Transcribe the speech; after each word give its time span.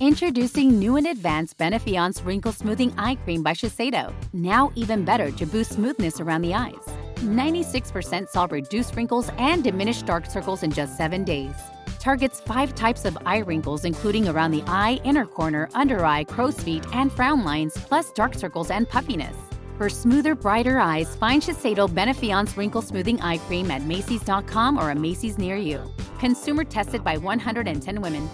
Introducing 0.00 0.78
new 0.78 0.96
and 0.96 1.08
advanced 1.08 1.58
Benefiance 1.58 2.24
Wrinkle 2.24 2.52
Smoothing 2.52 2.94
Eye 2.96 3.16
Cream 3.16 3.42
by 3.42 3.52
Shiseido. 3.52 4.14
Now 4.32 4.72
even 4.74 5.04
better 5.04 5.30
to 5.30 5.44
boost 5.44 5.74
smoothness 5.74 6.20
around 6.20 6.40
the 6.40 6.54
eyes. 6.54 6.88
96% 7.16 8.26
saw 8.30 8.48
reduced 8.50 8.96
wrinkles 8.96 9.30
and 9.36 9.62
diminished 9.62 10.06
dark 10.06 10.24
circles 10.24 10.62
in 10.62 10.70
just 10.70 10.96
seven 10.96 11.22
days. 11.22 11.54
Targets 11.98 12.40
five 12.40 12.74
types 12.74 13.04
of 13.04 13.18
eye 13.26 13.40
wrinkles, 13.40 13.84
including 13.84 14.26
around 14.26 14.52
the 14.52 14.64
eye, 14.66 14.98
inner 15.04 15.26
corner, 15.26 15.68
under 15.74 16.02
eye, 16.02 16.24
crow's 16.24 16.58
feet, 16.58 16.86
and 16.94 17.12
frown 17.12 17.44
lines, 17.44 17.74
plus 17.74 18.10
dark 18.12 18.32
circles 18.32 18.70
and 18.70 18.88
puffiness. 18.88 19.36
For 19.76 19.90
smoother, 19.90 20.34
brighter 20.34 20.78
eyes, 20.78 21.14
find 21.16 21.42
Shiseido 21.42 21.86
Benefiance 21.90 22.56
Wrinkle 22.56 22.80
Smoothing 22.80 23.20
Eye 23.20 23.36
Cream 23.36 23.70
at 23.70 23.82
Macy's.com 23.82 24.78
or 24.78 24.92
a 24.92 24.94
Macy's 24.94 25.36
near 25.36 25.56
you. 25.56 25.82
Consumer 26.18 26.64
tested 26.64 27.04
by 27.04 27.18
110 27.18 28.00
women. 28.00 28.30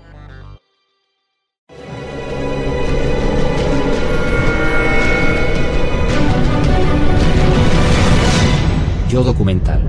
Yo 9.08 9.22
documental. 9.22 9.80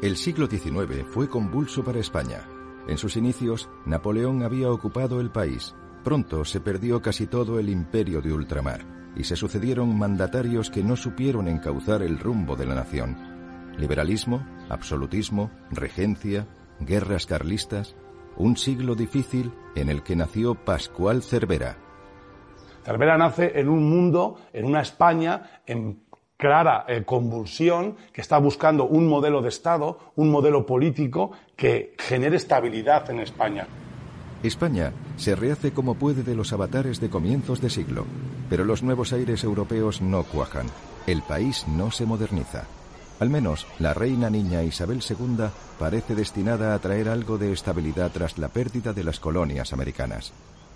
El 0.00 0.16
siglo 0.16 0.46
XIX 0.46 1.04
fue 1.10 1.28
convulso 1.28 1.82
para 1.82 1.98
España. 1.98 2.46
En 2.86 2.98
sus 2.98 3.16
inicios, 3.16 3.68
Napoleón 3.86 4.44
había 4.44 4.70
ocupado 4.70 5.20
el 5.20 5.32
país. 5.32 5.74
Pronto 6.04 6.44
se 6.44 6.60
perdió 6.60 7.02
casi 7.02 7.26
todo 7.26 7.58
el 7.58 7.70
imperio 7.70 8.20
de 8.20 8.32
ultramar 8.32 8.86
y 9.16 9.24
se 9.24 9.34
sucedieron 9.34 9.98
mandatarios 9.98 10.70
que 10.70 10.84
no 10.84 10.94
supieron 10.94 11.48
encauzar 11.48 12.02
el 12.02 12.20
rumbo 12.20 12.54
de 12.54 12.66
la 12.66 12.76
nación. 12.76 13.16
Liberalismo, 13.78 14.46
absolutismo, 14.68 15.50
regencia, 15.72 16.46
guerras 16.78 17.26
carlistas, 17.26 17.96
un 18.36 18.56
siglo 18.56 18.94
difícil 18.94 19.52
en 19.74 19.88
el 19.88 20.04
que 20.04 20.14
nació 20.14 20.54
Pascual 20.54 21.24
Cervera. 21.24 21.91
Cervera 22.84 23.16
nace 23.16 23.58
en 23.58 23.68
un 23.68 23.88
mundo, 23.88 24.38
en 24.52 24.64
una 24.64 24.80
España 24.80 25.62
en 25.66 26.00
clara 26.36 26.84
eh, 26.88 27.04
convulsión, 27.04 27.96
que 28.12 28.20
está 28.20 28.38
buscando 28.38 28.84
un 28.84 29.06
modelo 29.06 29.42
de 29.42 29.48
Estado, 29.48 29.98
un 30.16 30.30
modelo 30.30 30.66
político 30.66 31.30
que 31.54 31.94
genere 31.98 32.36
estabilidad 32.36 33.08
en 33.10 33.20
España. 33.20 33.68
España 34.42 34.92
se 35.16 35.36
rehace 35.36 35.70
como 35.70 35.94
puede 35.94 36.24
de 36.24 36.34
los 36.34 36.52
avatares 36.52 37.00
de 37.00 37.10
comienzos 37.10 37.60
de 37.60 37.70
siglo, 37.70 38.04
pero 38.50 38.64
los 38.64 38.82
nuevos 38.82 39.12
aires 39.12 39.44
europeos 39.44 40.02
no 40.02 40.24
cuajan. 40.24 40.66
El 41.06 41.22
país 41.22 41.64
no 41.68 41.92
se 41.92 42.06
moderniza. 42.06 42.64
Al 43.20 43.30
menos 43.30 43.68
la 43.78 43.94
reina 43.94 44.28
niña 44.28 44.64
Isabel 44.64 45.00
II 45.08 45.46
parece 45.78 46.16
destinada 46.16 46.74
a 46.74 46.78
traer 46.80 47.08
algo 47.08 47.38
de 47.38 47.52
estabilidad 47.52 48.10
tras 48.10 48.36
la 48.36 48.48
pérdida 48.48 48.92
de 48.92 49.04
las 49.04 49.20
colonias 49.20 49.72
americanas. 49.72 50.32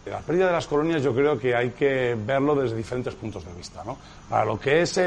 La 0.06 0.20
pérdida 0.20 0.46
de 0.46 0.52
las 0.52 0.68
colonias 0.68 1.02
yo 1.02 1.12
creo 1.12 1.36
que 1.36 1.54
hay 1.54 1.70
que 1.70 2.16
verlo 2.16 2.54
desde 2.54 2.76
diferentes 2.76 3.14
puntos 3.16 3.44
de 3.44 3.52
vista. 3.54 3.82
¿no? 3.84 3.98
Para 4.28 4.44
lo 4.44 4.58
que 4.58 4.82
es 4.82 5.00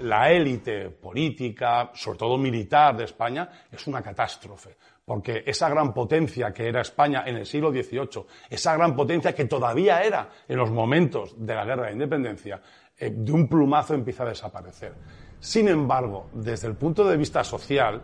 la 0.00 0.30
élite 0.30 0.90
política, 0.90 1.90
sobre 1.94 2.18
todo 2.18 2.36
militar 2.36 2.94
de 2.94 3.04
España, 3.04 3.48
es 3.72 3.86
una 3.86 4.02
catástrofe. 4.02 4.76
Porque 5.02 5.44
esa 5.46 5.70
gran 5.70 5.94
potencia 5.94 6.52
que 6.52 6.68
era 6.68 6.82
España 6.82 7.22
en 7.24 7.36
el 7.36 7.46
siglo 7.46 7.70
XVIII, 7.70 8.26
esa 8.50 8.76
gran 8.76 8.94
potencia 8.94 9.34
que 9.34 9.46
todavía 9.46 10.02
era 10.02 10.28
en 10.46 10.58
los 10.58 10.70
momentos 10.70 11.34
de 11.38 11.54
la 11.54 11.64
guerra 11.64 11.86
de 11.86 11.92
independencia, 11.92 12.60
eh, 12.98 13.10
de 13.16 13.32
un 13.32 13.48
plumazo 13.48 13.94
empieza 13.94 14.24
a 14.24 14.28
desaparecer. 14.28 14.92
Sin 15.40 15.68
embargo, 15.68 16.28
desde 16.34 16.66
el 16.66 16.74
punto 16.74 17.04
de 17.08 17.16
vista 17.16 17.44
social, 17.44 18.02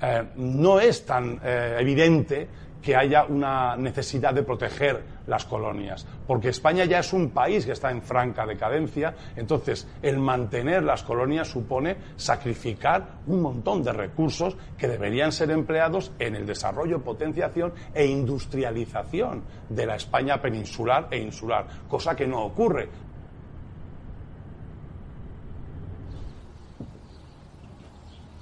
eh, 0.00 0.24
no 0.36 0.78
es 0.78 1.06
tan 1.06 1.40
eh, 1.42 1.76
evidente 1.80 2.48
que 2.82 2.96
haya 2.96 3.24
una 3.24 3.76
necesidad 3.76 4.34
de 4.34 4.42
proteger 4.42 5.02
las 5.26 5.44
colonias, 5.44 6.04
porque 6.26 6.48
España 6.48 6.84
ya 6.84 6.98
es 6.98 7.12
un 7.12 7.30
país 7.30 7.64
que 7.64 7.72
está 7.72 7.90
en 7.90 8.02
franca 8.02 8.44
decadencia, 8.44 9.14
entonces 9.36 9.86
el 10.02 10.18
mantener 10.18 10.82
las 10.82 11.02
colonias 11.04 11.48
supone 11.48 11.96
sacrificar 12.16 13.20
un 13.26 13.40
montón 13.40 13.82
de 13.84 13.92
recursos 13.92 14.56
que 14.76 14.88
deberían 14.88 15.30
ser 15.30 15.50
empleados 15.50 16.12
en 16.18 16.34
el 16.34 16.44
desarrollo, 16.44 17.02
potenciación 17.02 17.72
e 17.94 18.04
industrialización 18.04 19.44
de 19.68 19.86
la 19.86 19.96
España 19.96 20.40
peninsular 20.40 21.06
e 21.10 21.18
insular, 21.18 21.66
cosa 21.88 22.16
que 22.16 22.26
no 22.26 22.44
ocurre. 22.44 22.88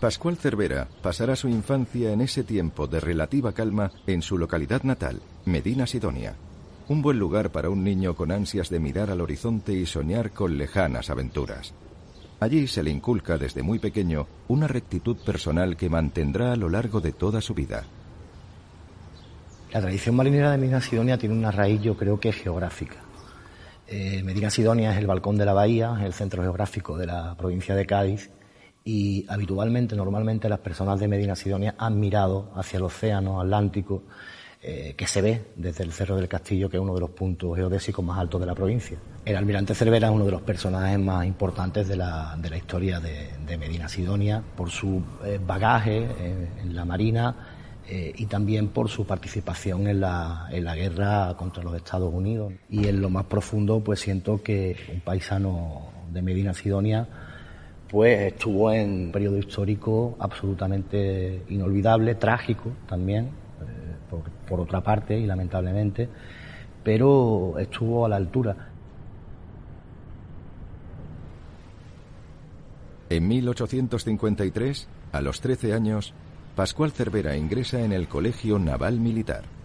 Pascual 0.00 0.38
Cervera 0.38 0.88
pasará 1.02 1.36
su 1.36 1.46
infancia 1.48 2.10
en 2.10 2.22
ese 2.22 2.42
tiempo 2.42 2.86
de 2.86 3.00
relativa 3.00 3.52
calma 3.52 3.92
en 4.06 4.22
su 4.22 4.38
localidad 4.38 4.82
natal, 4.82 5.20
Medina 5.44 5.86
Sidonia. 5.86 6.36
Un 6.88 7.02
buen 7.02 7.18
lugar 7.18 7.50
para 7.50 7.68
un 7.68 7.84
niño 7.84 8.16
con 8.16 8.32
ansias 8.32 8.70
de 8.70 8.80
mirar 8.80 9.10
al 9.10 9.20
horizonte 9.20 9.74
y 9.74 9.84
soñar 9.84 10.30
con 10.30 10.56
lejanas 10.56 11.10
aventuras. 11.10 11.74
Allí 12.40 12.66
se 12.66 12.82
le 12.82 12.90
inculca 12.90 13.36
desde 13.36 13.62
muy 13.62 13.78
pequeño 13.78 14.26
una 14.48 14.66
rectitud 14.66 15.18
personal 15.18 15.76
que 15.76 15.90
mantendrá 15.90 16.52
a 16.52 16.56
lo 16.56 16.70
largo 16.70 17.02
de 17.02 17.12
toda 17.12 17.42
su 17.42 17.52
vida. 17.52 17.84
La 19.70 19.82
tradición 19.82 20.16
marinera 20.16 20.50
de 20.50 20.56
Medina 20.56 20.80
Sidonia 20.80 21.18
tiene 21.18 21.34
una 21.34 21.50
raíz, 21.50 21.82
yo 21.82 21.94
creo 21.98 22.18
que 22.18 22.32
geográfica. 22.32 22.96
Eh, 23.86 24.22
Medina 24.22 24.48
Sidonia 24.48 24.92
es 24.92 24.98
el 24.98 25.06
balcón 25.06 25.36
de 25.36 25.44
la 25.44 25.52
bahía, 25.52 25.94
el 26.02 26.14
centro 26.14 26.42
geográfico 26.42 26.96
de 26.96 27.06
la 27.06 27.34
provincia 27.36 27.74
de 27.74 27.84
Cádiz 27.84 28.30
y 28.90 29.24
habitualmente, 29.28 29.94
normalmente 29.94 30.48
las 30.48 30.58
personas 30.58 30.98
de 30.98 31.06
Medina 31.06 31.36
Sidonia 31.36 31.76
han 31.78 32.00
mirado 32.00 32.50
hacia 32.56 32.78
el 32.78 32.82
océano 32.82 33.40
Atlántico 33.40 34.02
eh, 34.60 34.94
que 34.96 35.06
se 35.06 35.22
ve 35.22 35.44
desde 35.54 35.84
el 35.84 35.92
Cerro 35.92 36.16
del 36.16 36.26
Castillo, 36.26 36.68
que 36.68 36.76
es 36.76 36.82
uno 36.82 36.94
de 36.94 37.00
los 37.00 37.10
puntos 37.10 37.56
geodésicos 37.56 38.04
más 38.04 38.18
altos 38.18 38.40
de 38.40 38.48
la 38.48 38.54
provincia. 38.56 38.98
El 39.24 39.36
almirante 39.36 39.76
Cervera 39.76 40.08
es 40.08 40.12
uno 40.12 40.24
de 40.24 40.32
los 40.32 40.42
personajes 40.42 40.98
más 40.98 41.24
importantes 41.24 41.86
de 41.86 41.96
la, 41.96 42.36
historia 42.56 42.98
de, 42.98 43.56
Medina 43.56 43.88
Sidonia 43.88 44.42
por 44.56 44.70
su 44.70 45.00
eh, 45.24 45.38
bagaje 45.44 45.98
eh, 45.98 46.48
en 46.62 46.74
la 46.74 46.84
Marina 46.84 47.36
y 47.92 48.26
también 48.26 48.68
por 48.68 48.88
su 48.88 49.04
participación 49.04 49.88
en 49.88 50.00
la, 50.00 50.46
en 50.52 50.62
la 50.62 50.76
guerra 50.76 51.34
contra 51.36 51.60
los 51.60 51.74
Estados 51.74 52.14
Unidos. 52.14 52.52
Y 52.68 52.86
en 52.86 53.00
lo 53.00 53.10
más 53.10 53.24
profundo, 53.24 53.80
pues 53.80 53.98
siento 53.98 54.40
que 54.44 54.76
un 54.92 55.00
paisano 55.00 55.88
de 56.12 56.22
Medina 56.22 56.54
Sidonia 56.54 57.08
pues 57.90 58.32
estuvo 58.32 58.70
en 58.72 59.06
un 59.06 59.12
periodo 59.12 59.36
histórico 59.36 60.16
absolutamente 60.20 61.42
inolvidable, 61.48 62.14
trágico 62.14 62.70
también, 62.88 63.24
eh, 63.26 64.16
por, 64.48 64.60
otra 64.60 64.80
parte 64.80 65.18
y 65.18 65.26
lamentablemente, 65.26 66.08
pero 66.84 67.58
estuvo 67.58 68.06
a 68.06 68.08
la 68.08 68.16
altura. 68.16 68.68
En 73.08 73.26
1853, 73.26 74.88
a 75.10 75.20
los 75.20 75.40
13 75.40 75.74
años, 75.74 76.14
Pascual 76.54 76.92
Cervera 76.92 77.36
ingresa 77.36 77.80
en 77.80 77.92
el 77.92 78.06
Colegio 78.06 78.60
Naval 78.60 79.00
Militar. 79.00 79.59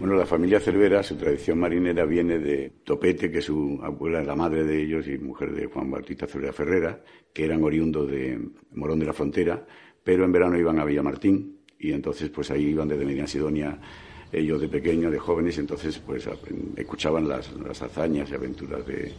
Bueno, 0.00 0.14
la 0.14 0.24
familia 0.24 0.58
Cervera, 0.60 1.02
su 1.02 1.14
tradición 1.16 1.58
marinera 1.58 2.06
viene 2.06 2.38
de 2.38 2.72
Topete, 2.84 3.30
que 3.30 3.42
su 3.42 3.78
abuela 3.82 4.22
la 4.22 4.34
madre 4.34 4.64
de 4.64 4.82
ellos 4.82 5.06
y 5.06 5.18
mujer 5.18 5.52
de 5.52 5.66
Juan 5.66 5.90
Bautista 5.90 6.26
Cervera 6.26 6.54
Ferrera, 6.54 7.04
que 7.34 7.44
eran 7.44 7.62
oriundos 7.62 8.10
de 8.10 8.40
Morón 8.72 8.98
de 8.98 9.04
la 9.04 9.12
Frontera, 9.12 9.62
pero 10.02 10.24
en 10.24 10.32
verano 10.32 10.58
iban 10.58 10.80
a 10.80 10.86
Villamartín 10.86 11.58
y 11.78 11.92
entonces 11.92 12.30
pues 12.30 12.50
ahí 12.50 12.68
iban 12.68 12.88
desde 12.88 13.04
Medina 13.04 13.26
Sidonia 13.26 13.78
ellos 14.32 14.62
de 14.62 14.68
pequeños, 14.68 15.12
de 15.12 15.18
jóvenes, 15.18 15.58
entonces 15.58 15.98
pues 15.98 16.26
escuchaban 16.76 17.28
las, 17.28 17.50
hazañas 17.82 18.30
y 18.30 18.34
aventuras 18.34 18.86
de, 18.86 19.12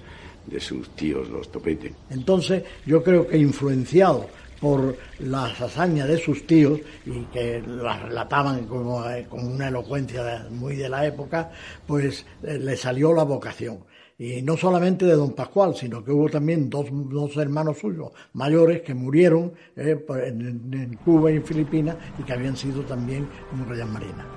de 0.48 0.60
sus 0.60 0.96
tíos, 0.96 1.30
los 1.30 1.52
Topete. 1.52 1.94
Entonces 2.10 2.64
yo 2.88 3.04
creo 3.04 3.28
que 3.28 3.38
influenciado 3.38 4.28
por 4.62 4.96
las 5.20 5.60
hazañas 5.60 6.08
de 6.08 6.18
sus 6.18 6.46
tíos 6.46 6.80
y 7.06 7.24
que 7.26 7.62
las 7.66 8.04
relataban 8.04 8.68
como, 8.68 9.04
eh, 9.10 9.26
con 9.28 9.46
una 9.46 9.68
elocuencia 9.68 10.48
muy 10.52 10.76
de 10.76 10.88
la 10.88 11.06
época, 11.06 11.50
pues 11.88 12.26
eh, 12.44 12.60
le 12.60 12.78
salió 12.78 13.12
la 13.12 13.24
vocación. 13.24 13.80
Y 14.20 14.44
no 14.44 14.56
solamente 14.56 15.06
de 15.06 15.16
don 15.16 15.32
Pascual, 15.32 15.76
sino 15.76 16.04
que 16.04 16.12
hubo 16.12 16.30
también 16.30 16.70
dos, 16.70 16.86
dos 16.92 17.36
hermanos 17.38 17.80
suyos 17.80 18.12
mayores 18.34 18.82
que 18.82 18.94
murieron 18.94 19.52
eh, 19.76 19.96
pues, 19.96 20.28
en, 20.28 21.00
Cuba 21.04 21.32
y 21.32 21.38
en 21.38 21.44
Filipinas 21.44 21.96
y 22.20 22.24
que 22.24 22.34
habían 22.34 22.56
sido 22.56 22.84
también 22.84 23.28
como 23.50 23.66
rayas 23.66 23.90
marinas. 23.90 24.28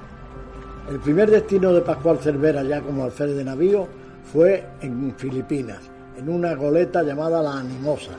El 0.88 1.00
primer 1.00 1.30
destino 1.30 1.70
de 1.74 1.82
Pascual 1.82 2.18
Cervera 2.18 2.62
ya 2.62 2.80
como 2.80 3.04
alférez 3.04 3.36
de 3.36 3.44
navío 3.44 3.86
fue 4.32 4.64
en 4.80 5.14
Filipinas, 5.18 5.90
en 6.16 6.30
una 6.30 6.54
goleta 6.54 7.02
llamada 7.02 7.42
La 7.42 7.58
Animosa 7.58 8.12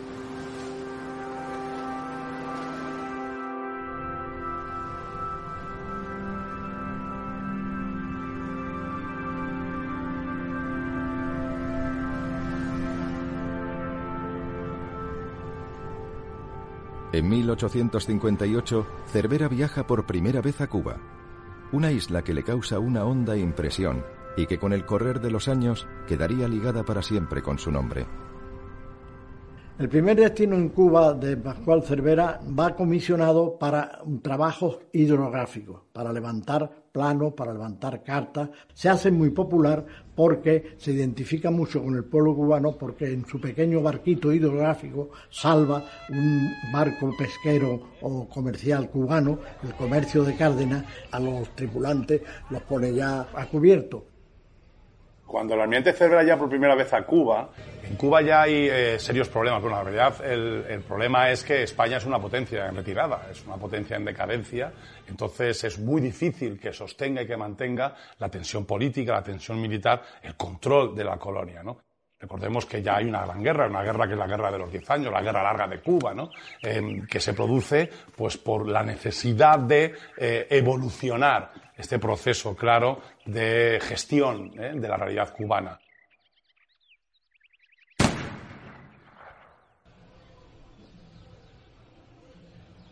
En 17.15 17.29
1858, 17.29 18.85
Cervera 19.07 19.47
viaja 19.47 19.87
por 19.87 20.05
primera 20.05 20.41
vez 20.41 20.59
a 20.59 20.67
Cuba, 20.67 20.97
una 21.71 21.89
isla 21.89 22.25
que 22.25 22.33
le 22.33 22.43
causa 22.43 22.79
una 22.79 23.05
honda 23.05 23.37
impresión 23.37 24.03
y 24.35 24.47
que 24.47 24.59
con 24.59 24.73
el 24.73 24.85
correr 24.85 25.21
de 25.21 25.31
los 25.31 25.47
años 25.47 25.87
quedaría 26.09 26.49
ligada 26.49 26.83
para 26.83 27.01
siempre 27.01 27.41
con 27.41 27.57
su 27.57 27.71
nombre. 27.71 28.05
El 29.77 29.89
primer 29.89 30.15
destino 30.15 30.55
en 30.55 30.69
Cuba 30.69 31.13
de 31.13 31.35
Pascual 31.35 31.83
Cervera 31.83 32.39
va 32.57 32.73
comisionado 32.77 33.59
para 33.59 33.99
trabajos 34.21 34.79
hidrográficos, 34.93 35.81
para 35.91 36.13
levantar 36.13 36.85
planos, 36.93 37.33
para 37.33 37.51
levantar 37.51 38.01
cartas. 38.01 38.51
Se 38.73 38.87
hace 38.87 39.11
muy 39.11 39.31
popular 39.31 39.85
porque 40.15 40.75
se 40.77 40.93
identifica 40.93 41.51
mucho 41.51 41.83
con 41.83 41.93
el 41.93 42.05
pueblo 42.05 42.33
cubano 42.33 42.77
porque 42.77 43.11
en 43.11 43.25
su 43.25 43.41
pequeño 43.41 43.81
barquito 43.81 44.31
hidrográfico 44.31 45.09
salva 45.29 45.83
un 46.07 46.53
barco 46.71 47.13
pesquero 47.17 47.81
o 48.01 48.29
comercial 48.29 48.89
cubano, 48.89 49.39
el 49.61 49.73
comercio 49.73 50.23
de 50.23 50.37
Cárdenas, 50.37 50.85
a 51.11 51.19
los 51.19 51.53
tripulantes 51.53 52.21
los 52.49 52.61
pone 52.61 52.93
ya 52.93 53.27
a 53.33 53.45
cubierto. 53.47 54.14
Cuando 55.35 55.53
el 55.53 55.59
almirante 55.59 55.91
Cervera 55.91 56.23
ya 56.23 56.37
por 56.37 56.47
primera 56.47 56.75
vez 56.75 56.93
a 56.93 57.05
Cuba, 57.05 57.49
en 57.83 57.97
Cuba 57.97 58.21
ya 58.21 58.43
hay 58.43 58.69
eh, 58.71 58.97
serios 58.97 59.27
problemas. 59.27 59.61
Bueno, 59.61 59.75
la 59.75 59.83
realidad, 59.83 60.25
el, 60.25 60.81
problema 60.87 61.29
es 61.29 61.43
que 61.43 61.63
España 61.63 61.97
es 61.97 62.05
una 62.05 62.19
potencia 62.19 62.67
en 62.67 62.75
retirada, 62.77 63.27
es 63.29 63.45
una 63.45 63.57
potencia 63.57 63.97
en 63.97 64.05
decadencia, 64.05 64.71
entonces 65.05 65.61
es 65.65 65.77
muy 65.77 65.99
difícil 65.99 66.57
que 66.57 66.71
sostenga 66.71 67.21
y 67.21 67.27
que 67.27 67.35
mantenga 67.35 67.93
la 68.17 68.29
tensión 68.29 68.63
política, 68.63 69.11
la 69.11 69.23
tensión 69.23 69.59
militar, 69.59 70.01
el 70.23 70.37
control 70.37 70.95
de 70.95 71.03
la 71.03 71.17
colonia, 71.17 71.61
¿no? 71.61 71.79
Recordemos 72.17 72.65
que 72.65 72.81
ya 72.81 72.95
hay 72.95 73.05
una 73.09 73.25
gran 73.25 73.43
guerra, 73.43 73.67
una 73.67 73.83
guerra 73.83 74.07
que 74.07 74.13
es 74.13 74.19
la 74.19 74.27
guerra 74.27 74.49
de 74.49 74.57
los 74.57 74.71
diez 74.71 74.89
años, 74.89 75.11
la 75.11 75.21
guerra 75.21 75.43
larga 75.43 75.67
de 75.67 75.81
Cuba, 75.81 76.13
¿no? 76.13 76.29
Em, 76.61 77.05
que 77.05 77.19
se 77.19 77.33
produce 77.33 77.89
pues, 78.15 78.37
por 78.37 78.69
la 78.69 78.83
necesidad 78.83 79.59
de 79.59 79.93
eh, 80.17 80.47
evolucionar 80.49 81.51
este 81.77 81.99
proceso 81.99 82.55
claro 82.55 83.01
de 83.25 83.79
gestión 83.81 84.51
¿eh? 84.59 84.73
de 84.75 84.87
la 84.87 84.97
realidad 84.97 85.33
cubana. 85.35 85.79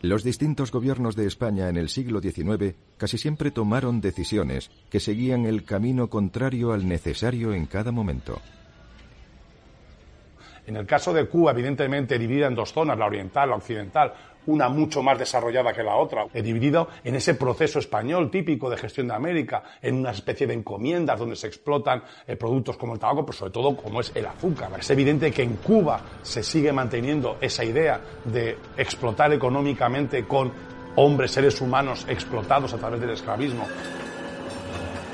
Los 0.01 0.21
distintos 0.21 0.69
gobiernos 0.69 1.15
de 1.15 1.25
España 1.25 1.69
en 1.69 1.77
el 1.77 1.87
siglo 1.87 2.19
XIX 2.19 2.75
casi 2.97 3.17
siempre 3.17 3.51
tomaron 3.51 4.01
decisiones 4.01 4.69
que 4.89 4.99
seguían 4.99 5.45
el 5.45 5.63
camino 5.63 6.09
contrario 6.09 6.73
al 6.73 6.89
necesario 6.89 7.53
en 7.53 7.67
cada 7.67 7.93
momento. 7.93 8.41
En 10.65 10.77
el 10.77 10.85
caso 10.85 11.13
de 11.13 11.25
Cuba, 11.27 11.51
evidentemente 11.51 12.17
dividida 12.17 12.47
en 12.47 12.55
dos 12.55 12.71
zonas, 12.71 12.97
la 12.97 13.05
oriental, 13.05 13.49
la 13.49 13.55
occidental, 13.57 14.13
una 14.45 14.69
mucho 14.69 15.01
más 15.01 15.17
desarrollada 15.17 15.73
que 15.73 15.83
la 15.83 15.95
otra, 15.95 16.25
dividido 16.33 16.89
en 17.03 17.15
ese 17.15 17.35
proceso 17.35 17.79
español 17.79 18.29
típico 18.29 18.69
de 18.69 18.77
gestión 18.77 19.07
de 19.07 19.13
América, 19.13 19.63
en 19.81 19.95
una 19.95 20.11
especie 20.11 20.47
de 20.47 20.53
encomiendas 20.53 21.19
donde 21.19 21.35
se 21.35 21.47
explotan 21.47 22.03
eh, 22.27 22.35
productos 22.35 22.77
como 22.77 22.93
el 22.93 22.99
tabaco, 22.99 23.25
pero 23.25 23.37
sobre 23.37 23.51
todo 23.51 23.75
como 23.75 24.01
es 24.01 24.11
el 24.15 24.25
azúcar. 24.25 24.69
Es 24.77 24.89
evidente 24.89 25.31
que 25.31 25.43
en 25.43 25.57
Cuba 25.57 26.01
se 26.21 26.43
sigue 26.43 26.71
manteniendo 26.71 27.37
esa 27.41 27.63
idea 27.63 28.01
de 28.25 28.57
explotar 28.77 29.31
económicamente 29.33 30.25
con 30.25 30.51
hombres, 30.95 31.31
seres 31.31 31.59
humanos 31.61 32.05
explotados 32.07 32.73
a 32.73 32.77
través 32.77 33.01
del 33.01 33.11
esclavismo. 33.11 33.65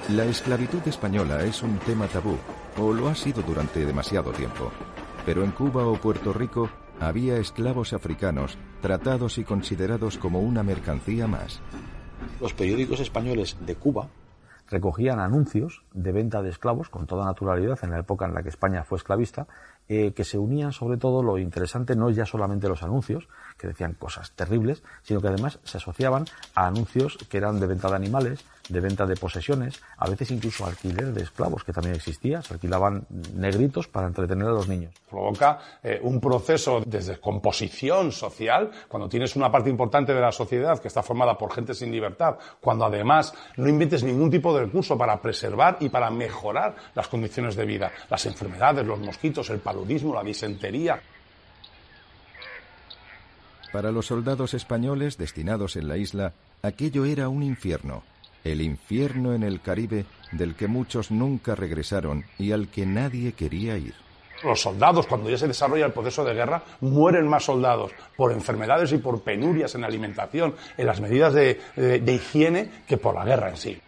La 0.09 0.25
esclavitud 0.25 0.81
española 0.87 1.43
es 1.43 1.61
un 1.61 1.77
tema 1.79 2.07
tabú, 2.07 2.35
o 2.79 2.91
lo 2.91 3.09
ha 3.09 3.15
sido 3.15 3.43
durante 3.43 3.85
demasiado 3.85 4.31
tiempo. 4.31 4.71
Pero 5.25 5.44
en 5.44 5.51
Cuba 5.51 5.86
o 5.86 5.95
Puerto 5.95 6.33
Rico 6.33 6.69
había 7.00 7.38
esclavos 7.38 7.94
africanos 7.94 8.57
tratados 8.81 9.38
y 9.38 9.44
considerados 9.44 10.18
como 10.18 10.39
una 10.39 10.63
mercancía 10.63 11.27
más. 11.27 11.62
Los 12.42 12.54
periódicos 12.54 13.00
españoles 13.00 13.57
de 13.66 13.75
Cuba 13.75 14.10
recogían 14.69 15.19
anuncios 15.19 15.83
de 15.94 16.12
venta 16.12 16.42
de 16.42 16.50
esclavos 16.50 16.89
con 16.89 17.07
toda 17.07 17.25
naturalidad 17.25 17.80
en 17.81 17.92
la 17.92 18.00
época 18.00 18.25
en 18.25 18.33
la 18.33 18.44
que 18.44 18.50
España 18.50 18.83
fue 18.83 18.98
esclavista, 18.98 19.48
eh, 19.88 20.13
que 20.13 20.24
se 20.24 20.38
unían 20.38 20.71
sobre 20.71 20.98
todo, 20.98 21.24
lo 21.24 21.38
interesante 21.39 21.95
no 21.95 22.10
ya 22.12 22.25
solamente 22.25 22.69
los 22.69 22.83
anuncios, 22.83 23.27
que 23.57 23.68
decían 23.68 23.94
cosas 23.94 24.31
terribles, 24.31 24.83
sino 25.01 25.21
que 25.21 25.27
además 25.27 25.60
se 25.63 25.77
asociaban 25.77 26.25
a 26.54 26.68
anuncios 26.68 27.18
que 27.30 27.38
eran 27.38 27.60
de 27.60 27.68
venta 27.68 27.89
de 27.89 27.95
animales, 27.95 28.45
de 28.69 28.80
venta 28.80 29.06
de 29.06 29.16
posesiones, 29.16 29.81
a 29.98 30.10
veces 30.10 30.31
incluso 30.31 30.66
alquiler 30.66 31.13
de 31.13 31.24
esclavos, 31.24 31.63
que 31.63 31.74
también 31.74 31.95
existía, 31.95 32.42
se 32.42 32.54
alquilaban 32.54 33.06
negritos 33.36 33.88
para 33.88 34.07
entretener 34.07 34.48
a 34.48 34.51
los 34.51 34.68
niños. 34.68 34.94
Provoca 35.10 35.60
eh, 35.83 36.00
un 36.01 36.21
proceso 36.21 36.81
de 36.86 37.00
descomposición 37.00 38.12
social, 38.12 38.71
cuando 38.88 39.10
tienes 39.10 39.36
una 39.36 39.51
parte 39.51 39.69
importante 39.69 40.13
de 40.13 40.21
la 40.21 40.31
sociedad 40.31 40.80
que 40.80 40.88
está 40.88 41.04
formada 41.04 41.38
por 41.38 41.51
gente 41.51 41.74
sin 41.74 41.92
libertad, 41.92 42.38
cuando 42.62 42.86
además 42.86 43.33
no 43.57 43.68
inventes 43.68 44.04
ningún 44.04 44.30
tipo 44.30 44.54
de 44.54 44.66
recurso 44.66 44.98
para 44.98 45.21
preservar 45.21 45.77
y 45.80 45.89
para 45.89 46.10
mejorar 46.10 46.75
las 46.94 47.07
condiciones 47.07 47.56
de 47.56 47.66
vida, 47.66 47.92
las 48.10 48.25
enfermedades, 48.25 48.86
los 48.86 49.00
mosquitos, 49.00 49.50
el 49.50 49.60
paludismo, 49.60 50.13
la 50.13 50.24
disentería. 50.24 51.01
Para 53.71 53.92
los 53.92 54.07
soldados 54.07 54.54
españoles 54.56 55.18
destinados 55.18 55.75
en 55.75 55.88
la 55.88 55.98
isla, 55.98 56.33
aquello 56.63 57.06
era 57.06 57.30
un 57.30 57.44
infierno, 57.44 58.01
el 58.44 58.62
infierno 58.62 59.33
en 59.33 59.44
el 59.44 59.62
Caribe 59.62 60.06
del 60.31 60.56
que 60.56 60.68
muchos 60.68 61.12
nunca 61.12 61.56
regresaron 61.56 62.25
y 62.38 62.51
al 62.51 62.68
que 62.68 62.86
nadie 62.86 63.33
quería 63.33 63.77
ir. 63.77 63.94
Los 64.44 64.62
soldados, 64.62 65.06
cuando 65.06 65.30
ya 65.30 65.38
se 65.38 65.47
desarrolla 65.47 65.86
el 65.86 65.91
proceso 65.91 66.24
de 66.24 66.33
guerra, 66.33 66.63
mueren 66.80 67.27
más 67.27 67.44
soldados 67.44 67.91
por 68.15 68.31
enfermedades 68.31 68.91
y 68.94 68.97
por 68.97 69.21
penurias 69.21 69.75
en 69.75 69.83
alimentación, 69.83 70.56
en 70.77 70.86
las 70.86 71.01
medidas 71.01 71.33
de 71.33 71.59
higiene, 72.07 72.71
que 72.88 72.97
por 72.97 73.15
la 73.15 73.25
guerra 73.25 73.50
en 73.50 73.57
sí. 73.57 73.81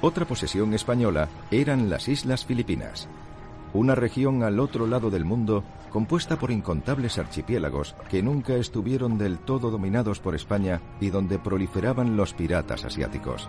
Otra 0.00 0.24
posesión 0.26 0.74
española 0.74 1.28
eran 1.50 1.90
las 1.90 2.06
Islas 2.06 2.44
Filipinas, 2.44 3.08
una 3.74 3.96
región 3.96 4.44
al 4.44 4.60
otro 4.60 4.86
lado 4.86 5.10
del 5.10 5.24
mundo 5.24 5.64
compuesta 5.90 6.38
por 6.38 6.52
incontables 6.52 7.18
archipiélagos 7.18 7.96
que 8.08 8.22
nunca 8.22 8.54
estuvieron 8.54 9.18
del 9.18 9.38
todo 9.38 9.72
dominados 9.72 10.20
por 10.20 10.36
España 10.36 10.80
y 11.00 11.10
donde 11.10 11.40
proliferaban 11.40 12.16
los 12.16 12.32
piratas 12.32 12.84
asiáticos. 12.84 13.48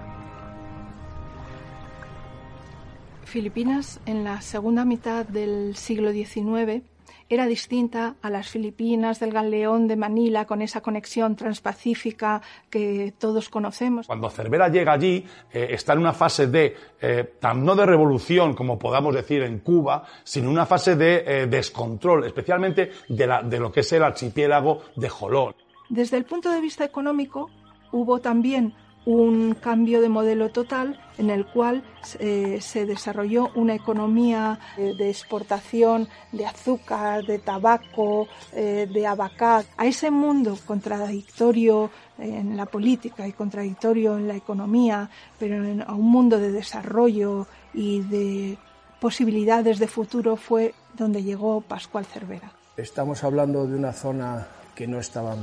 Filipinas 3.25 3.99
en 4.07 4.23
la 4.23 4.41
segunda 4.41 4.85
mitad 4.85 5.27
del 5.27 5.75
siglo 5.75 6.11
XIX 6.11 6.81
era 7.29 7.45
distinta 7.45 8.15
a 8.21 8.29
las 8.29 8.49
Filipinas 8.49 9.19
del 9.19 9.31
Galeón 9.31 9.87
de 9.87 9.95
Manila 9.95 10.45
con 10.45 10.61
esa 10.61 10.81
conexión 10.81 11.35
transpacífica 11.35 12.41
que 12.69 13.13
todos 13.17 13.49
conocemos. 13.49 14.07
Cuando 14.07 14.29
Cervera 14.29 14.69
llega 14.69 14.93
allí, 14.93 15.25
eh, 15.51 15.67
está 15.71 15.93
en 15.93 15.99
una 15.99 16.13
fase 16.13 16.47
de, 16.47 16.75
eh, 17.01 17.33
no 17.55 17.75
de 17.75 17.85
revolución, 17.85 18.53
como 18.53 18.77
podamos 18.77 19.13
decir 19.13 19.43
en 19.43 19.59
Cuba, 19.59 20.05
sino 20.23 20.49
una 20.49 20.65
fase 20.65 20.95
de 20.95 21.23
eh, 21.25 21.47
descontrol, 21.47 22.25
especialmente 22.25 22.91
de, 23.07 23.39
de 23.43 23.59
lo 23.59 23.71
que 23.71 23.81
es 23.81 23.91
el 23.93 24.03
archipiélago 24.03 24.81
de 24.95 25.09
Jolón. 25.09 25.55
Desde 25.89 26.17
el 26.17 26.25
punto 26.25 26.51
de 26.51 26.61
vista 26.61 26.85
económico, 26.85 27.49
hubo 27.91 28.19
también 28.19 28.73
un 29.05 29.55
cambio 29.55 30.01
de 30.01 30.09
modelo 30.09 30.49
total 30.49 30.99
en 31.17 31.29
el 31.29 31.45
cual 31.45 31.83
eh, 32.19 32.59
se 32.61 32.85
desarrolló 32.85 33.51
una 33.55 33.75
economía 33.75 34.59
eh, 34.77 34.93
de 34.97 35.09
exportación 35.09 36.07
de 36.31 36.45
azúcar, 36.45 37.25
de 37.25 37.39
tabaco, 37.39 38.27
eh, 38.53 38.87
de 38.91 39.07
abacá. 39.07 39.63
A 39.77 39.85
ese 39.85 40.11
mundo 40.11 40.57
contradictorio 40.65 41.91
en 42.17 42.55
la 42.57 42.65
política 42.65 43.27
y 43.27 43.33
contradictorio 43.33 44.17
en 44.17 44.27
la 44.27 44.35
economía, 44.35 45.09
pero 45.37 45.55
a 45.85 45.93
un 45.93 46.09
mundo 46.09 46.37
de 46.37 46.51
desarrollo 46.51 47.47
y 47.73 48.01
de 48.01 48.57
posibilidades 48.99 49.79
de 49.79 49.87
futuro 49.87 50.35
fue 50.35 50.73
donde 50.93 51.23
llegó 51.23 51.61
Pascual 51.61 52.05
Cervera. 52.05 52.51
Estamos 52.75 53.23
hablando 53.23 53.65
de 53.65 53.75
una 53.75 53.93
zona 53.93 54.47
que 54.79 54.87
no 54.87 54.97
estaban, 54.97 55.41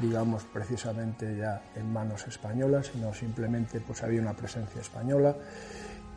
digamos, 0.00 0.42
precisamente 0.42 1.36
ya 1.36 1.62
en 1.76 1.92
manos 1.92 2.26
españolas, 2.26 2.90
sino 2.92 3.14
simplemente 3.14 3.78
pues 3.78 4.02
había 4.02 4.20
una 4.20 4.34
presencia 4.34 4.80
española 4.80 5.36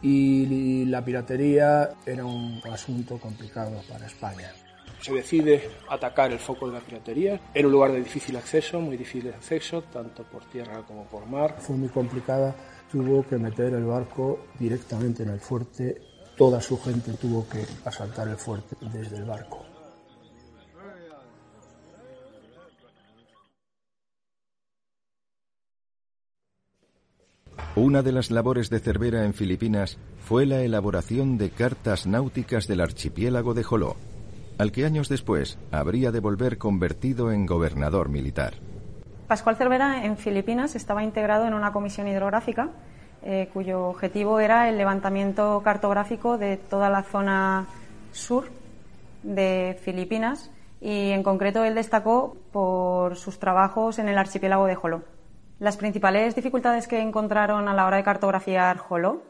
y 0.01 0.83
la 0.85 1.05
piratería 1.05 1.91
era 2.07 2.25
un 2.25 2.59
asunto 2.71 3.19
complicado 3.19 3.83
para 3.87 4.07
España. 4.07 4.51
Se 4.99 5.13
decide 5.13 5.69
atacar 5.91 6.31
el 6.31 6.39
foco 6.39 6.65
de 6.65 6.73
la 6.73 6.79
piratería. 6.79 7.39
Era 7.53 7.67
un 7.67 7.73
lugar 7.73 7.91
de 7.91 7.99
difícil 7.99 8.35
acceso, 8.35 8.81
muy 8.81 8.97
difícil 8.97 9.31
acceso, 9.31 9.83
tanto 9.83 10.23
por 10.23 10.43
tierra 10.45 10.81
como 10.87 11.03
por 11.03 11.27
mar. 11.27 11.57
Fue 11.59 11.75
muy 11.75 11.89
complicada. 11.89 12.55
Tuvo 12.91 13.23
que 13.27 13.37
meter 13.37 13.75
el 13.75 13.85
barco 13.85 14.47
directamente 14.57 15.21
en 15.21 15.29
el 15.29 15.39
fuerte. 15.39 16.01
Toda 16.35 16.59
su 16.59 16.79
gente 16.81 17.13
tuvo 17.13 17.47
que 17.47 17.63
asaltar 17.87 18.27
el 18.27 18.37
fuerte 18.37 18.75
desde 18.91 19.17
el 19.17 19.25
barco. 19.25 19.64
Una 27.75 28.01
de 28.01 28.11
las 28.11 28.31
labores 28.31 28.69
de 28.69 28.79
Cervera 28.79 29.25
en 29.25 29.33
Filipinas 29.33 29.97
fue 30.19 30.45
la 30.45 30.61
elaboración 30.61 31.37
de 31.37 31.49
cartas 31.49 32.07
náuticas 32.07 32.67
del 32.67 32.81
archipiélago 32.81 33.53
de 33.53 33.63
Joló, 33.63 33.95
al 34.57 34.71
que 34.71 34.85
años 34.85 35.09
después 35.09 35.57
habría 35.71 36.11
de 36.11 36.19
volver 36.19 36.57
convertido 36.57 37.31
en 37.31 37.45
gobernador 37.45 38.09
militar. 38.09 38.53
Pascual 39.27 39.55
Cervera 39.55 40.05
en 40.05 40.17
Filipinas 40.17 40.75
estaba 40.75 41.03
integrado 41.03 41.47
en 41.47 41.53
una 41.53 41.71
comisión 41.71 42.07
hidrográfica 42.07 42.69
eh, 43.27 43.49
cuyo 43.51 43.87
objetivo 43.87 44.39
era 44.39 44.69
el 44.69 44.77
levantamiento 44.77 45.61
cartográfico 45.63 46.37
de 46.37 46.57
toda 46.57 46.91
la 46.91 47.01
zona 47.01 47.65
sur 48.11 48.45
de 49.23 49.79
Filipinas 49.81 50.51
y 50.79 51.09
en 51.09 51.23
concreto 51.23 51.65
él 51.65 51.73
destacó 51.73 52.37
por 52.51 53.15
sus 53.15 53.39
trabajos 53.39 53.97
en 53.97 54.09
el 54.09 54.19
archipiélago 54.19 54.67
de 54.67 54.75
Joló. 54.75 55.01
Las 55.59 55.77
principales 55.77 56.35
dificultades 56.35 56.87
que 56.87 56.99
encontraron 56.99 57.67
a 57.69 57.73
la 57.73 57.85
hora 57.85 57.97
de 57.97 58.03
cartografiar 58.03 58.77
Joló 58.77 59.23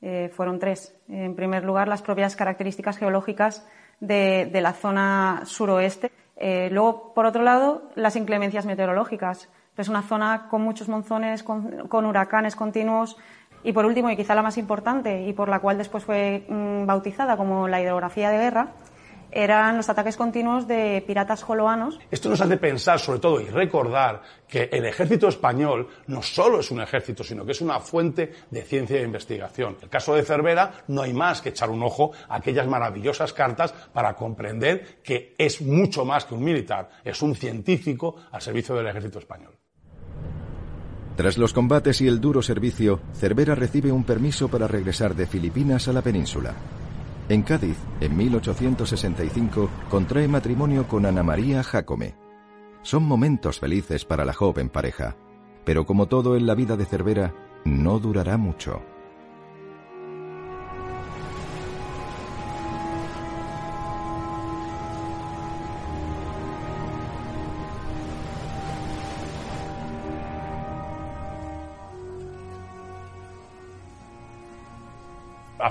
eh, 0.00 0.30
fueron 0.32 0.58
tres. 0.60 0.94
En 1.08 1.34
primer 1.34 1.64
lugar, 1.64 1.88
las 1.88 2.02
propias 2.02 2.36
características 2.36 2.96
geológicas 2.96 3.66
de, 3.98 4.48
la 4.52 4.72
zona 4.72 5.42
suroeste. 5.46 6.12
Eh, 6.36 6.68
luego, 6.70 7.12
por 7.12 7.26
otro 7.26 7.42
lado, 7.42 7.90
las 7.96 8.14
inclemencias 8.14 8.66
meteorológicas. 8.66 9.48
Es 9.76 9.88
una 9.88 10.02
zona 10.02 10.46
con 10.48 10.62
muchos 10.62 10.88
monzones, 10.88 11.42
con, 11.42 12.06
huracanes 12.06 12.54
continuos. 12.54 13.16
Y 13.64 13.72
por 13.72 13.86
último, 13.86 14.10
y 14.10 14.16
quizá 14.16 14.34
la 14.34 14.42
más 14.42 14.58
importante, 14.58 15.22
y 15.22 15.32
por 15.32 15.48
la 15.48 15.58
cual 15.58 15.78
después 15.78 16.04
fue 16.04 16.44
mm, 16.48 16.86
bautizada 16.86 17.36
como 17.36 17.66
la 17.66 17.80
hidrografía 17.80 18.30
de 18.30 18.38
guerra, 18.38 18.68
eran 19.34 19.76
los 19.76 19.88
ataques 19.88 20.16
continuos 20.16 20.66
de 20.66 21.02
piratas 21.06 21.42
joloanos. 21.42 21.98
Esto 22.10 22.28
nos 22.28 22.40
hace 22.40 22.56
pensar, 22.56 22.98
sobre 22.98 23.18
todo, 23.18 23.40
y 23.40 23.46
recordar 23.46 24.22
que 24.48 24.68
el 24.72 24.86
ejército 24.86 25.28
español 25.28 25.88
no 26.06 26.22
solo 26.22 26.60
es 26.60 26.70
un 26.70 26.80
ejército, 26.80 27.24
sino 27.24 27.44
que 27.44 27.52
es 27.52 27.60
una 27.60 27.80
fuente 27.80 28.32
de 28.50 28.62
ciencia 28.62 28.98
e 28.98 29.02
investigación. 29.02 29.76
En 29.78 29.84
el 29.84 29.90
caso 29.90 30.14
de 30.14 30.22
Cervera 30.22 30.84
no 30.88 31.02
hay 31.02 31.12
más 31.12 31.40
que 31.40 31.48
echar 31.50 31.70
un 31.70 31.82
ojo 31.82 32.12
a 32.28 32.36
aquellas 32.36 32.66
maravillosas 32.66 33.32
cartas 33.32 33.72
para 33.92 34.14
comprender 34.14 35.02
que 35.02 35.34
es 35.36 35.60
mucho 35.60 36.04
más 36.04 36.24
que 36.24 36.34
un 36.34 36.44
militar, 36.44 36.88
es 37.04 37.20
un 37.22 37.34
científico 37.34 38.16
al 38.30 38.40
servicio 38.40 38.74
del 38.74 38.86
ejército 38.86 39.18
español. 39.18 39.58
Tras 41.16 41.38
los 41.38 41.52
combates 41.52 42.00
y 42.00 42.08
el 42.08 42.20
duro 42.20 42.42
servicio, 42.42 43.00
Cervera 43.14 43.54
recibe 43.54 43.92
un 43.92 44.02
permiso 44.02 44.48
para 44.48 44.66
regresar 44.66 45.14
de 45.14 45.26
Filipinas 45.26 45.86
a 45.86 45.92
la 45.92 46.02
península. 46.02 46.54
En 47.28 47.42
Cádiz, 47.42 47.78
en 48.00 48.16
1865, 48.16 49.70
contrae 49.88 50.28
matrimonio 50.28 50.86
con 50.86 51.06
Ana 51.06 51.22
María 51.22 51.62
Jacome. 51.62 52.16
Son 52.82 53.02
momentos 53.02 53.60
felices 53.60 54.04
para 54.04 54.26
la 54.26 54.34
joven 54.34 54.68
pareja, 54.68 55.16
pero 55.64 55.86
como 55.86 56.06
todo 56.06 56.36
en 56.36 56.46
la 56.46 56.54
vida 56.54 56.76
de 56.76 56.84
Cervera, 56.84 57.34
no 57.64 57.98
durará 57.98 58.36
mucho. 58.36 58.82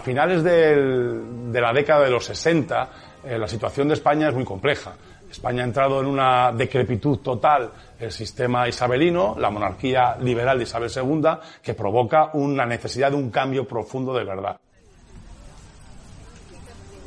Finales 0.03 0.43
de 0.43 1.61
la 1.61 1.73
década 1.73 2.03
de 2.03 2.11
los 2.11 2.25
60, 2.25 2.89
eh, 3.25 3.37
la 3.37 3.47
situación 3.47 3.87
de 3.87 3.93
España 3.95 4.29
es 4.29 4.35
muy 4.35 4.43
compleja. 4.43 4.93
España 5.31 5.63
ha 5.63 5.65
entrado 5.65 5.99
en 5.99 6.05
una 6.05 6.51
decrepitud 6.51 7.17
total 7.17 7.71
el 7.99 8.11
sistema 8.11 8.67
isabelino, 8.67 9.35
la 9.39 9.49
monarquía 9.49 10.15
liberal 10.21 10.57
de 10.57 10.65
Isabel 10.65 10.91
II, 10.95 11.29
que 11.61 11.73
provoca 11.73 12.29
una 12.33 12.65
necesidad 12.65 13.09
de 13.09 13.17
un 13.17 13.31
cambio 13.31 13.67
profundo 13.67 14.13
de 14.13 14.23
verdad. 14.23 14.57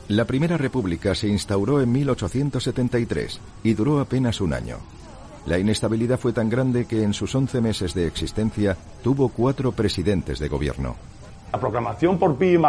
La 0.09 0.25
Primera 0.25 0.57
República 0.57 1.15
se 1.15 1.29
instauró 1.29 1.81
en 1.81 1.93
1873 1.93 3.41
y 3.62 3.75
duró 3.75 4.00
apenas 4.00 4.41
un 4.41 4.55
año. 4.55 4.79
La 5.47 5.59
inestabilidad 5.59 6.19
fue 6.19 6.33
tan 6.33 6.49
grande 6.49 6.87
que 6.87 7.03
en 7.03 7.12
sus 7.12 7.35
11 7.35 7.61
meses 7.61 7.95
de 7.95 8.07
existencia 8.07 8.76
tuvo 9.03 9.29
cuatro 9.29 9.71
presidentes 9.73 10.41
de 10.41 10.49
gobierno. 10.49 10.97
La 11.53 11.61
proclamación 11.61 12.19
por 12.19 12.37
Pi 12.37 12.55
y 12.55 12.61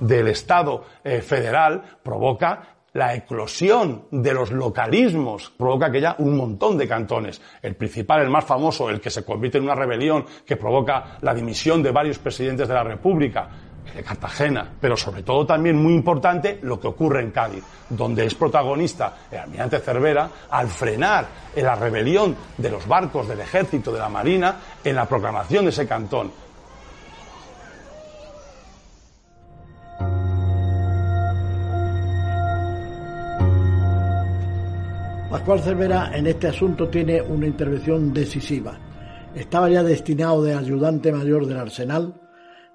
del 0.00 0.28
Estado 0.28 0.84
eh, 1.02 1.20
federal 1.20 1.82
provoca 2.02 2.80
la 2.92 3.14
eclosión 3.14 4.06
de 4.10 4.34
los 4.34 4.50
localismos 4.50 5.52
provoca 5.56 5.90
que 5.92 5.98
haya 5.98 6.16
un 6.18 6.36
montón 6.36 6.76
de 6.76 6.88
cantones. 6.88 7.40
El 7.62 7.76
principal, 7.76 8.22
el 8.22 8.30
más 8.30 8.44
famoso, 8.44 8.90
el 8.90 9.00
que 9.00 9.10
se 9.10 9.24
convierte 9.24 9.58
en 9.58 9.64
una 9.64 9.76
rebelión 9.76 10.24
que 10.44 10.56
provoca 10.56 11.18
la 11.20 11.32
dimisión 11.32 11.82
de 11.82 11.92
varios 11.92 12.18
presidentes 12.18 12.66
de 12.66 12.74
la 12.74 12.82
República, 12.82 13.48
de 13.94 14.02
Cartagena, 14.02 14.68
pero 14.80 14.96
sobre 14.96 15.22
todo 15.22 15.46
también 15.46 15.76
muy 15.76 15.94
importante 15.94 16.58
lo 16.62 16.78
que 16.80 16.88
ocurre 16.88 17.22
en 17.22 17.30
Cádiz, 17.30 17.64
donde 17.88 18.26
es 18.26 18.34
protagonista 18.34 19.16
el 19.30 19.38
almirante 19.38 19.78
Cervera 19.80 20.28
al 20.50 20.68
frenar 20.68 21.26
la 21.56 21.74
rebelión 21.74 22.36
de 22.56 22.70
los 22.70 22.86
barcos 22.86 23.28
del 23.28 23.40
ejército, 23.40 23.92
de 23.92 23.98
la 23.98 24.08
marina, 24.08 24.56
en 24.84 24.94
la 24.94 25.06
proclamación 25.06 25.64
de 25.64 25.70
ese 25.70 25.86
cantón. 25.86 26.30
Pascual 35.30 35.60
Cervera 35.60 36.10
en 36.12 36.26
este 36.26 36.48
asunto 36.48 36.88
tiene 36.88 37.22
una 37.22 37.46
intervención 37.46 38.12
decisiva. 38.12 38.76
Estaba 39.32 39.70
ya 39.70 39.84
destinado 39.84 40.42
de 40.42 40.54
ayudante 40.54 41.12
mayor 41.12 41.46
del 41.46 41.58
Arsenal, 41.58 42.20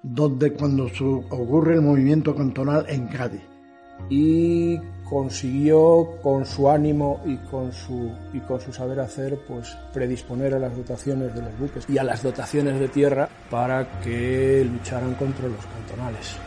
donde 0.02 0.54
cuando 0.54 0.86
ocurre 1.28 1.74
el 1.74 1.82
movimiento 1.82 2.34
cantonal 2.34 2.86
en 2.88 3.08
Cádiz. 3.08 3.42
Y 4.08 4.78
consiguió 5.04 6.18
con 6.22 6.46
su 6.46 6.70
ánimo 6.70 7.20
y 7.26 7.36
con 7.50 7.74
su, 7.74 8.10
y 8.32 8.40
con 8.40 8.58
su 8.58 8.72
saber 8.72 9.00
hacer 9.00 9.38
pues 9.46 9.76
predisponer 9.92 10.54
a 10.54 10.58
las 10.58 10.74
dotaciones 10.74 11.34
de 11.34 11.42
los 11.42 11.58
buques 11.58 11.84
y 11.90 11.98
a 11.98 12.04
las 12.04 12.22
dotaciones 12.22 12.80
de 12.80 12.88
tierra 12.88 13.28
para 13.50 14.00
que 14.00 14.64
lucharan 14.64 15.14
contra 15.16 15.46
los 15.46 15.64
cantonales 15.66 16.38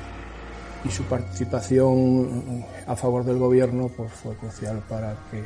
y 0.86 0.90
su 0.90 1.04
participación 1.04 2.66
a 2.88 2.96
favor 2.96 3.24
del 3.26 3.38
gobierno 3.38 3.90
pues 3.96 4.12
fue 4.14 4.36
crucial 4.36 4.82
para 4.88 5.16
que 5.30 5.44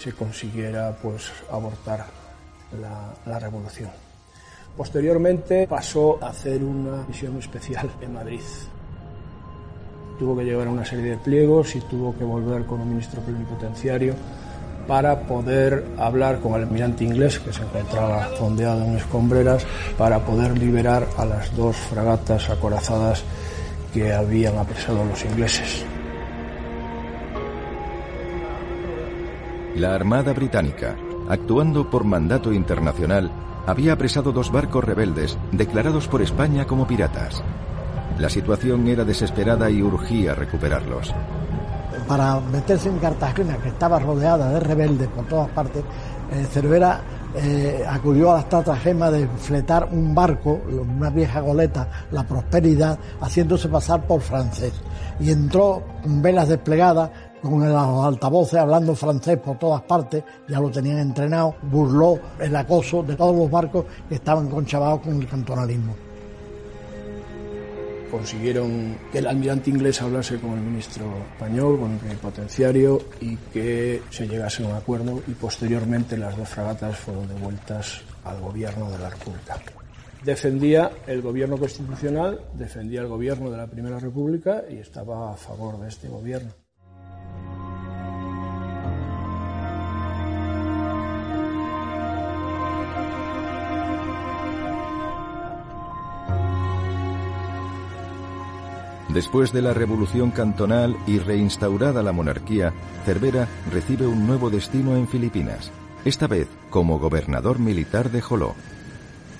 se 0.00 0.12
consiguiera 0.12 0.96
pues 1.02 1.30
abortar 1.50 2.06
la, 3.26 3.38
revolución. 3.38 3.90
Posteriormente 4.76 5.66
pasó 5.66 6.18
a 6.22 6.28
hacer 6.28 6.62
una 6.62 7.04
misión 7.06 7.36
especial 7.38 7.90
en 8.00 8.14
Madrid. 8.14 8.40
Tuvo 10.18 10.36
que 10.36 10.44
llevar 10.44 10.68
una 10.68 10.84
serie 10.84 11.10
de 11.10 11.16
pliegos 11.18 11.74
y 11.76 11.80
tuvo 11.80 12.16
que 12.16 12.24
volver 12.24 12.64
con 12.64 12.80
un 12.80 12.88
ministro 12.90 13.20
plenipotenciario 13.20 14.14
para 14.86 15.20
poder 15.20 15.84
hablar 15.98 16.40
con 16.40 16.54
el 16.54 16.62
almirante 16.62 17.04
inglés 17.04 17.38
que 17.38 17.52
se 17.52 17.62
encontraba 17.62 18.24
fondeado 18.38 18.84
en 18.84 18.96
escombreras 18.96 19.66
para 19.98 20.18
poder 20.24 20.56
liberar 20.56 21.06
a 21.18 21.24
las 21.24 21.54
dos 21.54 21.76
fragatas 21.76 22.48
acorazadas 22.48 23.22
que 23.92 24.12
habían 24.12 24.56
apresado 24.56 25.04
los 25.04 25.24
ingleses. 25.24 25.84
La 29.76 29.94
Armada 29.94 30.32
Británica, 30.32 30.96
actuando 31.28 31.88
por 31.88 32.04
mandato 32.04 32.52
internacional, 32.52 33.30
había 33.66 33.92
apresado 33.92 34.32
dos 34.32 34.50
barcos 34.50 34.84
rebeldes 34.84 35.38
declarados 35.52 36.08
por 36.08 36.22
España 36.22 36.66
como 36.66 36.88
piratas. 36.88 37.42
La 38.18 38.28
situación 38.28 38.88
era 38.88 39.04
desesperada 39.04 39.70
y 39.70 39.80
urgía 39.80 40.34
recuperarlos. 40.34 41.14
Para 42.08 42.40
meterse 42.40 42.88
en 42.88 42.98
Cartagena, 42.98 43.58
que 43.58 43.68
estaba 43.68 44.00
rodeada 44.00 44.50
de 44.50 44.60
rebeldes 44.60 45.08
por 45.08 45.26
todas 45.26 45.48
partes, 45.50 45.84
eh, 46.32 46.46
Cervera 46.50 47.00
eh, 47.36 47.84
acudió 47.88 48.32
a 48.32 48.34
la 48.34 48.40
estratagema 48.40 49.08
de 49.10 49.28
fletar 49.28 49.88
un 49.92 50.12
barco, 50.12 50.60
una 50.68 51.10
vieja 51.10 51.40
goleta, 51.40 52.06
la 52.10 52.24
Prosperidad, 52.24 52.98
haciéndose 53.20 53.68
pasar 53.68 54.02
por 54.02 54.20
francés. 54.20 54.72
Y 55.20 55.30
entró 55.30 55.82
con 56.02 56.20
velas 56.20 56.48
desplegadas 56.48 57.10
con 57.40 57.60
los 57.60 58.04
altavoces 58.04 58.58
hablando 58.58 58.94
francés 58.94 59.38
por 59.38 59.58
todas 59.58 59.82
partes, 59.82 60.22
ya 60.48 60.60
lo 60.60 60.70
tenían 60.70 60.98
entrenado, 60.98 61.54
burló 61.62 62.18
el 62.38 62.54
acoso 62.54 63.02
de 63.02 63.16
todos 63.16 63.36
los 63.36 63.50
barcos 63.50 63.84
que 64.08 64.16
estaban 64.16 64.48
conchavados 64.48 65.00
con 65.00 65.20
el 65.20 65.26
cantonalismo. 65.26 65.94
Consiguieron 68.10 68.98
que 69.12 69.18
el 69.18 69.26
almirante 69.28 69.70
inglés 69.70 70.02
hablase 70.02 70.40
con 70.40 70.52
el 70.52 70.60
ministro 70.60 71.04
español, 71.32 71.78
con 71.78 72.10
el 72.10 72.16
potenciario, 72.16 73.00
y 73.20 73.36
que 73.36 74.02
se 74.10 74.26
llegase 74.26 74.64
a 74.64 74.68
un 74.68 74.74
acuerdo 74.74 75.22
y 75.28 75.32
posteriormente 75.32 76.16
las 76.16 76.36
dos 76.36 76.48
fragatas 76.48 76.96
fueron 76.96 77.28
devueltas 77.28 78.02
al 78.24 78.40
gobierno 78.40 78.90
de 78.90 78.98
la 78.98 79.10
República. 79.10 79.56
Defendía 80.24 80.90
el 81.06 81.22
gobierno 81.22 81.56
constitucional, 81.56 82.40
defendía 82.52 83.00
el 83.00 83.06
gobierno 83.06 83.50
de 83.50 83.56
la 83.56 83.68
Primera 83.68 83.98
República 83.98 84.64
y 84.68 84.76
estaba 84.76 85.32
a 85.32 85.36
favor 85.36 85.80
de 85.80 85.88
este 85.88 86.08
gobierno. 86.08 86.50
Después 99.14 99.52
de 99.52 99.60
la 99.60 99.74
revolución 99.74 100.30
cantonal 100.30 100.96
y 101.04 101.18
reinstaurada 101.18 102.00
la 102.00 102.12
monarquía, 102.12 102.72
Cervera 103.04 103.48
recibe 103.72 104.06
un 104.06 104.24
nuevo 104.24 104.50
destino 104.50 104.94
en 104.94 105.08
Filipinas, 105.08 105.72
esta 106.04 106.28
vez 106.28 106.46
como 106.70 107.00
gobernador 107.00 107.58
militar 107.58 108.10
de 108.10 108.20
Joló. 108.20 108.54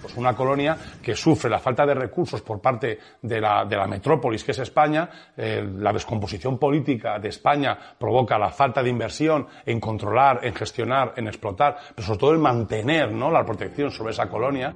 Pues 0.02 0.16
una 0.16 0.34
colonia 0.34 0.76
que 1.00 1.14
sufre 1.14 1.48
la 1.48 1.60
falta 1.60 1.86
de 1.86 1.94
recursos 1.94 2.42
por 2.42 2.60
parte 2.60 2.98
de 3.22 3.40
la, 3.40 3.64
de 3.64 3.76
la 3.76 3.86
metrópolis 3.86 4.42
que 4.42 4.50
es 4.50 4.58
España, 4.58 5.08
eh, 5.36 5.64
la 5.78 5.92
descomposición 5.92 6.58
política 6.58 7.20
de 7.20 7.28
España 7.28 7.78
provoca 7.96 8.36
la 8.40 8.50
falta 8.50 8.82
de 8.82 8.90
inversión 8.90 9.46
en 9.64 9.78
controlar, 9.78 10.40
en 10.42 10.52
gestionar, 10.52 11.14
en 11.16 11.28
explotar, 11.28 11.76
pero 11.94 12.06
sobre 12.08 12.18
todo 12.18 12.34
en 12.34 12.40
mantener 12.40 13.12
¿no? 13.12 13.30
la 13.30 13.46
protección 13.46 13.92
sobre 13.92 14.10
esa 14.10 14.28
colonia. 14.28 14.74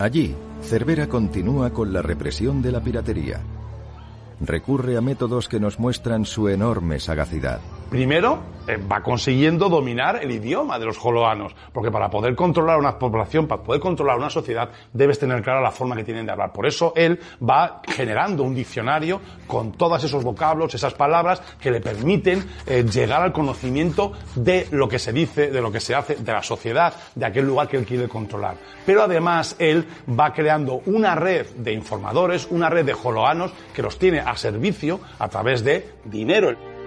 Allí, 0.00 0.34
Cervera 0.62 1.06
continúa 1.06 1.70
con 1.70 1.92
la 1.92 2.02
represión 2.02 2.60
de 2.60 2.72
la 2.72 2.80
piratería. 2.80 3.40
Recurre 4.40 4.96
a 4.96 5.00
métodos 5.00 5.48
que 5.48 5.58
nos 5.58 5.78
muestran 5.78 6.24
su 6.24 6.48
enorme 6.48 7.00
sagacidad. 7.00 7.60
Primero, 7.90 8.40
eh, 8.66 8.76
va 8.76 9.02
consiguiendo 9.02 9.70
dominar 9.70 10.22
el 10.22 10.30
idioma 10.30 10.78
de 10.78 10.84
los 10.84 10.98
joloanos, 10.98 11.56
porque 11.72 11.90
para 11.90 12.10
poder 12.10 12.34
controlar 12.34 12.78
una 12.78 12.98
población, 12.98 13.46
para 13.46 13.62
poder 13.62 13.80
controlar 13.80 14.18
una 14.18 14.28
sociedad, 14.28 14.68
debes 14.92 15.18
tener 15.18 15.42
clara 15.42 15.62
la 15.62 15.70
forma 15.70 15.96
que 15.96 16.04
tienen 16.04 16.26
de 16.26 16.32
hablar. 16.32 16.52
Por 16.52 16.66
eso 16.66 16.92
él 16.94 17.18
va 17.42 17.80
generando 17.88 18.42
un 18.42 18.54
diccionario 18.54 19.22
con 19.46 19.72
todos 19.72 20.04
esos 20.04 20.22
vocablos, 20.22 20.74
esas 20.74 20.92
palabras 20.92 21.40
que 21.58 21.70
le 21.70 21.80
permiten 21.80 22.44
eh, 22.66 22.84
llegar 22.84 23.22
al 23.22 23.32
conocimiento 23.32 24.12
de 24.34 24.68
lo 24.70 24.86
que 24.86 24.98
se 24.98 25.14
dice, 25.14 25.50
de 25.50 25.62
lo 25.62 25.72
que 25.72 25.80
se 25.80 25.94
hace, 25.94 26.16
de 26.16 26.32
la 26.32 26.42
sociedad, 26.42 26.92
de 27.14 27.24
aquel 27.24 27.46
lugar 27.46 27.68
que 27.68 27.78
él 27.78 27.86
quiere 27.86 28.06
controlar. 28.06 28.56
Pero 28.84 29.02
además 29.02 29.56
él 29.58 29.86
va 30.08 30.34
creando 30.34 30.82
una 30.84 31.14
red 31.14 31.46
de 31.56 31.72
informadores, 31.72 32.46
una 32.50 32.68
red 32.68 32.84
de 32.84 32.92
joloanos 32.92 33.50
que 33.74 33.80
los 33.80 33.98
tiene 33.98 34.20
a 34.20 34.36
servicio 34.36 35.00
a 35.18 35.28
través 35.28 35.64
de 35.64 35.94
dinero. 36.04 36.77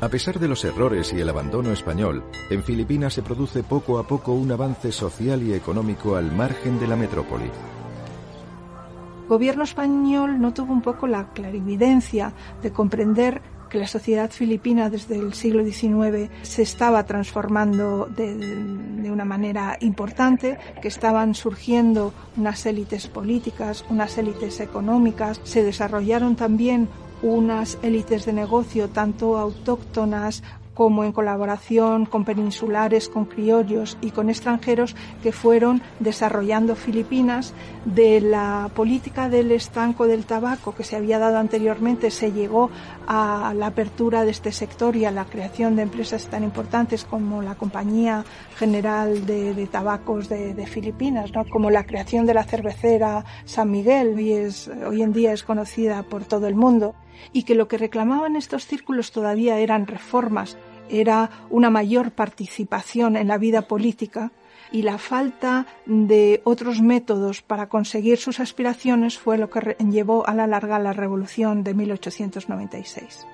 A 0.00 0.08
pesar 0.08 0.38
de 0.38 0.48
los 0.48 0.64
errores 0.64 1.12
y 1.12 1.20
el 1.20 1.28
abandono 1.28 1.72
español, 1.72 2.24
en 2.48 2.62
Filipinas 2.62 3.12
se 3.12 3.22
produce 3.22 3.62
poco 3.62 3.98
a 3.98 4.06
poco 4.06 4.32
un 4.32 4.50
avance 4.50 4.92
social 4.92 5.42
y 5.42 5.52
económico 5.52 6.16
al 6.16 6.32
margen 6.32 6.80
de 6.80 6.86
la 6.86 6.96
metrópoli. 6.96 7.44
El 7.44 9.28
gobierno 9.28 9.62
español 9.62 10.40
no 10.40 10.54
tuvo 10.54 10.72
un 10.72 10.80
poco 10.80 11.06
la 11.06 11.28
clarividencia 11.34 12.32
de 12.62 12.72
comprender 12.72 13.42
que 13.68 13.78
la 13.78 13.86
sociedad 13.86 14.30
filipina 14.30 14.88
desde 14.88 15.18
el 15.18 15.34
siglo 15.34 15.62
XIX 15.62 16.30
se 16.42 16.62
estaba 16.62 17.04
transformando 17.04 18.06
de, 18.06 18.34
de, 18.34 19.12
una 19.12 19.26
manera 19.26 19.76
importante, 19.80 20.58
que 20.80 20.88
estaban 20.88 21.34
surgiendo 21.34 22.14
unas 22.38 22.64
élites 22.64 23.06
políticas, 23.06 23.84
unas 23.90 24.16
élites 24.16 24.60
económicas, 24.60 25.40
se 25.44 25.62
desarrollaron 25.62 26.36
también 26.36 26.88
unas 27.22 27.78
élites 27.82 28.24
de 28.24 28.32
negocio 28.32 28.88
tanto 28.88 29.38
autóctonas 29.38 30.42
como 30.80 31.04
en 31.04 31.12
colaboración 31.12 32.06
con 32.06 32.24
peninsulares, 32.24 33.10
con 33.10 33.26
criollos 33.26 33.98
y 34.00 34.12
con 34.12 34.30
extranjeros 34.30 34.96
que 35.22 35.30
fueron 35.30 35.82
desarrollando 35.98 36.74
Filipinas. 36.74 37.52
De 37.84 38.22
la 38.22 38.70
política 38.74 39.28
del 39.28 39.52
estanco 39.52 40.06
del 40.06 40.24
tabaco 40.24 40.74
que 40.74 40.84
se 40.84 40.96
había 40.96 41.18
dado 41.18 41.36
anteriormente 41.36 42.10
se 42.10 42.32
llegó 42.32 42.70
a 43.06 43.52
la 43.54 43.66
apertura 43.66 44.24
de 44.24 44.30
este 44.30 44.52
sector 44.52 44.96
y 44.96 45.04
a 45.04 45.10
la 45.10 45.26
creación 45.26 45.76
de 45.76 45.82
empresas 45.82 46.28
tan 46.28 46.44
importantes 46.44 47.04
como 47.04 47.42
la 47.42 47.56
Compañía 47.56 48.24
General 48.56 49.26
de, 49.26 49.68
Tabacos 49.70 50.30
de, 50.30 50.54
de 50.54 50.66
Filipinas, 50.66 51.30
¿no? 51.32 51.44
como 51.44 51.70
la 51.70 51.84
creación 51.84 52.24
de 52.24 52.32
la 52.32 52.44
cervecera 52.44 53.26
San 53.44 53.70
Miguel, 53.70 54.18
y 54.18 54.32
es, 54.32 54.70
hoy 54.88 55.02
en 55.02 55.12
día 55.12 55.34
es 55.34 55.42
conocida 55.42 56.02
por 56.04 56.24
todo 56.24 56.46
el 56.46 56.54
mundo 56.54 56.94
y 57.32 57.44
que 57.44 57.54
lo 57.54 57.68
que 57.68 57.78
reclamaban 57.78 58.36
estos 58.36 58.66
círculos 58.66 59.12
todavía 59.12 59.58
eran 59.58 59.86
reformas, 59.86 60.56
era 60.88 61.30
una 61.50 61.70
mayor 61.70 62.12
participación 62.12 63.16
en 63.16 63.28
la 63.28 63.38
vida 63.38 63.62
política 63.62 64.32
y 64.72 64.82
la 64.82 64.98
falta 64.98 65.66
de 65.86 66.42
otros 66.44 66.80
métodos 66.80 67.42
para 67.42 67.68
conseguir 67.68 68.18
sus 68.18 68.40
aspiraciones 68.40 69.18
fue 69.18 69.38
lo 69.38 69.50
que 69.50 69.76
llevó 69.90 70.26
a 70.28 70.34
la 70.34 70.46
larga 70.46 70.78
la 70.78 70.92
revolución 70.92 71.64
de 71.64 71.74
1896. 71.74 73.26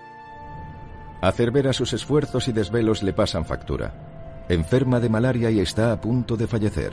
A 1.22 1.72
sus 1.72 1.92
esfuerzos 1.92 2.48
y 2.48 2.52
desvelos 2.52 3.02
le 3.02 3.12
pasan 3.12 3.44
factura. 3.44 4.44
Enferma 4.48 5.00
de 5.00 5.08
malaria 5.08 5.50
y 5.50 5.60
está 5.60 5.92
a 5.92 6.00
punto 6.00 6.36
de 6.36 6.46
fallecer. 6.46 6.92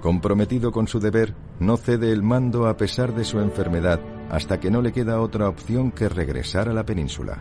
Comprometido 0.00 0.72
con 0.72 0.88
su 0.88 0.98
deber, 0.98 1.34
no 1.60 1.76
cede 1.76 2.10
el 2.10 2.22
mando 2.22 2.66
a 2.66 2.76
pesar 2.76 3.14
de 3.14 3.24
su 3.24 3.40
enfermedad 3.40 4.00
hasta 4.30 4.60
que 4.60 4.70
no 4.70 4.82
le 4.82 4.92
queda 4.92 5.20
otra 5.20 5.48
opción 5.48 5.90
que 5.90 6.08
regresar 6.08 6.68
a 6.68 6.72
la 6.72 6.84
península. 6.84 7.38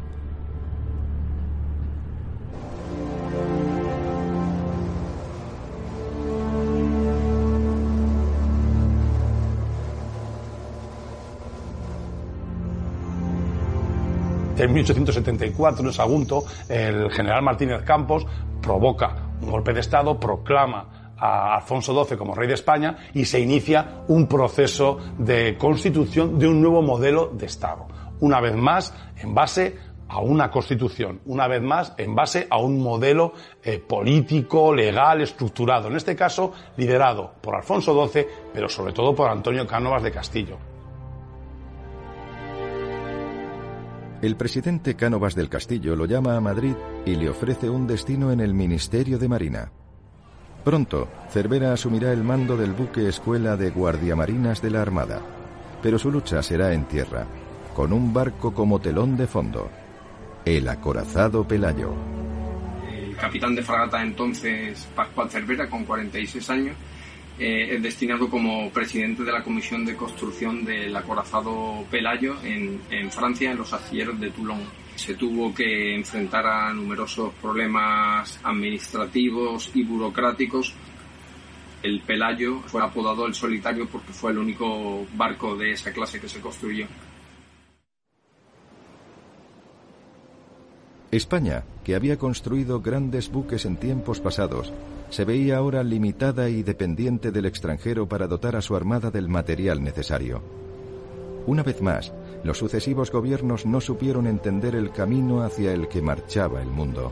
En 14.63 14.71
1874, 14.71 15.85
en 15.85 15.93
Sagunto, 15.93 16.45
el 16.69 17.11
general 17.11 17.41
Martínez 17.41 17.81
Campos 17.83 18.25
provoca 18.61 19.15
un 19.41 19.51
golpe 19.51 19.73
de 19.73 19.81
Estado, 19.81 20.17
proclama 20.19 21.02
a 21.23 21.55
Alfonso 21.55 22.03
XII 22.03 22.17
como 22.17 22.35
rey 22.35 22.49
de 22.49 22.55
España 22.55 22.97
y 23.13 23.23
se 23.23 23.39
inicia 23.39 24.03
un 24.09 24.27
proceso 24.27 24.97
de 25.17 25.57
constitución 25.57 26.37
de 26.37 26.49
un 26.49 26.61
nuevo 26.61 26.81
modelo 26.81 27.27
de 27.27 27.45
Estado. 27.45 27.87
Una 28.19 28.41
vez 28.41 28.55
más, 28.55 28.93
en 29.15 29.33
base 29.33 29.77
a 30.09 30.19
una 30.19 30.51
constitución, 30.51 31.21
una 31.25 31.47
vez 31.47 31.61
más, 31.61 31.93
en 31.97 32.13
base 32.13 32.45
a 32.49 32.57
un 32.57 32.77
modelo 32.77 33.33
eh, 33.63 33.79
político, 33.79 34.75
legal, 34.75 35.21
estructurado, 35.21 35.87
en 35.87 35.95
este 35.95 36.13
caso 36.13 36.51
liderado 36.75 37.31
por 37.39 37.55
Alfonso 37.55 38.07
XII, 38.07 38.27
pero 38.53 38.67
sobre 38.67 38.91
todo 38.91 39.15
por 39.15 39.29
Antonio 39.29 39.65
Cánovas 39.65 40.03
de 40.03 40.11
Castillo. 40.11 40.57
El 44.21 44.35
presidente 44.35 44.95
Cánovas 44.95 45.35
del 45.35 45.49
Castillo 45.49 45.95
lo 45.95 46.05
llama 46.05 46.35
a 46.35 46.41
Madrid 46.41 46.75
y 47.05 47.15
le 47.15 47.29
ofrece 47.29 47.69
un 47.69 47.87
destino 47.87 48.31
en 48.31 48.41
el 48.41 48.53
Ministerio 48.53 49.17
de 49.17 49.27
Marina. 49.29 49.71
Pronto, 50.63 51.09
Cervera 51.29 51.73
asumirá 51.73 52.13
el 52.13 52.23
mando 52.23 52.55
del 52.55 52.71
buque 52.71 53.09
escuela 53.09 53.57
de 53.57 53.69
guardiamarinas 53.69 54.61
de 54.61 54.69
la 54.69 54.81
Armada, 54.81 55.21
pero 55.81 55.99
su 55.99 56.09
lucha 56.09 56.41
será 56.41 56.71
en 56.71 56.85
tierra, 56.85 57.27
con 57.75 57.91
un 57.91 58.13
barco 58.13 58.53
como 58.53 58.79
telón 58.79 59.17
de 59.17 59.27
fondo, 59.27 59.69
el 60.45 60.69
acorazado 60.69 61.45
Pelayo. 61.45 61.93
El 62.89 63.13
capitán 63.17 63.55
de 63.55 63.61
fragata 63.61 64.01
entonces, 64.01 64.87
Pascual 64.95 65.29
Cervera, 65.29 65.69
con 65.69 65.83
46 65.83 66.49
años, 66.49 66.77
eh, 67.37 67.75
es 67.75 67.83
destinado 67.83 68.29
como 68.29 68.69
presidente 68.69 69.23
de 69.23 69.33
la 69.33 69.43
Comisión 69.43 69.83
de 69.85 69.97
Construcción 69.97 70.63
del 70.63 70.95
acorazado 70.95 71.83
Pelayo 71.91 72.35
en, 72.41 72.79
en 72.89 73.11
Francia, 73.11 73.51
en 73.51 73.57
los 73.57 73.73
astilleros 73.73 74.17
de 74.17 74.29
Toulon. 74.29 74.61
Se 74.95 75.15
tuvo 75.15 75.53
que 75.53 75.95
enfrentar 75.95 76.45
a 76.45 76.73
numerosos 76.73 77.33
problemas 77.41 78.39
administrativos 78.43 79.71
y 79.73 79.83
burocráticos. 79.83 80.73
El 81.81 82.01
Pelayo 82.01 82.61
fue 82.61 82.81
apodado 82.81 83.25
el 83.25 83.33
solitario 83.33 83.87
porque 83.87 84.13
fue 84.13 84.31
el 84.31 84.37
único 84.37 85.05
barco 85.15 85.55
de 85.55 85.71
esa 85.71 85.91
clase 85.91 86.19
que 86.19 86.29
se 86.29 86.39
construyó. 86.39 86.87
España, 91.11 91.63
que 91.83 91.95
había 91.95 92.17
construido 92.17 92.81
grandes 92.81 93.29
buques 93.29 93.65
en 93.65 93.77
tiempos 93.77 94.19
pasados, 94.19 94.73
se 95.11 95.25
veía 95.25 95.57
ahora 95.57 95.83
limitada 95.83 96.49
y 96.49 96.63
dependiente 96.63 97.31
del 97.31 97.45
extranjero 97.45 98.07
para 98.07 98.25
dotar 98.25 98.55
a 98.55 98.63
su 98.63 98.75
armada 98.75 99.11
del 99.11 99.29
material 99.29 99.83
necesario. 99.83 100.41
Una 101.45 101.61
vez 101.61 101.83
más, 101.83 102.11
los 102.43 102.57
sucesivos 102.57 103.11
gobiernos 103.11 103.65
no 103.65 103.79
supieron 103.79 104.27
entender 104.27 104.75
el 104.75 104.91
camino 104.91 105.43
hacia 105.43 105.73
el 105.73 105.87
que 105.87 106.01
marchaba 106.01 106.61
el 106.61 106.69
mundo. 106.69 107.11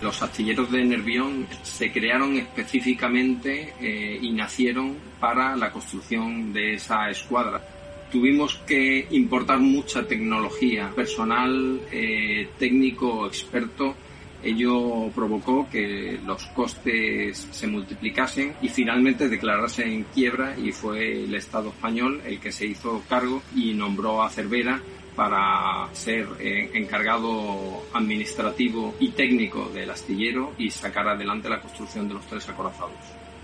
Los 0.00 0.22
astilleros 0.22 0.72
de 0.72 0.82
Nervión 0.82 1.46
se 1.62 1.92
crearon 1.92 2.36
específicamente 2.36 3.74
eh, 3.80 4.18
y 4.20 4.32
nacieron 4.32 4.96
para 5.20 5.54
la 5.56 5.70
construcción 5.70 6.54
de 6.54 6.74
esa 6.74 7.10
escuadra. 7.10 7.62
Tuvimos 8.10 8.56
que 8.66 9.06
importar 9.10 9.58
mucha 9.58 10.06
tecnología, 10.06 10.90
personal 10.96 11.82
eh, 11.92 12.48
técnico 12.58 13.26
experto 13.26 13.94
Ello 14.42 15.10
provocó 15.14 15.68
que 15.70 16.18
los 16.24 16.44
costes 16.46 17.48
se 17.50 17.66
multiplicasen 17.66 18.54
y 18.62 18.68
finalmente 18.68 19.28
declararse 19.28 19.84
en 19.84 20.04
quiebra 20.04 20.58
y 20.58 20.72
fue 20.72 21.24
el 21.24 21.34
Estado 21.34 21.68
español 21.70 22.22
el 22.24 22.40
que 22.40 22.52
se 22.52 22.66
hizo 22.66 23.02
cargo 23.08 23.42
y 23.54 23.74
nombró 23.74 24.22
a 24.22 24.30
Cervera 24.30 24.80
para 25.14 25.88
ser 25.92 26.26
eh, 26.38 26.70
encargado 26.74 27.84
administrativo 27.92 28.94
y 29.00 29.10
técnico 29.10 29.68
del 29.68 29.90
astillero 29.90 30.54
y 30.56 30.70
sacar 30.70 31.08
adelante 31.08 31.48
la 31.48 31.60
construcción 31.60 32.08
de 32.08 32.14
los 32.14 32.26
tres 32.26 32.48
acorazados. 32.48 32.94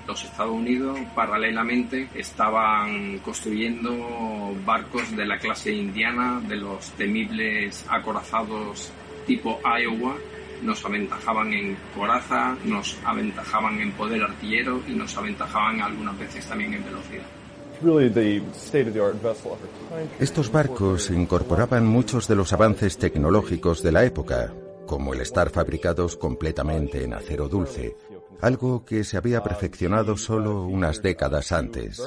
Los 0.06 0.24
Estados 0.24 0.52
Unidos 0.52 0.98
paralelamente 1.14 2.08
estaban 2.14 3.18
construyendo 3.18 4.54
barcos 4.64 5.14
de 5.16 5.26
la 5.26 5.38
clase 5.38 5.72
indiana, 5.72 6.40
de 6.46 6.56
los 6.56 6.92
temibles 6.92 7.84
acorazados 7.88 8.92
tipo 9.26 9.60
Iowa, 9.64 10.16
nos 10.62 10.84
aventajaban 10.84 11.52
en 11.52 11.76
coraza, 11.94 12.56
nos 12.64 12.96
aventajaban 13.04 13.80
en 13.80 13.92
poder 13.92 14.22
artillero 14.22 14.80
y 14.86 14.92
nos 14.92 15.16
aventajaban 15.16 15.80
algunas 15.80 16.18
veces 16.18 16.46
también 16.46 16.74
en 16.74 16.84
velocidad. 16.84 17.26
Estos 20.18 20.50
barcos 20.50 21.10
incorporaban 21.10 21.86
muchos 21.86 22.26
de 22.26 22.34
los 22.36 22.52
avances 22.52 22.96
tecnológicos 22.96 23.82
de 23.82 23.92
la 23.92 24.04
época, 24.04 24.52
como 24.86 25.12
el 25.12 25.20
estar 25.20 25.50
fabricados 25.50 26.16
completamente 26.16 27.04
en 27.04 27.12
acero 27.12 27.48
dulce, 27.48 27.96
algo 28.40 28.84
que 28.84 29.04
se 29.04 29.16
había 29.16 29.42
perfeccionado 29.42 30.16
solo 30.16 30.64
unas 30.64 31.02
décadas 31.02 31.52
antes. 31.52 32.02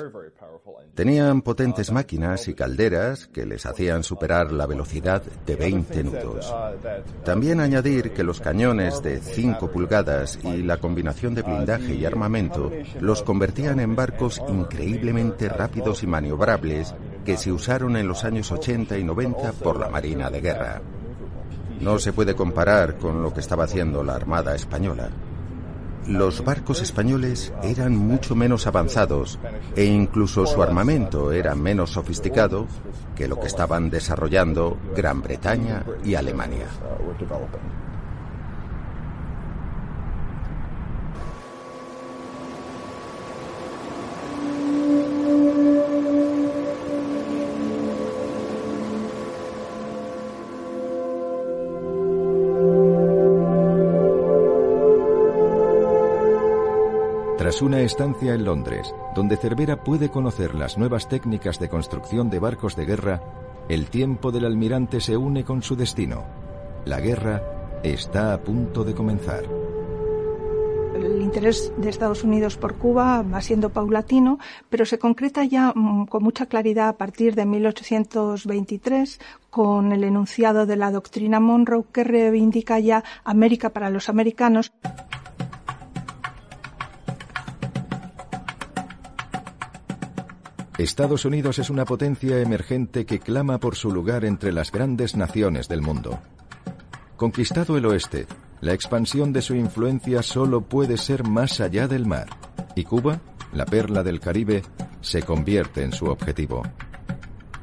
Tenían 0.94 1.42
potentes 1.44 1.92
máquinas 1.92 2.48
y 2.50 2.54
calderas 2.54 3.28
que 3.28 3.46
les 3.46 3.66
hacían 3.66 4.04
superar 4.04 4.52
la 4.52 4.66
velocidad 4.66 5.24
de 5.46 5.56
20 5.56 6.04
nudos. 6.04 6.54
También 7.24 7.62
añadir 7.62 8.12
que 8.12 8.24
los 8.24 8.42
cañones 8.42 9.02
de 9.02 9.20
5 9.22 9.72
pulgadas 9.72 10.38
y 10.44 10.62
la 10.62 10.78
combinación 10.78 11.36
de 11.36 11.44
blindaje 11.44 11.96
y 11.96 12.06
armamento 12.06 12.70
los 13.00 13.24
convertían 13.24 13.80
en 13.80 13.96
barcos 13.96 14.42
increíblemente 14.50 15.48
rápidos 15.48 16.04
y 16.04 16.08
maniobrables 16.08 16.94
que 17.24 17.38
se 17.38 17.52
usaron 17.52 17.96
en 17.96 18.08
los 18.08 18.26
años 18.26 18.52
80 18.52 18.98
y 18.98 19.04
90 19.04 19.54
por 19.54 19.80
la 19.80 19.90
Marina 19.90 20.30
de 20.30 20.42
Guerra. 20.42 20.82
No 21.80 21.98
se 21.98 22.12
puede 22.12 22.36
comparar 22.36 22.98
con 22.98 23.24
lo 23.24 23.34
que 23.34 23.40
estaba 23.40 23.64
haciendo 23.64 24.04
la 24.04 24.16
Armada 24.16 24.54
Española. 24.54 25.10
Los 26.10 26.44
barcos 26.44 26.82
españoles 26.82 27.54
eran 27.62 27.96
mucho 27.96 28.36
menos 28.36 28.66
avanzados 28.66 29.38
e 29.76 29.86
incluso 29.86 30.48
su 30.48 30.64
armamento 30.64 31.32
era 31.32 31.54
menos 31.54 31.92
sofisticado 31.92 32.66
que 33.16 33.28
lo 33.28 33.40
que 33.40 33.46
estaban 33.46 33.92
desarrollando 33.92 34.76
Gran 34.96 35.22
Bretaña 35.22 35.86
y 36.04 36.16
Alemania. 36.16 36.66
Tras 57.40 57.62
una 57.62 57.80
estancia 57.80 58.34
en 58.34 58.44
Londres, 58.44 58.94
donde 59.16 59.38
Cervera 59.38 59.82
puede 59.82 60.10
conocer 60.10 60.56
las 60.56 60.78
nuevas 60.78 61.08
técnicas 61.08 61.58
de 61.58 61.70
construcción 61.70 62.30
de 62.30 62.38
barcos 62.38 62.76
de 62.76 62.86
guerra, 62.86 63.22
el 63.70 63.90
tiempo 63.90 64.34
del 64.34 64.44
almirante 64.44 65.00
se 65.00 65.16
une 65.16 65.46
con 65.46 65.64
su 65.64 65.78
destino. 65.78 66.26
La 66.84 67.00
guerra 67.00 67.80
está 67.82 68.34
a 68.34 68.42
punto 68.42 68.84
de 68.84 68.94
comenzar. 68.94 69.46
El 70.94 71.22
interés 71.22 71.72
de 71.78 71.88
Estados 71.88 72.26
Unidos 72.26 72.58
por 72.58 72.76
Cuba 72.76 73.22
va 73.22 73.42
siendo 73.42 73.70
paulatino, 73.70 74.38
pero 74.70 74.86
se 74.86 75.00
concreta 75.00 75.46
ya 75.46 75.72
mm, 75.74 76.08
con 76.08 76.22
mucha 76.22 76.48
claridad 76.48 76.90
a 76.90 76.98
partir 76.98 77.36
de 77.36 77.46
1823 77.46 79.18
con 79.50 79.94
el 79.94 80.04
enunciado 80.04 80.66
de 80.66 80.76
la 80.76 80.92
doctrina 80.92 81.40
Monroe 81.40 81.86
que 81.94 82.04
reivindica 82.04 82.80
ya 82.80 83.06
América 83.24 83.70
para 83.70 83.90
los 83.90 84.10
americanos. 84.10 84.74
Estados 90.80 91.26
Unidos 91.26 91.60
es 91.60 91.70
una 91.70 91.84
potencia 91.84 92.40
emergente 92.40 93.06
que 93.06 93.20
clama 93.20 93.58
por 93.58 93.76
su 93.76 93.92
lugar 93.92 94.24
entre 94.24 94.54
las 94.54 94.72
grandes 94.72 95.14
naciones 95.14 95.68
del 95.68 95.82
mundo. 95.82 96.20
Conquistado 97.18 97.78
el 97.78 97.86
oeste, 97.86 98.28
la 98.62 98.72
expansión 98.72 99.34
de 99.34 99.42
su 99.42 99.56
influencia 99.56 100.24
solo 100.24 100.62
puede 100.62 100.96
ser 100.96 101.28
más 101.28 101.60
allá 101.60 101.90
del 101.90 102.06
mar, 102.06 102.28
y 102.76 102.86
Cuba, 102.86 103.20
la 103.52 103.66
perla 103.66 104.04
del 104.04 104.22
Caribe, 104.22 104.62
se 105.02 105.22
convierte 105.22 105.84
en 105.84 105.92
su 105.92 106.06
objetivo. 106.06 106.64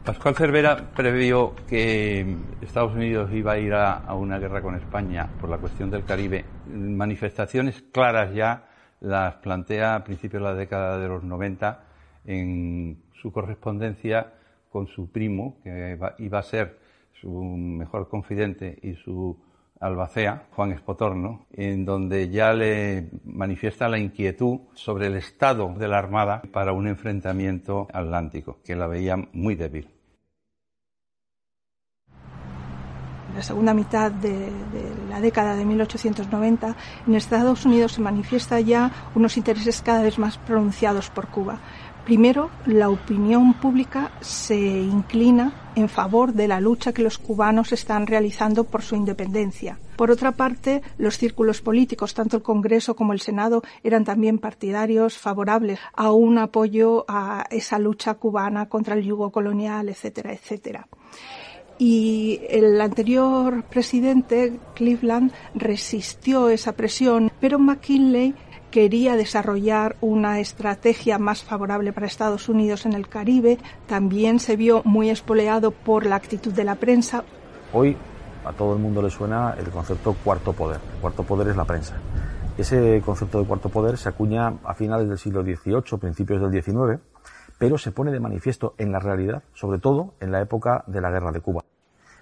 Pascual 0.05 0.37
Cervera 0.37 0.91
previó 0.95 1.55
que 1.67 2.37
Estados 2.61 2.95
Unidos 2.95 3.31
iba 3.33 3.53
a 3.53 3.59
ir 3.59 3.73
a, 3.73 4.13
una 4.13 4.39
guerra 4.39 4.61
con 4.61 4.75
España 4.75 5.27
por 5.41 5.49
la 5.49 5.57
cuestión 5.57 5.91
del 5.91 6.05
Caribe. 6.05 6.45
Manifestaciones 6.67 7.83
claras 7.91 8.35
ya 8.35 8.69
las 9.01 9.37
plantea 9.37 9.95
a 9.95 10.05
principios 10.05 10.43
de 10.43 10.49
la 10.51 10.55
década 10.55 10.99
de 10.99 11.09
los 11.09 11.25
90 11.25 11.83
en 12.27 13.06
su 13.21 13.33
correspondencia 13.33 14.33
con 14.71 14.87
su 14.89 15.11
primo, 15.11 15.57
que 15.63 15.99
iba 16.19 16.39
a 16.39 16.43
ser 16.43 16.79
su 17.21 17.31
mejor 17.31 18.09
confidente 18.09 18.79
y 18.83 18.95
su 18.95 19.37
albacea, 19.81 20.47
Juan 20.53 20.73
Espotorno, 20.73 21.47
en 21.53 21.85
donde 21.85 22.29
ya 22.31 22.53
le 22.53 23.11
manifiesta 23.25 23.89
la 23.89 23.99
inquietud 23.99 24.61
sobre 24.75 25.07
el 25.07 25.17
estado 25.17 25.75
de 25.75 25.89
la 25.89 25.99
Armada 25.99 26.43
para 26.53 26.73
un 26.73 26.89
enfrentamiento 26.89 27.87
atlántico, 27.93 28.59
que 28.65 28.77
la 28.77 28.87
veía 28.87 29.17
muy 29.33 29.55
débil. 29.55 29.89
la 33.37 33.43
segunda 33.43 33.75
mitad 33.75 34.11
de, 34.11 34.31
de, 34.31 34.97
la 35.11 35.21
década 35.21 35.55
de 35.57 35.67
1890, 35.67 36.75
en 37.07 37.15
Estados 37.15 37.67
Unidos 37.67 37.93
se 37.93 38.01
manifiesta 38.01 38.59
ya 38.61 39.11
unos 39.15 39.37
intereses 39.37 39.83
cada 39.83 40.03
vez 40.03 40.19
más 40.19 40.39
pronunciados 40.39 41.11
por 41.11 41.29
Cuba. 41.29 41.61
Primero, 42.07 42.51
la 42.67 42.89
opinión 42.89 43.55
pública 43.55 44.13
se 44.21 44.57
inclina 44.57 45.73
en 45.75 45.89
favor 45.89 46.33
de 46.35 46.47
la 46.47 46.61
lucha 46.61 46.93
que 46.93 47.03
los 47.03 47.19
cubanos 47.19 47.73
están 47.73 48.07
realizando 48.07 48.63
por 48.63 48.83
su 48.83 48.95
independencia. 48.95 49.81
Por 49.97 50.13
otra 50.13 50.31
parte, 50.31 50.83
los 50.99 51.19
círculos 51.19 51.61
políticos, 51.61 52.15
tanto 52.15 52.37
el 52.37 52.45
Congreso 52.45 52.95
como 52.95 53.13
el 53.13 53.19
Senado, 53.19 53.65
eran 53.83 54.05
también 54.05 54.39
partidarios 54.39 55.19
favorables 55.19 55.81
a 55.95 56.13
un 56.13 56.39
apoyo 56.39 57.05
a 57.09 57.45
esa 57.51 57.81
lucha 57.81 58.15
cubana 58.15 58.69
contra 58.69 58.95
el 58.95 59.03
yugo 59.03 59.33
colonial, 59.33 59.89
etcétera, 59.89 60.33
etcétera 60.33 60.87
y 61.79 62.41
el 62.49 62.81
anterior 62.81 63.65
presidente, 63.65 64.59
Cleveland, 64.75 65.33
resistió 65.55 66.49
esa 66.49 66.73
presión, 66.73 67.31
pero 67.41 67.59
McKinley 67.59 68.35
quería 68.77 69.17
desarrollar 69.17 69.97
una 70.03 70.39
estrategia 70.39 71.19
más 71.19 71.43
favorable 71.43 71.95
para 71.95 72.07
Estados 72.07 72.51
Unidos 72.51 72.85
en 72.85 72.93
el 72.93 73.09
Caribe. 73.09 73.57
También 73.87 74.39
se 74.39 74.55
vio 74.55 74.83
muy 74.85 75.09
espoleado 75.09 75.71
por 75.71 76.05
la 76.05 76.17
actitud 76.17 76.53
de 76.53 76.63
la 76.63 76.75
prensa. 76.75 77.25
Hoy 77.73 77.97
a 78.45 78.53
todo 78.53 78.75
el 78.75 78.79
mundo 78.79 79.01
le 79.01 79.09
suena 79.09 79.55
el 79.59 79.71
concepto 79.71 80.15
cuarto 80.23 80.53
poder. 80.53 80.79
Cuarto 81.01 81.23
poder 81.23 81.49
es 81.49 81.57
la 81.57 81.65
prensa. 81.65 81.95
Ese 82.59 83.01
concepto 83.03 83.41
de 83.41 83.47
cuarto 83.47 83.71
poder 83.71 83.97
se 83.97 84.11
acuña 84.11 84.53
a 84.63 84.75
finales 84.75 85.09
del 85.09 85.17
siglo 85.17 85.43
XVIII, 85.43 85.99
principios 85.99 86.43
del 86.43 86.63
XIX, 86.63 87.01
pero 87.57 87.79
se 87.79 87.93
pone 87.93 88.11
de 88.11 88.21
manifiesto 88.21 88.75
en 88.77 88.93
la 88.93 88.99
realidad, 88.99 89.43
sobre 89.55 89.79
todo 89.79 90.13
en 90.21 90.33
la 90.33 90.43
época 90.43 90.85
de 90.87 91.01
la 91.01 91.11
Guerra 91.11 91.33
de 91.33 91.41
Cuba. 91.41 91.65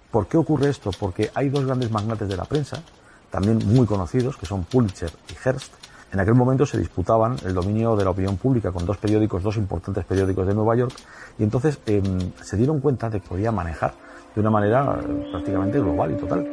¿Por 0.09 0.27
qué 0.27 0.37
ocurre 0.37 0.69
esto? 0.69 0.91
Porque 0.97 1.31
hay 1.35 1.49
dos 1.49 1.65
grandes 1.65 1.91
magnates 1.91 2.29
de 2.29 2.37
la 2.37 2.45
prensa, 2.45 2.81
también 3.29 3.59
muy 3.65 3.85
conocidos, 3.85 4.37
que 4.37 4.45
son 4.45 4.63
Pulitzer 4.63 5.11
y 5.29 5.33
Hearst, 5.33 5.73
en 6.15 6.21
aquel 6.21 6.33
momento 6.33 6.65
se 6.65 6.77
disputaban 6.77 7.35
el 7.45 7.53
dominio 7.53 7.93
de 7.97 8.05
la 8.05 8.11
opinión 8.11 8.37
pública 8.37 8.71
con 8.71 8.85
dos 8.85 8.95
periódicos, 8.95 9.43
dos 9.43 9.57
importantes 9.57 10.05
periódicos 10.05 10.47
de 10.47 10.55
Nueva 10.55 10.73
York, 10.77 10.93
y 11.37 11.43
entonces 11.43 11.77
em, 11.87 12.31
se 12.41 12.55
dieron 12.55 12.79
cuenta 12.79 13.09
de 13.09 13.19
que 13.19 13.27
podía 13.27 13.51
manejar 13.51 13.93
de 14.33 14.39
una 14.39 14.49
manera 14.49 14.97
eh, 14.97 15.27
prácticamente 15.29 15.77
global 15.77 16.11
y 16.11 16.15
total. 16.15 16.47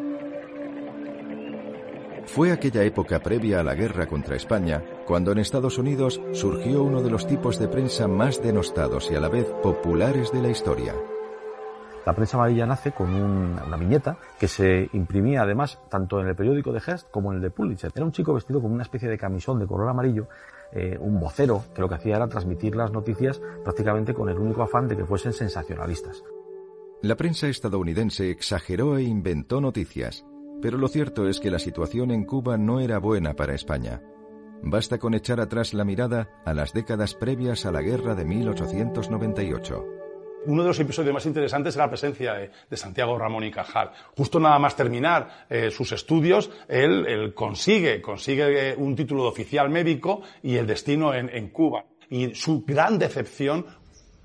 Fue 2.27 2.51
aquella 2.51 2.83
época 2.83 3.20
previa 3.20 3.61
a 3.61 3.62
la 3.62 3.77
guerra 3.77 4.07
contra 4.09 4.35
España 4.35 4.83
cuando 5.07 5.31
en 5.31 5.38
Estados 5.38 5.79
Unidos 5.79 6.20
surgió 6.33 6.83
uno 6.83 7.01
de 7.01 7.11
los 7.11 7.29
tipos 7.29 7.61
de 7.61 7.68
prensa 7.68 8.09
más 8.09 8.42
denostados 8.42 9.12
y 9.12 9.14
a 9.14 9.20
la 9.20 9.29
vez 9.29 9.46
populares 9.62 10.33
de 10.33 10.42
la 10.42 10.48
historia, 10.48 10.94
la 12.05 12.15
prensa 12.15 12.37
amarilla 12.37 12.67
nace 12.67 12.93
con 12.93 13.15
una 13.15 13.77
viñeta 13.77 14.17
que 14.38 14.49
se 14.49 14.91
imprimía 14.93 15.43
además 15.43 15.79
tanto 15.88 16.21
en 16.21 16.29
el 16.29 16.35
periódico 16.35 16.73
de 16.73 16.81
Hearst 16.81 17.11
como 17.11 17.31
en 17.31 17.37
el 17.37 17.43
de 17.43 17.51
Pulitzer. 17.51 17.93
Era 17.95 18.05
un 18.05 18.12
chico 18.12 18.35
vestido 18.35 18.61
con 18.61 18.73
una 18.73 18.83
especie 18.83 19.09
de 19.09 19.19
camisón 19.19 19.59
de 19.61 19.67
color 19.67 19.88
amarillo, 19.88 20.27
eh, 20.73 20.99
un 21.01 21.21
vocero, 21.21 21.65
que 21.75 21.81
lo 21.81 21.88
que 21.88 21.95
hacía 21.95 22.17
era 22.17 22.29
transmitir 22.29 22.75
las 22.75 22.91
noticias 22.91 23.41
prácticamente 23.62 24.15
con 24.15 24.29
el 24.29 24.38
único 24.38 24.62
afán 24.62 24.88
de 24.88 24.97
que 24.97 25.05
fuesen 25.05 25.33
sensacionalistas. 25.33 26.25
La 27.03 27.17
prensa 27.17 27.49
estadounidense 27.49 28.31
exageró 28.31 28.97
e 28.97 29.03
inventó 29.03 29.61
noticias, 29.61 30.25
pero 30.61 30.79
lo 30.79 30.88
cierto 30.88 31.29
es 31.29 31.41
que 31.41 31.51
la 31.51 31.59
situación 31.59 32.11
en 32.11 32.25
Cuba 32.25 32.57
no 32.57 32.81
era 32.81 32.99
buena 32.99 33.35
para 33.35 33.55
España. 33.55 34.03
Basta 34.62 34.99
con 34.99 35.15
echar 35.15 35.41
atrás 35.41 35.75
la 35.75 35.85
mirada 35.85 36.29
a 36.45 36.55
las 36.55 36.73
décadas 36.73 37.15
previas 37.15 37.67
a 37.67 37.73
la 37.73 37.83
guerra 37.83 38.15
de 38.15 38.25
1898. 38.25 40.02
Uno 40.46 40.62
de 40.62 40.68
los 40.68 40.81
episodios 40.81 41.14
más 41.14 41.26
interesantes 41.26 41.74
es 41.74 41.78
la 41.78 41.88
presencia 41.88 42.35
de, 42.35 42.76
Santiago 42.76 43.16
Ramón 43.16 43.44
y 43.44 43.50
Cajal. 43.50 43.92
Justo 44.16 44.40
nada 44.40 44.59
más 44.59 44.74
terminar 44.74 45.46
eh, 45.48 45.70
sus 45.70 45.92
estudios, 45.92 46.50
él, 46.68 47.33
consigue, 47.35 48.02
consigue 48.02 48.70
eh, 48.70 48.74
un 48.76 48.96
título 48.96 49.22
de 49.22 49.28
oficial 49.28 49.70
médico 49.70 50.22
y 50.42 50.57
el 50.57 50.66
destino 50.66 51.14
en 51.14 51.48
Cuba. 51.48 51.85
Y 52.11 52.35
su 52.35 52.64
gran 52.64 52.98
decepción 52.98 53.64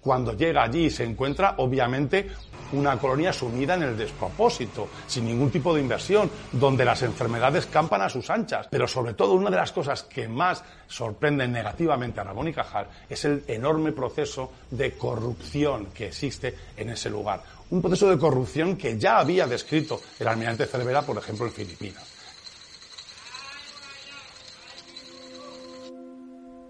cuando 0.08 0.38
llega 0.38 0.64
allí 0.64 0.86
y 0.86 0.90
se 0.90 1.04
encuentra, 1.04 1.56
obviamente, 1.58 2.28
una 2.74 2.98
colonia 2.98 3.34
sumida 3.34 3.76
en 3.76 3.84
el 3.84 3.98
despropósito, 3.98 4.88
sin 5.08 5.26
ningún 5.26 5.52
tipo 5.52 5.74
de 5.74 5.82
inversión, 5.82 6.30
donde 6.52 6.86
las 6.86 7.02
enfermedades 7.04 7.66
campan 7.66 8.02
a 8.02 8.10
sus 8.10 8.30
anchas. 8.30 8.68
Pero 8.70 8.88
sobre 8.88 9.14
todo, 9.14 9.34
una 9.34 9.50
de 9.50 9.58
las 9.58 9.72
cosas 9.72 10.04
que 10.04 10.28
más 10.28 10.64
sorprenden 10.88 11.52
negativamente 11.52 12.20
a 12.20 12.24
Ramón 12.24 12.48
y 12.48 12.54
Cajal 12.54 12.88
es 13.10 13.26
el 13.26 13.44
enorme 13.48 13.92
proceso 13.92 14.52
de 14.72 14.94
corrupción 14.94 15.88
que 15.94 16.08
existe 16.08 16.56
en 16.76 16.90
ese 16.90 17.10
lugar. 17.10 17.42
Un 17.70 17.82
proceso 17.82 18.10
de 18.10 18.18
corrupción 18.18 18.78
que 18.78 18.98
ya 18.98 19.20
había 19.20 19.46
descrito 19.46 20.00
el 20.20 20.28
almirante 20.28 20.66
Cervera, 20.66 21.02
por 21.02 21.18
ejemplo, 21.18 21.46
en 21.46 21.52
Filipinas. 21.52 22.18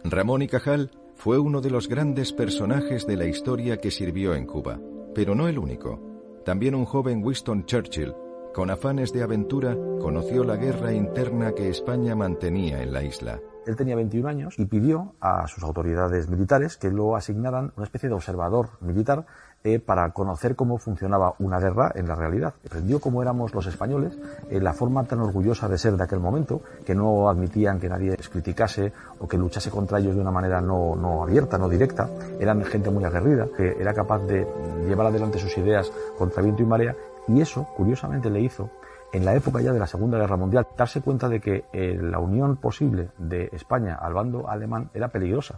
Ramón 0.03 0.41
y 0.41 0.47
Cajal 0.47 0.91
fue 1.15 1.37
uno 1.39 1.61
de 1.61 1.69
los 1.69 1.87
grandes 1.87 2.31
personajes 2.31 3.05
de 3.05 3.17
la 3.17 3.25
historia 3.25 3.77
que 3.77 3.91
sirvió 3.91 4.35
en 4.35 4.45
Cuba, 4.45 4.79
pero 5.17 5.33
no 5.33 5.47
el 5.47 5.57
único. 5.57 5.99
También 6.45 6.75
un 6.75 6.85
joven 6.85 7.23
Winston 7.23 7.65
Churchill, 7.65 8.13
con 8.53 8.69
afanes 8.69 9.11
de 9.13 9.23
aventura, 9.23 9.75
conoció 9.99 10.43
la 10.43 10.57
guerra 10.57 10.93
interna 10.93 11.53
que 11.53 11.69
España 11.69 12.13
mantenía 12.13 12.83
en 12.83 12.93
la 12.93 13.01
isla. 13.01 13.39
Él 13.65 13.75
tenía 13.75 13.95
21 13.95 14.29
años 14.29 14.59
y 14.59 14.65
pidió 14.67 15.15
a 15.19 15.47
sus 15.47 15.63
autoridades 15.63 16.29
militares 16.29 16.77
que 16.77 16.91
lo 16.91 17.15
asignaran 17.15 17.73
una 17.75 17.85
especie 17.85 18.09
de 18.09 18.13
observador 18.13 18.77
militar 18.79 19.25
eh, 19.63 19.79
para 19.79 20.09
conocer 20.11 20.55
cómo 20.55 20.77
funcionaba 20.77 21.33
una 21.39 21.59
guerra 21.59 21.91
en 21.95 22.07
la 22.07 22.15
realidad. 22.15 22.53
Aprendió 22.65 22.99
cómo 22.99 23.21
éramos 23.21 23.53
los 23.53 23.65
españoles, 23.67 24.17
eh, 24.49 24.59
la 24.59 24.73
forma 24.73 25.03
tan 25.03 25.19
orgullosa 25.19 25.67
de 25.67 25.77
ser 25.77 25.97
de 25.97 26.03
aquel 26.03 26.19
momento, 26.19 26.61
que 26.85 26.95
no 26.95 27.29
admitían 27.29 27.79
que 27.79 27.89
nadie 27.89 28.15
les 28.15 28.29
criticase 28.29 28.93
o 29.19 29.27
que 29.27 29.37
luchase 29.37 29.69
contra 29.69 29.99
ellos 29.99 30.15
de 30.15 30.21
una 30.21 30.31
manera 30.31 30.61
no, 30.61 30.95
no 30.95 31.23
abierta, 31.23 31.57
no 31.57 31.69
directa. 31.69 32.09
Eran 32.39 32.63
gente 32.63 32.89
muy 32.89 33.03
aguerrida, 33.03 33.47
que 33.55 33.75
era 33.79 33.93
capaz 33.93 34.19
de 34.19 34.47
llevar 34.87 35.07
adelante 35.07 35.39
sus 35.39 35.57
ideas 35.57 35.91
contra 36.17 36.41
viento 36.41 36.63
y 36.63 36.65
marea, 36.65 36.95
y 37.27 37.41
eso, 37.41 37.67
curiosamente, 37.75 38.29
le 38.29 38.41
hizo 38.41 38.69
en 39.13 39.25
la 39.25 39.35
época 39.35 39.61
ya 39.61 39.71
de 39.71 39.79
la 39.79 39.87
Segunda 39.87 40.17
Guerra 40.17 40.35
Mundial, 40.35 40.67
darse 40.77 41.01
cuenta 41.01 41.29
de 41.29 41.39
que 41.39 41.65
eh, 41.71 41.97
la 41.99 42.19
unión 42.19 42.57
posible 42.57 43.09
de 43.17 43.49
España 43.53 43.95
al 43.95 44.13
bando 44.13 44.49
alemán 44.49 44.89
era 44.93 45.07
peligrosa. 45.07 45.57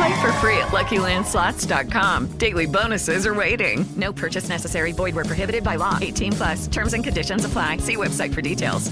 Play 0.00 0.22
for 0.22 0.32
free 0.40 0.56
at 0.56 0.68
LuckyLandSlots.com. 0.68 2.38
Daily 2.38 2.64
bonuses 2.64 3.26
are 3.26 3.34
waiting. 3.34 3.84
No 3.96 4.14
purchase 4.14 4.48
necessary. 4.48 4.92
Void 4.92 5.14
where 5.14 5.26
prohibited 5.26 5.62
by 5.62 5.76
law. 5.76 5.98
18 6.00 6.32
plus. 6.32 6.68
Terms 6.68 6.94
and 6.94 7.04
conditions 7.04 7.44
apply. 7.44 7.78
See 7.78 7.96
website 7.96 8.32
for 8.32 8.40
details. 8.40 8.90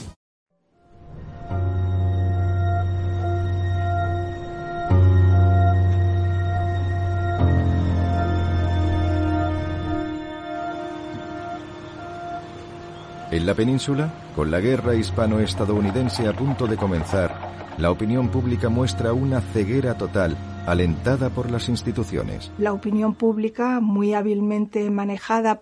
En 13.31 13.47
la 13.47 13.55
península, 13.55 14.11
con 14.37 14.51
la 14.51 14.61
guerra 14.61 14.95
hispano-estadounidense 14.95 16.27
a 16.27 16.35
punto 16.35 16.67
de 16.67 16.77
comenzar, 16.77 17.35
la 17.79 17.91
opinión 17.91 18.29
pública 18.29 18.69
muestra 18.69 19.13
una 19.13 19.41
ceguera 19.41 19.95
total, 19.95 20.37
alentada 20.71 21.31
por 21.31 21.51
las 21.51 21.69
instituciones. 21.69 22.51
La 22.59 22.73
opinión 22.73 23.15
pública, 23.15 23.81
muy 23.81 24.15
hábilmente 24.15 24.91
manejada, 24.91 25.61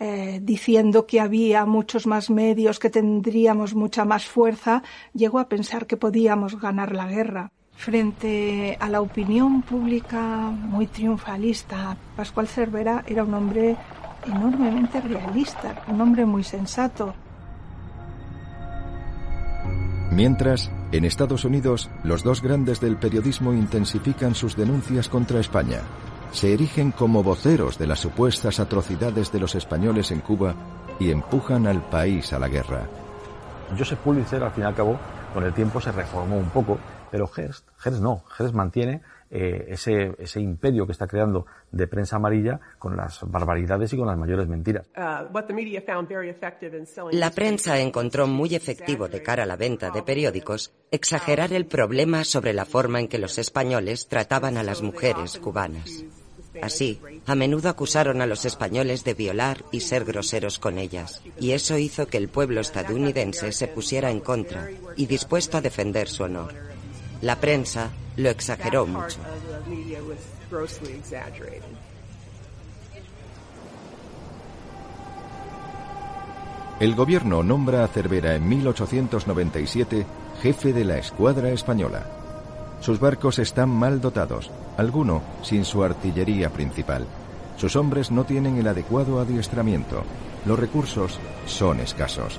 eh, 0.00 0.40
diciendo 0.42 1.06
que 1.06 1.20
había 1.20 1.64
muchos 1.66 2.06
más 2.06 2.30
medios, 2.30 2.78
que 2.78 2.90
tendríamos 2.90 3.74
mucha 3.74 4.04
más 4.04 4.26
fuerza, 4.26 4.82
llegó 5.12 5.38
a 5.38 5.48
pensar 5.48 5.86
que 5.86 5.96
podíamos 5.96 6.60
ganar 6.60 6.94
la 6.94 7.08
guerra. 7.08 7.50
Frente 7.74 8.76
a 8.80 8.88
la 8.88 9.00
opinión 9.00 9.62
pública 9.62 10.50
muy 10.50 10.86
triunfalista, 10.86 11.96
Pascual 12.16 12.48
Cervera 12.48 13.04
era 13.06 13.24
un 13.24 13.34
hombre 13.34 13.76
enormemente 14.26 15.00
realista, 15.00 15.82
un 15.88 16.00
hombre 16.00 16.26
muy 16.26 16.44
sensato. 16.44 17.14
Mientras, 20.10 20.70
en 20.90 21.04
Estados 21.04 21.44
Unidos, 21.44 21.90
los 22.02 22.22
dos 22.22 22.40
grandes 22.40 22.80
del 22.80 22.96
periodismo 22.96 23.52
intensifican 23.52 24.34
sus 24.34 24.56
denuncias 24.56 25.08
contra 25.08 25.40
España. 25.40 25.80
Se 26.32 26.54
erigen 26.54 26.92
como 26.92 27.22
voceros 27.22 27.78
de 27.78 27.86
las 27.86 28.00
supuestas 28.00 28.58
atrocidades 28.58 29.30
de 29.30 29.40
los 29.40 29.54
españoles 29.54 30.10
en 30.10 30.20
Cuba 30.20 30.54
y 30.98 31.10
empujan 31.10 31.66
al 31.66 31.82
país 31.82 32.32
a 32.32 32.38
la 32.38 32.48
guerra. 32.48 32.86
Joseph 33.76 33.98
Pulitzer, 33.98 34.42
al 34.42 34.52
fin 34.52 34.64
y 34.64 34.66
al 34.66 34.74
cabo, 34.74 34.98
con 35.34 35.44
el 35.44 35.52
tiempo 35.52 35.80
se 35.80 35.92
reformó 35.92 36.36
un 36.36 36.48
poco, 36.48 36.78
pero 37.10 37.30
Hearst, 37.36 37.66
Hearst 37.84 38.00
no, 38.00 38.24
Hearst 38.38 38.54
mantiene 38.54 39.02
eh, 39.30 39.66
ese, 39.68 40.14
ese 40.18 40.40
imperio 40.40 40.86
que 40.86 40.92
está 40.92 41.06
creando 41.06 41.46
de 41.70 41.86
prensa 41.86 42.16
amarilla 42.16 42.60
con 42.78 42.96
las 42.96 43.20
barbaridades 43.30 43.92
y 43.92 43.96
con 43.96 44.06
las 44.06 44.16
mayores 44.16 44.48
mentiras. 44.48 44.86
Uh, 44.96 45.28
la 47.12 47.30
prensa 47.30 47.78
encontró 47.78 48.26
muy 48.26 48.54
efectivo 48.54 49.08
de 49.08 49.22
cara 49.22 49.42
a 49.42 49.46
la 49.46 49.56
venta 49.56 49.90
de 49.90 50.02
periódicos 50.02 50.72
exagerar 50.90 51.52
el 51.52 51.66
problema 51.66 52.24
sobre 52.24 52.52
la 52.52 52.64
forma 52.64 53.00
en 53.00 53.08
que 53.08 53.18
los 53.18 53.38
españoles 53.38 54.08
trataban 54.08 54.56
a 54.56 54.62
las 54.62 54.82
mujeres 54.82 55.38
cubanas. 55.38 56.04
Así, 56.62 57.00
a 57.26 57.34
menudo 57.34 57.68
acusaron 57.68 58.20
a 58.20 58.26
los 58.26 58.44
españoles 58.44 59.04
de 59.04 59.14
violar 59.14 59.64
y 59.70 59.80
ser 59.80 60.04
groseros 60.04 60.58
con 60.58 60.78
ellas, 60.78 61.22
y 61.38 61.52
eso 61.52 61.78
hizo 61.78 62.06
que 62.06 62.16
el 62.16 62.28
pueblo 62.28 62.60
estadounidense 62.60 63.52
se 63.52 63.68
pusiera 63.68 64.10
en 64.10 64.20
contra 64.20 64.68
y 64.96 65.06
dispuesto 65.06 65.58
a 65.58 65.60
defender 65.60 66.08
su 66.08 66.24
honor. 66.24 66.77
La 67.22 67.36
prensa 67.36 67.90
lo 68.16 68.30
exageró 68.30 68.86
mucho. 68.86 69.18
El 76.80 76.94
gobierno 76.94 77.42
nombra 77.42 77.82
a 77.82 77.88
Cervera 77.88 78.36
en 78.36 78.48
1897 78.48 80.06
jefe 80.42 80.72
de 80.72 80.84
la 80.84 80.98
escuadra 80.98 81.50
española. 81.50 82.06
Sus 82.80 83.00
barcos 83.00 83.40
están 83.40 83.70
mal 83.70 84.00
dotados, 84.00 84.52
alguno 84.76 85.22
sin 85.42 85.64
su 85.64 85.82
artillería 85.82 86.50
principal. 86.50 87.04
Sus 87.56 87.74
hombres 87.74 88.12
no 88.12 88.22
tienen 88.22 88.56
el 88.58 88.68
adecuado 88.68 89.20
adiestramiento. 89.20 90.04
Los 90.46 90.56
recursos 90.56 91.18
son 91.46 91.80
escasos. 91.80 92.38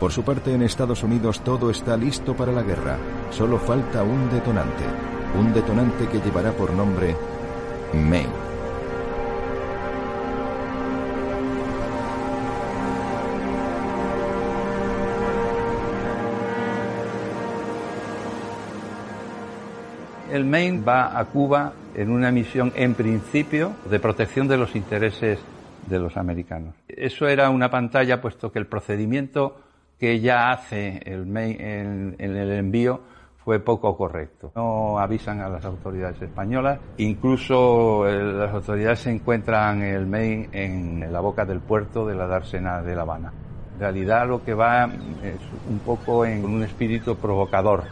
Por 0.00 0.12
su 0.12 0.22
parte, 0.22 0.54
en 0.54 0.62
Estados 0.62 1.02
Unidos 1.02 1.40
todo 1.40 1.70
está 1.70 1.96
listo 1.96 2.36
para 2.36 2.52
la 2.52 2.62
guerra. 2.62 2.96
Solo 3.30 3.58
falta 3.58 4.04
un 4.04 4.30
detonante. 4.30 4.84
Un 5.36 5.52
detonante 5.52 6.06
que 6.06 6.20
llevará 6.20 6.52
por 6.52 6.72
nombre 6.72 7.16
Maine. 7.92 8.28
El 20.30 20.44
Maine 20.44 20.80
va 20.80 21.18
a 21.18 21.24
Cuba 21.24 21.72
en 21.96 22.10
una 22.10 22.30
misión, 22.30 22.72
en 22.76 22.94
principio, 22.94 23.72
de 23.90 23.98
protección 23.98 24.46
de 24.46 24.58
los 24.58 24.76
intereses 24.76 25.40
de 25.88 25.98
los 25.98 26.16
americanos. 26.16 26.74
Eso 26.86 27.26
era 27.26 27.50
una 27.50 27.70
pantalla, 27.70 28.20
puesto 28.20 28.52
que 28.52 28.60
el 28.60 28.66
procedimiento 28.66 29.56
que 29.98 30.20
ya 30.20 30.52
hace 30.52 31.00
el, 31.04 31.36
en, 31.36 32.16
el 32.18 32.52
envío 32.52 33.00
fue 33.44 33.60
poco 33.60 33.96
correcto. 33.96 34.52
No 34.54 34.98
avisan 34.98 35.40
a 35.40 35.48
las 35.48 35.64
autoridades 35.64 36.20
españolas, 36.20 36.78
incluso 36.98 38.06
eh, 38.06 38.22
las 38.22 38.52
autoridades 38.52 39.00
se 39.00 39.10
encuentran 39.10 39.82
el 39.82 40.06
Maine 40.06 40.48
en 40.52 41.12
la 41.12 41.20
boca 41.20 41.44
del 41.44 41.60
puerto 41.60 42.06
de 42.06 42.14
la 42.14 42.26
dársena 42.26 42.82
de 42.82 42.94
La 42.94 43.02
Habana. 43.02 43.32
En 43.74 43.80
realidad 43.80 44.28
lo 44.28 44.44
que 44.44 44.54
va 44.54 44.84
es 45.22 45.40
un 45.68 45.78
poco 45.78 46.24
en 46.24 46.44
un 46.44 46.62
espíritu 46.62 47.16
provocador. 47.16 47.84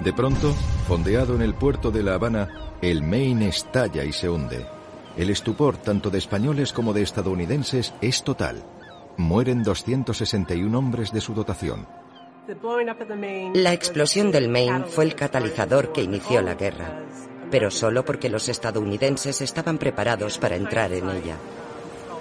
De 0.00 0.12
pronto, 0.12 0.52
fondeado 0.86 1.34
en 1.34 1.42
el 1.42 1.54
puerto 1.54 1.90
de 1.90 2.04
La 2.04 2.14
Habana, 2.14 2.48
el 2.80 3.02
Maine 3.02 3.48
estalla 3.48 4.04
y 4.04 4.12
se 4.12 4.30
hunde. 4.30 4.77
El 5.18 5.30
estupor 5.30 5.78
tanto 5.78 6.10
de 6.10 6.18
españoles 6.18 6.72
como 6.72 6.92
de 6.92 7.02
estadounidenses 7.02 7.92
es 8.00 8.22
total. 8.22 8.62
Mueren 9.16 9.64
261 9.64 10.78
hombres 10.78 11.10
de 11.10 11.20
su 11.20 11.34
dotación. 11.34 11.88
La 13.54 13.72
explosión 13.72 14.30
del 14.30 14.48
Maine 14.48 14.84
fue 14.84 15.04
el 15.04 15.16
catalizador 15.16 15.92
que 15.92 16.02
inició 16.02 16.40
la 16.40 16.54
guerra, 16.54 17.02
pero 17.50 17.72
solo 17.72 18.04
porque 18.04 18.28
los 18.28 18.48
estadounidenses 18.48 19.40
estaban 19.40 19.78
preparados 19.78 20.38
para 20.38 20.54
entrar 20.54 20.92
en 20.92 21.10
ella. 21.10 21.36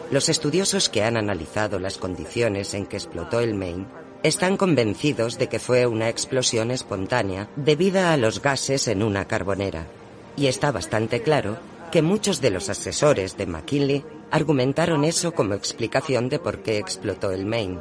Los 0.10 0.28
estudiosos 0.28 0.90
que 0.90 1.04
han 1.04 1.18
analizado 1.18 1.78
las 1.78 2.00
condiciones 2.00 2.74
en 2.74 2.88
que 2.88 2.98
explotó 2.98 3.42
el 3.42 3.54
Maine 3.54 3.86
están 4.24 4.58
convencidos 4.58 5.38
de 5.38 5.50
que 5.50 5.60
fue 5.60 5.86
una 5.86 6.10
explosión 6.10 6.72
espontánea 6.72 7.48
debida 7.58 8.12
a 8.12 8.18
los 8.18 8.42
gases 8.42 8.88
en 8.88 9.04
una 9.04 9.26
carbonera. 9.26 9.86
Y 10.36 10.48
está 10.48 10.72
bastante 10.72 11.22
claro 11.22 11.58
que 11.92 12.02
muchos 12.02 12.42
de 12.42 12.50
los 12.50 12.70
asesores 12.70 13.38
de 13.38 13.46
McKinley 13.46 14.04
argumentaron 14.32 15.04
eso 15.04 15.34
como 15.34 15.54
explicación 15.54 16.30
de 16.30 16.40
por 16.40 16.60
qué 16.60 16.78
explotó 16.78 17.32
el 17.32 17.46
Maine. 17.46 17.80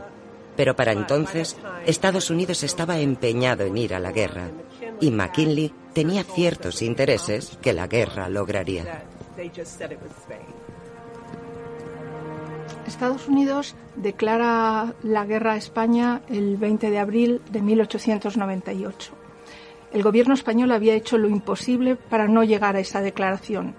Pero 0.57 0.75
para 0.77 0.93
entonces, 0.93 1.57
Estados 1.85 2.31
Unidos 2.31 2.63
estaba 2.63 2.99
empeñado 2.99 3.65
en 3.65 3.77
ir 3.77 3.95
a 3.95 4.01
la 4.01 4.13
guerra 4.13 4.49
y 5.01 5.11
McKinley 5.11 5.73
tenía 5.93 6.25
ciertos 6.25 6.83
intereses 6.83 7.59
que 7.61 7.73
la 7.73 7.87
guerra 7.87 8.29
lograría. 8.29 9.05
Estados 12.87 13.29
Unidos 13.29 13.75
declara 13.97 14.95
la 15.03 15.27
guerra 15.27 15.55
a 15.55 15.57
España 15.57 16.23
el 16.29 16.57
20 16.57 16.91
de 16.91 16.99
abril 16.99 17.43
de 17.51 17.61
1898. 17.61 19.13
El 19.93 20.03
gobierno 20.03 20.35
español 20.35 20.73
había 20.73 20.95
hecho 20.95 21.19
lo 21.19 21.29
imposible 21.29 21.97
para 21.97 22.29
no 22.29 22.45
llegar 22.45 22.77
a 22.77 22.81
esa 22.81 23.01
declaración 23.01 23.75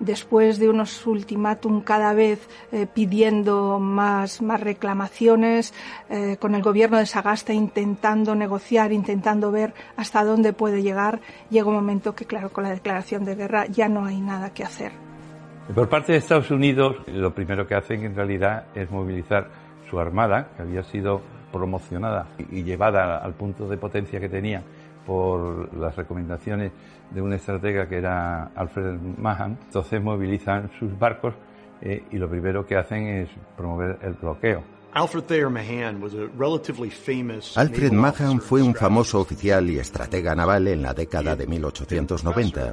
después 0.00 0.58
de 0.58 0.68
unos 0.68 1.06
ultimátum 1.06 1.82
cada 1.82 2.12
vez 2.12 2.48
eh, 2.72 2.86
pidiendo 2.92 3.78
más, 3.78 4.42
más 4.42 4.60
reclamaciones, 4.60 5.72
eh, 6.08 6.36
con 6.40 6.54
el 6.54 6.62
gobierno 6.62 6.98
de 6.98 7.06
Sagasta 7.06 7.52
intentando 7.52 8.34
negociar, 8.34 8.92
intentando 8.92 9.52
ver 9.52 9.74
hasta 9.96 10.24
dónde 10.24 10.52
puede 10.52 10.82
llegar, 10.82 11.20
llega 11.50 11.68
un 11.68 11.74
momento 11.74 12.14
que, 12.14 12.24
claro, 12.24 12.50
con 12.50 12.64
la 12.64 12.70
declaración 12.70 13.24
de 13.24 13.36
guerra 13.36 13.66
ya 13.66 13.88
no 13.88 14.04
hay 14.06 14.20
nada 14.20 14.52
que 14.52 14.64
hacer. 14.64 14.92
Por 15.74 15.88
parte 15.88 16.12
de 16.12 16.18
Estados 16.18 16.50
Unidos, 16.50 16.96
lo 17.06 17.32
primero 17.32 17.66
que 17.66 17.76
hacen 17.76 18.04
en 18.04 18.16
realidad 18.16 18.64
es 18.74 18.90
movilizar 18.90 19.48
su 19.88 20.00
armada, 20.00 20.48
que 20.56 20.62
había 20.62 20.82
sido 20.82 21.20
promocionada 21.52 22.28
y 22.50 22.62
llevada 22.62 23.18
al 23.18 23.34
punto 23.34 23.68
de 23.68 23.76
potencia 23.76 24.18
que 24.18 24.28
tenía 24.28 24.62
por 25.06 25.74
las 25.76 25.96
recomendaciones 25.96 26.72
de 27.10 27.22
un 27.22 27.32
estratega 27.32 27.88
que 27.88 27.98
era 27.98 28.50
Alfred 28.54 28.98
Mahan. 29.18 29.58
Entonces 29.66 30.02
movilizan 30.02 30.70
sus 30.78 30.98
barcos 30.98 31.34
eh, 31.80 32.04
y 32.10 32.18
lo 32.18 32.28
primero 32.28 32.66
que 32.66 32.76
hacen 32.76 33.06
es 33.06 33.28
promover 33.56 33.98
el 34.02 34.14
bloqueo. 34.14 34.62
Alfred 37.56 37.92
Mahan 37.92 38.40
fue 38.40 38.62
un 38.62 38.74
famoso 38.74 39.20
oficial 39.20 39.70
y 39.70 39.78
estratega 39.78 40.34
naval 40.34 40.68
en 40.68 40.82
la 40.82 40.94
década 40.94 41.36
de 41.36 41.46
1890. 41.46 42.72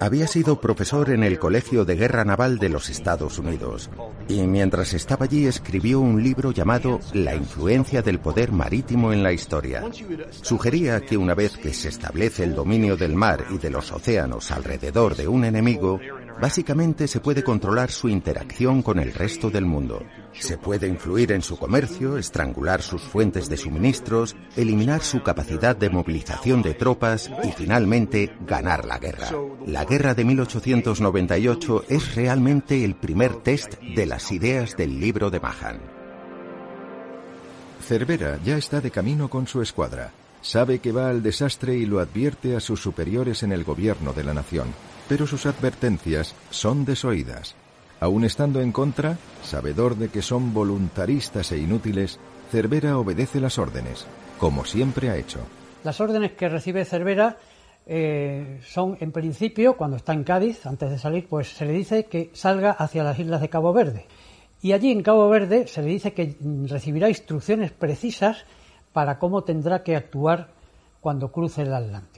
Había 0.00 0.26
sido 0.26 0.60
profesor 0.60 1.10
en 1.10 1.24
el 1.24 1.38
Colegio 1.38 1.84
de 1.84 1.96
Guerra 1.96 2.24
Naval 2.24 2.58
de 2.58 2.68
los 2.68 2.88
Estados 2.88 3.38
Unidos 3.38 3.90
y 4.28 4.40
mientras 4.42 4.94
estaba 4.94 5.26
allí 5.26 5.46
escribió 5.46 6.00
un 6.00 6.22
libro 6.22 6.52
llamado 6.52 7.00
La 7.12 7.34
influencia 7.34 8.02
del 8.02 8.18
poder 8.18 8.52
marítimo 8.52 9.12
en 9.12 9.22
la 9.22 9.32
historia. 9.32 9.82
Sugería 10.30 11.00
que 11.00 11.16
una 11.16 11.34
vez 11.34 11.56
que 11.56 11.74
se 11.74 11.88
establece 11.88 12.44
el 12.44 12.54
dominio 12.54 12.96
del 12.96 13.14
mar 13.14 13.44
y 13.50 13.58
de 13.58 13.70
los 13.70 13.92
océanos 13.92 14.50
alrededor 14.50 15.16
de 15.16 15.28
un 15.28 15.44
enemigo, 15.44 16.00
básicamente 16.40 17.08
se 17.08 17.20
puede 17.20 17.42
controlar 17.42 17.90
su 17.90 18.08
interacción 18.08 18.82
con 18.82 18.98
el 18.98 19.12
resto 19.12 19.50
del 19.50 19.64
mundo. 19.64 20.04
Se 20.32 20.58
puede 20.58 20.86
influir 20.86 21.32
en 21.32 21.42
su 21.42 21.56
comercio, 21.56 22.18
estrangular 22.18 22.82
sus 22.82 23.02
fuentes 23.02 23.48
de 23.48 23.56
suministros, 23.56 24.36
eliminar 24.56 25.02
su 25.02 25.22
capacidad 25.22 25.76
de 25.76 25.90
movilización 25.90 26.62
de 26.62 26.74
tropas 26.74 27.30
y 27.42 27.52
finalmente 27.52 28.36
ganar 28.46 28.84
la 28.84 28.98
guerra. 28.98 29.28
La 29.66 29.84
guerra 29.84 30.14
de 30.14 30.24
1898 30.24 31.84
es 31.88 32.14
realmente 32.14 32.84
el 32.84 32.94
primer 32.94 33.36
test 33.36 33.74
de 33.80 34.06
las 34.06 34.30
ideas 34.32 34.76
del 34.76 35.00
libro 35.00 35.30
de 35.30 35.40
Mahan. 35.40 35.98
Cervera 37.86 38.38
ya 38.44 38.56
está 38.56 38.80
de 38.80 38.90
camino 38.90 39.30
con 39.30 39.46
su 39.46 39.62
escuadra. 39.62 40.12
Sabe 40.42 40.78
que 40.78 40.92
va 40.92 41.08
al 41.08 41.22
desastre 41.22 41.74
y 41.76 41.86
lo 41.86 42.00
advierte 42.00 42.54
a 42.54 42.60
sus 42.60 42.80
superiores 42.80 43.42
en 43.42 43.52
el 43.52 43.64
gobierno 43.64 44.12
de 44.12 44.24
la 44.24 44.34
nación, 44.34 44.68
pero 45.08 45.26
sus 45.26 45.46
advertencias 45.46 46.34
son 46.50 46.84
desoídas. 46.84 47.54
Aun 48.00 48.24
estando 48.24 48.60
en 48.60 48.70
contra, 48.70 49.18
sabedor 49.42 49.96
de 49.96 50.08
que 50.08 50.22
son 50.22 50.54
voluntaristas 50.54 51.50
e 51.50 51.58
inútiles, 51.58 52.20
Cervera 52.50 52.98
obedece 52.98 53.40
las 53.40 53.58
órdenes, 53.58 54.06
como 54.38 54.64
siempre 54.64 55.10
ha 55.10 55.16
hecho. 55.16 55.40
Las 55.84 56.00
órdenes 56.00 56.32
que 56.32 56.48
recibe 56.48 56.84
Cervera 56.84 57.36
eh, 57.86 58.60
son, 58.64 58.96
en 59.00 59.12
principio, 59.12 59.76
cuando 59.76 59.96
está 59.96 60.12
en 60.12 60.22
Cádiz, 60.22 60.66
antes 60.66 60.90
de 60.90 60.98
salir, 60.98 61.26
pues 61.26 61.48
se 61.48 61.64
le 61.64 61.72
dice 61.72 62.04
que 62.04 62.30
salga 62.34 62.70
hacia 62.70 63.02
las 63.02 63.18
islas 63.18 63.40
de 63.40 63.48
Cabo 63.48 63.72
Verde. 63.72 64.06
Y 64.60 64.72
allí 64.72 64.90
en 64.90 65.02
Cabo 65.02 65.28
Verde 65.28 65.66
se 65.66 65.82
le 65.82 65.88
dice 65.88 66.12
que 66.12 66.36
recibirá 66.66 67.08
instrucciones 67.08 67.70
precisas 67.70 68.44
para 68.92 69.18
cómo 69.18 69.42
tendrá 69.44 69.82
que 69.82 69.96
actuar 69.96 70.48
cuando 71.00 71.30
cruce 71.30 71.62
el 71.62 71.72
Atlántico. 71.72 72.17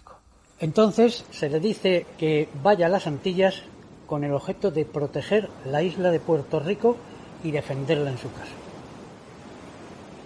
Entonces 0.61 1.25
se 1.31 1.49
le 1.49 1.59
dice 1.59 2.07
que 2.19 2.49
vaya 2.63 2.87
a 2.87 2.91
las 2.91 3.07
Antillas 3.07 3.63
con 4.07 4.25
el 4.25 4.33
objeto 4.33 4.71
de 4.71 4.85
proteger 4.85 5.49
la 5.65 5.83
isla 5.83 6.11
de 6.11 6.21
Puerto 6.21 6.61
Rico 6.61 6.97
y 7.43 7.51
defenderla 7.51 8.11
en 8.11 8.19
su 8.19 8.31
caso. 8.33 8.53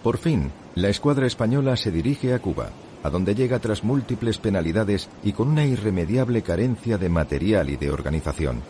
Por 0.02 0.18
fin, 0.18 0.50
la 0.74 0.88
escuadra 0.88 1.26
española 1.26 1.76
se 1.76 1.90
dirige 1.90 2.34
a 2.34 2.40
Cuba, 2.40 2.70
a 3.02 3.10
donde 3.10 3.34
llega 3.34 3.58
tras 3.60 3.84
múltiples 3.84 4.38
penalidades 4.38 5.08
y 5.22 5.32
con 5.32 5.48
una 5.48 5.64
irremediable 5.64 6.42
carencia 6.42 6.98
de 6.98 7.08
material 7.08 7.70
y 7.70 7.76
de 7.76 7.90
organización. 7.90 8.62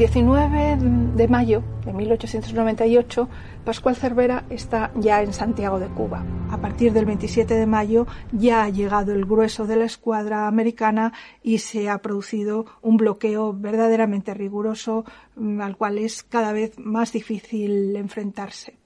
19 0.00 0.78
de 1.14 1.28
mayo 1.28 1.62
de 1.84 1.92
1898, 1.92 3.28
Pascual 3.66 3.96
Cervera 3.96 4.46
está 4.48 4.90
ya 4.94 5.20
en 5.20 5.34
Santiago 5.34 5.78
de 5.78 5.88
Cuba. 5.88 6.24
A 6.50 6.56
partir 6.56 6.94
del 6.94 7.04
27 7.04 7.52
de 7.52 7.66
mayo 7.66 8.06
ya 8.32 8.64
ha 8.64 8.70
llegado 8.70 9.12
el 9.12 9.26
grueso 9.26 9.66
de 9.66 9.76
la 9.76 9.84
escuadra 9.84 10.46
americana 10.46 11.12
y 11.42 11.58
se 11.58 11.90
ha 11.90 11.98
producido 11.98 12.64
un 12.80 12.96
bloqueo 12.96 13.52
verdaderamente 13.52 14.32
riguroso 14.32 15.04
mm, 15.36 15.60
al 15.60 15.76
cual 15.76 15.98
es 15.98 16.22
cada 16.22 16.54
vez 16.54 16.78
más 16.78 17.12
difícil 17.12 17.94
enfrentarse. 17.94 18.79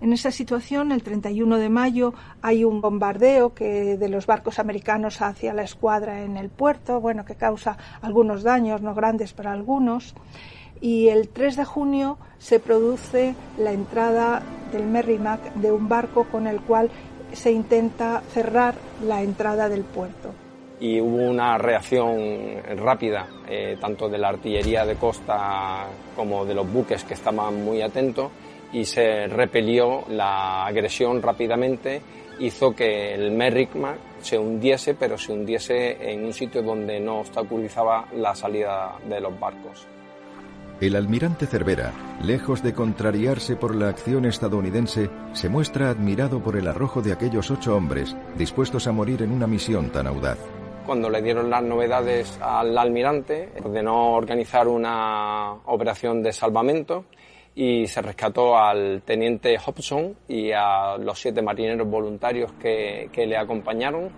En 0.00 0.12
esa 0.12 0.30
situación, 0.30 0.92
el 0.92 1.02
31 1.02 1.58
de 1.58 1.68
mayo 1.68 2.14
hay 2.40 2.64
un 2.64 2.80
bombardeo 2.80 3.52
que 3.52 3.96
de 3.96 4.08
los 4.08 4.26
barcos 4.26 4.60
americanos 4.60 5.20
hacia 5.20 5.52
la 5.52 5.62
escuadra 5.62 6.22
en 6.22 6.36
el 6.36 6.50
puerto, 6.50 7.00
bueno, 7.00 7.24
que 7.24 7.34
causa 7.34 7.76
algunos 8.00 8.44
daños, 8.44 8.80
no 8.80 8.94
grandes 8.94 9.32
para 9.32 9.50
algunos. 9.50 10.14
Y 10.80 11.08
el 11.08 11.28
3 11.28 11.56
de 11.56 11.64
junio 11.64 12.18
se 12.38 12.60
produce 12.60 13.34
la 13.58 13.72
entrada 13.72 14.40
del 14.70 14.86
Merrimack 14.86 15.54
de 15.54 15.72
un 15.72 15.88
barco 15.88 16.24
con 16.24 16.46
el 16.46 16.60
cual 16.60 16.90
se 17.32 17.50
intenta 17.50 18.22
cerrar 18.32 18.76
la 19.04 19.22
entrada 19.22 19.68
del 19.68 19.82
puerto. 19.82 20.32
Y 20.78 21.00
hubo 21.00 21.28
una 21.28 21.58
reacción 21.58 22.16
rápida, 22.76 23.26
eh, 23.48 23.76
tanto 23.80 24.08
de 24.08 24.18
la 24.18 24.28
artillería 24.28 24.86
de 24.86 24.94
costa 24.94 25.86
como 26.14 26.44
de 26.44 26.54
los 26.54 26.72
buques 26.72 27.02
que 27.02 27.14
estaban 27.14 27.64
muy 27.64 27.82
atentos 27.82 28.30
y 28.72 28.84
se 28.84 29.26
repelió 29.26 30.04
la 30.08 30.66
agresión 30.66 31.22
rápidamente, 31.22 32.00
hizo 32.38 32.74
que 32.74 33.14
el 33.14 33.32
Merrimack 33.32 33.98
se 34.20 34.38
hundiese, 34.38 34.94
pero 34.94 35.18
se 35.18 35.32
hundiese 35.32 36.12
en 36.12 36.24
un 36.24 36.32
sitio 36.32 36.62
donde 36.62 37.00
no 37.00 37.20
obstaculizaba 37.20 38.06
la 38.14 38.34
salida 38.34 38.96
de 39.08 39.20
los 39.20 39.38
barcos. 39.38 39.86
El 40.80 40.94
almirante 40.94 41.46
Cervera, 41.46 41.92
lejos 42.22 42.62
de 42.62 42.72
contrariarse 42.72 43.56
por 43.56 43.74
la 43.74 43.88
acción 43.88 44.24
estadounidense, 44.26 45.10
se 45.32 45.48
muestra 45.48 45.90
admirado 45.90 46.40
por 46.40 46.56
el 46.56 46.68
arrojo 46.68 47.02
de 47.02 47.12
aquellos 47.12 47.50
ocho 47.50 47.74
hombres 47.74 48.16
dispuestos 48.36 48.86
a 48.86 48.92
morir 48.92 49.22
en 49.22 49.32
una 49.32 49.48
misión 49.48 49.90
tan 49.90 50.06
audaz. 50.06 50.38
Cuando 50.86 51.10
le 51.10 51.20
dieron 51.20 51.50
las 51.50 51.64
novedades 51.64 52.38
al 52.40 52.78
almirante, 52.78 53.48
ordenó 53.62 54.12
organizar 54.12 54.68
una 54.68 55.52
operación 55.66 56.22
de 56.22 56.32
salvamento 56.32 57.06
y 57.58 57.88
se 57.88 58.00
rescató 58.00 58.56
al 58.56 59.02
teniente 59.04 59.58
Hobson 59.58 60.14
y 60.28 60.52
a 60.52 60.96
los 60.96 61.18
siete 61.18 61.42
marineros 61.42 61.90
voluntarios 61.90 62.52
que, 62.52 63.10
que 63.12 63.26
le 63.26 63.36
acompañaron 63.36 64.10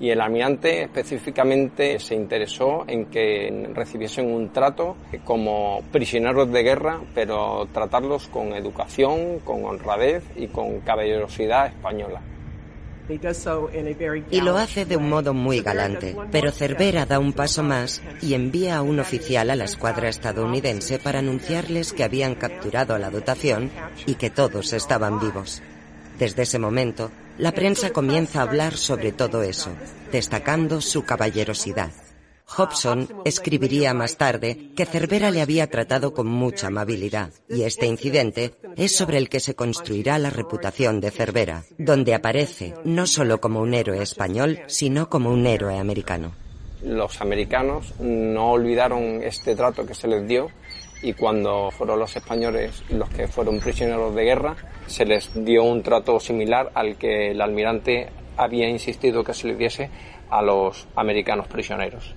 y 0.00 0.08
el 0.08 0.22
almirante 0.22 0.84
específicamente 0.84 1.98
se 1.98 2.14
interesó 2.14 2.84
en 2.86 3.04
que 3.10 3.68
recibiesen 3.74 4.32
un 4.32 4.54
trato 4.54 4.96
como 5.26 5.82
prisioneros 5.92 6.50
de 6.50 6.62
guerra, 6.62 7.00
pero 7.14 7.68
tratarlos 7.74 8.26
con 8.28 8.54
educación, 8.54 9.40
con 9.40 9.66
honradez 9.66 10.24
y 10.34 10.46
con 10.46 10.80
caballerosidad 10.80 11.66
española. 11.66 12.22
Y 14.30 14.40
lo 14.40 14.56
hace 14.56 14.84
de 14.84 14.96
un 14.96 15.08
modo 15.08 15.34
muy 15.34 15.60
galante, 15.60 16.16
pero 16.30 16.50
Cervera 16.50 17.06
da 17.06 17.18
un 17.18 17.32
paso 17.32 17.62
más 17.62 18.02
y 18.20 18.34
envía 18.34 18.76
a 18.76 18.82
un 18.82 19.00
oficial 19.00 19.50
a 19.50 19.56
la 19.56 19.64
escuadra 19.64 20.08
estadounidense 20.08 20.98
para 20.98 21.20
anunciarles 21.20 21.92
que 21.92 22.04
habían 22.04 22.34
capturado 22.34 22.94
a 22.94 22.98
la 22.98 23.10
dotación 23.10 23.70
y 24.06 24.16
que 24.16 24.30
todos 24.30 24.72
estaban 24.72 25.20
vivos. 25.20 25.62
Desde 26.18 26.42
ese 26.42 26.58
momento, 26.58 27.10
la 27.38 27.52
prensa 27.52 27.90
comienza 27.90 28.40
a 28.40 28.42
hablar 28.42 28.76
sobre 28.76 29.12
todo 29.12 29.42
eso, 29.42 29.70
destacando 30.10 30.80
su 30.80 31.04
caballerosidad. 31.04 31.90
Hobson 32.56 33.08
escribiría 33.24 33.92
más 33.94 34.16
tarde 34.16 34.70
que 34.74 34.86
Cervera 34.86 35.30
le 35.30 35.42
había 35.42 35.68
tratado 35.68 36.14
con 36.14 36.26
mucha 36.26 36.68
amabilidad 36.68 37.30
y 37.48 37.62
este 37.62 37.86
incidente 37.86 38.54
es 38.76 38.96
sobre 38.96 39.18
el 39.18 39.28
que 39.28 39.40
se 39.40 39.54
construirá 39.54 40.18
la 40.18 40.30
reputación 40.30 41.00
de 41.00 41.10
Cervera, 41.10 41.64
donde 41.76 42.14
aparece 42.14 42.74
no 42.84 43.06
solo 43.06 43.40
como 43.40 43.60
un 43.60 43.74
héroe 43.74 44.02
español, 44.02 44.60
sino 44.66 45.08
como 45.08 45.30
un 45.30 45.46
héroe 45.46 45.78
americano. 45.78 46.32
Los 46.82 47.20
americanos 47.20 47.92
no 48.00 48.52
olvidaron 48.52 49.22
este 49.22 49.54
trato 49.54 49.84
que 49.84 49.94
se 49.94 50.08
les 50.08 50.26
dio 50.26 50.48
y 51.02 51.12
cuando 51.12 51.70
fueron 51.70 51.98
los 51.98 52.16
españoles 52.16 52.82
los 52.88 53.08
que 53.10 53.28
fueron 53.28 53.60
prisioneros 53.60 54.14
de 54.14 54.24
guerra, 54.24 54.56
se 54.86 55.04
les 55.04 55.30
dio 55.44 55.64
un 55.64 55.82
trato 55.82 56.18
similar 56.18 56.70
al 56.74 56.96
que 56.96 57.30
el 57.32 57.40
almirante 57.40 58.08
había 58.36 58.68
insistido 58.68 59.22
que 59.22 59.34
se 59.34 59.48
le 59.48 59.56
diese 59.56 59.90
a 60.30 60.42
los 60.42 60.86
americanos 60.96 61.46
prisioneros. 61.46 62.14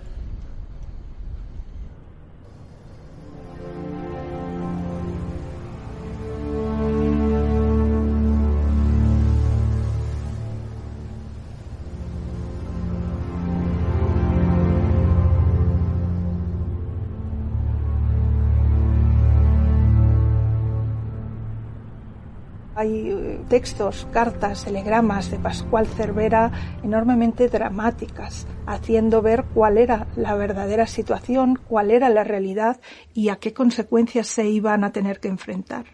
Hay 22.82 23.12
eh, 23.12 23.40
textos, 23.48 24.08
cartas, 24.12 24.66
telegramas 24.66 25.30
de 25.30 25.38
Pascual 25.38 25.86
Cervera 25.86 26.52
enormemente 26.82 27.48
dramáticas, 27.48 28.48
haciendo 28.66 29.22
ver 29.22 29.46
cuál 29.54 29.78
era 29.78 30.08
la 30.16 30.34
verdadera 30.34 30.88
situación, 30.88 31.60
cuál 31.68 31.92
era 31.92 32.10
la 32.10 32.24
realidad 32.24 32.82
y 33.14 33.30
a 33.30 33.36
qué 33.36 33.54
consecuencias 33.54 34.26
se 34.26 34.50
iban 34.50 34.84
a 34.84 34.92
tener 34.92 35.20
que 35.20 35.28
enfrentar. 35.28 35.86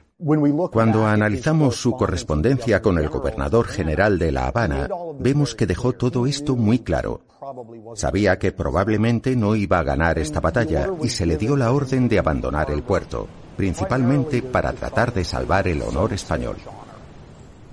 Cuando 0.72 1.06
analizamos 1.06 1.76
su 1.76 1.92
correspondencia 1.92 2.82
con 2.82 2.98
el 3.00 3.10
gobernador 3.10 3.68
general 3.68 4.18
de 4.18 4.32
La 4.32 4.48
Habana, 4.48 4.88
vemos 5.20 5.56
que 5.56 5.68
dejó 5.68 5.92
todo 5.92 6.26
esto 6.26 6.56
muy 6.56 6.80
claro. 6.80 7.20
Sabía 7.96 8.40
que 8.40 8.54
probablemente 8.54 9.36
no 9.36 9.58
iba 9.58 9.80
a 9.80 9.84
ganar 9.84 10.20
esta 10.20 10.40
batalla 10.40 10.88
y 11.04 11.10
se 11.10 11.26
le 11.26 11.36
dio 11.36 11.58
la 11.58 11.74
orden 11.74 12.08
de 12.08 12.20
abandonar 12.20 12.72
el 12.72 12.82
puerto, 12.82 13.28
principalmente 13.58 14.42
para 14.42 14.72
tratar 14.72 15.12
de 15.14 15.26
salvar 15.26 15.68
el 15.68 15.82
honor 15.82 16.14
español. 16.14 16.58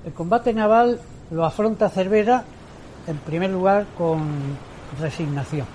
El 0.05 0.13
combate 0.13 0.53
naval 0.53 1.01
lo 1.31 1.45
afronta 1.45 1.91
Cervera 1.91 2.45
en 3.07 3.19
primer 3.19 3.51
lugar 3.51 3.87
con 3.97 4.27
resignación 4.99 5.67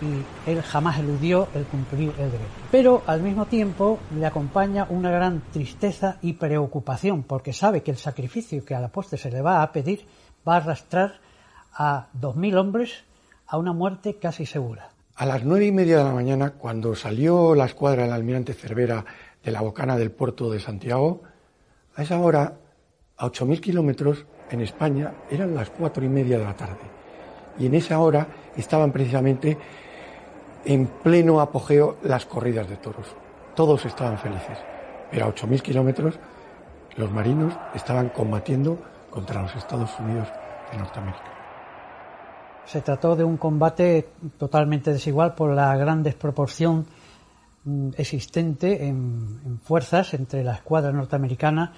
y 0.00 0.50
él 0.50 0.62
jamás 0.62 0.98
eludió 0.98 1.48
el 1.54 1.64
cumplir 1.64 2.10
el 2.18 2.30
deber. 2.30 2.46
Pero 2.70 3.02
al 3.06 3.20
mismo 3.20 3.46
tiempo 3.46 3.98
le 4.16 4.26
acompaña 4.26 4.86
una 4.88 5.10
gran 5.10 5.42
tristeza 5.52 6.16
y 6.22 6.34
preocupación 6.34 7.22
porque 7.22 7.52
sabe 7.52 7.82
que 7.82 7.90
el 7.90 7.96
sacrificio 7.96 8.64
que 8.64 8.74
a 8.74 8.80
la 8.80 8.88
poste 8.88 9.16
se 9.16 9.30
le 9.30 9.42
va 9.42 9.62
a 9.62 9.72
pedir 9.72 10.06
va 10.46 10.54
a 10.54 10.58
arrastrar 10.58 11.14
a 11.74 12.06
dos 12.12 12.36
mil 12.36 12.56
hombres 12.56 13.04
a 13.46 13.58
una 13.58 13.72
muerte 13.72 14.14
casi 14.14 14.46
segura. 14.46 14.90
A 15.16 15.26
las 15.26 15.42
nueve 15.42 15.66
y 15.66 15.72
media 15.72 15.98
de 15.98 16.04
la 16.04 16.12
mañana, 16.12 16.50
cuando 16.50 16.94
salió 16.94 17.54
la 17.56 17.64
escuadra 17.64 18.04
del 18.04 18.12
almirante 18.12 18.54
Cervera 18.54 19.04
de 19.42 19.50
la 19.50 19.60
bocana 19.60 19.96
del 19.96 20.10
puerto 20.10 20.50
de 20.50 20.60
Santiago, 20.60 21.22
a 21.96 22.02
esa 22.02 22.18
hora 22.20 22.58
a 23.16 23.26
8.000 23.26 23.60
kilómetros 23.60 24.26
en 24.50 24.60
España 24.60 25.12
eran 25.30 25.54
las 25.54 25.70
cuatro 25.70 26.04
y 26.04 26.08
media 26.08 26.38
de 26.38 26.44
la 26.44 26.54
tarde. 26.54 26.98
Y 27.58 27.66
en 27.66 27.74
esa 27.74 27.98
hora 27.98 28.26
estaban 28.56 28.92
precisamente 28.92 29.58
en 30.64 30.86
pleno 30.86 31.40
apogeo 31.40 31.98
las 32.02 32.26
corridas 32.26 32.68
de 32.68 32.76
toros. 32.76 33.06
Todos 33.54 33.84
estaban 33.84 34.18
felices. 34.18 34.58
Pero 35.10 35.26
a 35.26 35.34
8.000 35.34 35.62
kilómetros 35.62 36.18
los 36.96 37.10
marinos 37.10 37.54
estaban 37.74 38.10
combatiendo 38.10 38.78
contra 39.10 39.42
los 39.42 39.54
Estados 39.56 39.90
Unidos 39.98 40.28
de 40.70 40.78
Norteamérica. 40.78 41.24
Se 42.66 42.82
trató 42.82 43.16
de 43.16 43.24
un 43.24 43.38
combate 43.38 44.10
totalmente 44.36 44.92
desigual 44.92 45.34
por 45.34 45.54
la 45.54 45.74
gran 45.76 46.02
desproporción 46.02 46.86
existente 47.96 48.86
en, 48.86 49.40
en 49.44 49.60
fuerzas 49.60 50.14
entre 50.14 50.44
la 50.44 50.54
escuadra 50.54 50.92
norteamericana 50.92 51.72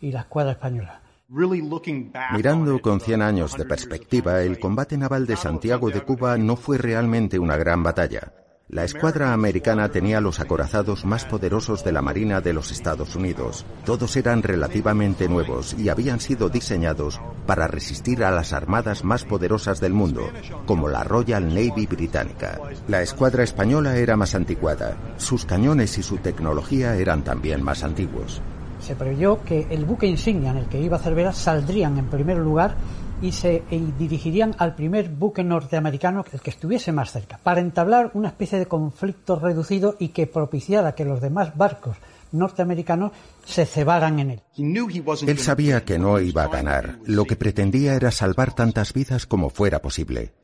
y 0.00 0.12
la 0.12 0.20
escuadra 0.20 0.52
española. 0.52 1.00
Mirando 1.28 2.80
con 2.80 3.00
100 3.00 3.22
años 3.22 3.56
de 3.56 3.64
perspectiva, 3.64 4.42
el 4.42 4.60
combate 4.60 4.96
naval 4.96 5.26
de 5.26 5.36
Santiago 5.36 5.90
de 5.90 6.02
Cuba 6.02 6.38
no 6.38 6.54
fue 6.54 6.78
realmente 6.78 7.38
una 7.38 7.56
gran 7.56 7.82
batalla. 7.82 8.32
La 8.68 8.82
escuadra 8.82 9.32
americana 9.32 9.90
tenía 9.90 10.20
los 10.20 10.40
acorazados 10.40 11.04
más 11.04 11.24
poderosos 11.24 11.84
de 11.84 11.92
la 11.92 12.02
Marina 12.02 12.40
de 12.40 12.52
los 12.52 12.72
Estados 12.72 13.14
Unidos. 13.14 13.64
Todos 13.84 14.16
eran 14.16 14.42
relativamente 14.42 15.28
nuevos 15.28 15.76
y 15.78 15.88
habían 15.88 16.18
sido 16.18 16.48
diseñados 16.48 17.20
para 17.46 17.68
resistir 17.68 18.24
a 18.24 18.32
las 18.32 18.52
armadas 18.52 19.04
más 19.04 19.24
poderosas 19.24 19.78
del 19.78 19.92
mundo, 19.92 20.28
como 20.66 20.88
la 20.88 21.04
Royal 21.04 21.46
Navy 21.46 21.86
británica. 21.86 22.58
La 22.88 23.02
escuadra 23.02 23.44
española 23.44 23.98
era 23.98 24.16
más 24.16 24.34
anticuada. 24.34 24.96
Sus 25.16 25.44
cañones 25.44 25.96
y 25.98 26.02
su 26.02 26.16
tecnología 26.16 26.96
eran 26.96 27.22
también 27.22 27.62
más 27.62 27.84
antiguos 27.84 28.42
se 28.78 28.94
preveyó 28.94 29.42
que 29.42 29.66
el 29.70 29.84
buque 29.84 30.06
insignia 30.06 30.50
en 30.50 30.58
el 30.58 30.66
que 30.66 30.80
iba 30.80 30.98
Cervera 30.98 31.32
saldrían 31.32 31.98
en 31.98 32.06
primer 32.06 32.36
lugar 32.36 32.74
y 33.22 33.32
se 33.32 33.62
dirigirían 33.98 34.54
al 34.58 34.74
primer 34.74 35.08
buque 35.08 35.42
norteamericano, 35.42 36.24
el 36.32 36.40
que 36.40 36.50
estuviese 36.50 36.92
más 36.92 37.12
cerca, 37.12 37.38
para 37.42 37.60
entablar 37.60 38.10
una 38.14 38.28
especie 38.28 38.58
de 38.58 38.66
conflicto 38.66 39.36
reducido 39.36 39.96
y 39.98 40.08
que 40.08 40.26
propiciara 40.26 40.94
que 40.94 41.04
los 41.04 41.20
demás 41.20 41.56
barcos 41.56 41.96
norteamericanos 42.32 43.12
se 43.44 43.66
cebaran 43.66 44.18
en 44.18 44.30
él. 44.30 44.42
Él 45.26 45.38
sabía 45.38 45.84
que 45.84 45.98
no 45.98 46.20
iba 46.20 46.44
a 46.44 46.48
ganar. 46.48 46.98
Lo 47.04 47.24
que 47.24 47.36
pretendía 47.36 47.94
era 47.94 48.10
salvar 48.10 48.54
tantas 48.54 48.92
vidas 48.92 49.26
como 49.26 49.50
fuera 49.50 49.80
posible. 49.80 50.34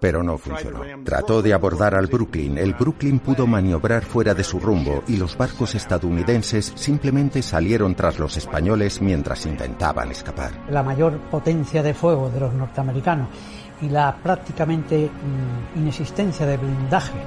Pero 0.00 0.22
no 0.22 0.38
funcionó. 0.38 0.82
Trató 1.04 1.42
de 1.42 1.54
abordar 1.54 1.94
al 1.94 2.06
Brooklyn. 2.06 2.58
El 2.58 2.74
Brooklyn 2.74 3.18
pudo 3.18 3.46
maniobrar 3.46 4.04
fuera 4.04 4.34
de 4.34 4.44
su 4.44 4.60
rumbo 4.60 5.02
y 5.08 5.16
los 5.16 5.36
barcos 5.36 5.74
estadounidenses 5.74 6.72
simplemente 6.76 7.42
salieron 7.42 7.94
tras 7.94 8.18
los 8.18 8.36
españoles 8.36 9.00
mientras 9.00 9.46
intentaban 9.46 10.10
escapar. 10.10 10.52
La 10.70 10.82
mayor 10.82 11.18
potencia 11.30 11.82
de 11.82 11.94
fuego 11.94 12.30
de 12.30 12.40
los 12.40 12.54
norteamericanos 12.54 13.28
y 13.82 13.88
la 13.88 14.16
prácticamente 14.22 15.10
mm, 15.10 15.78
inexistencia 15.78 16.46
de 16.46 16.56
blindaje 16.56 17.18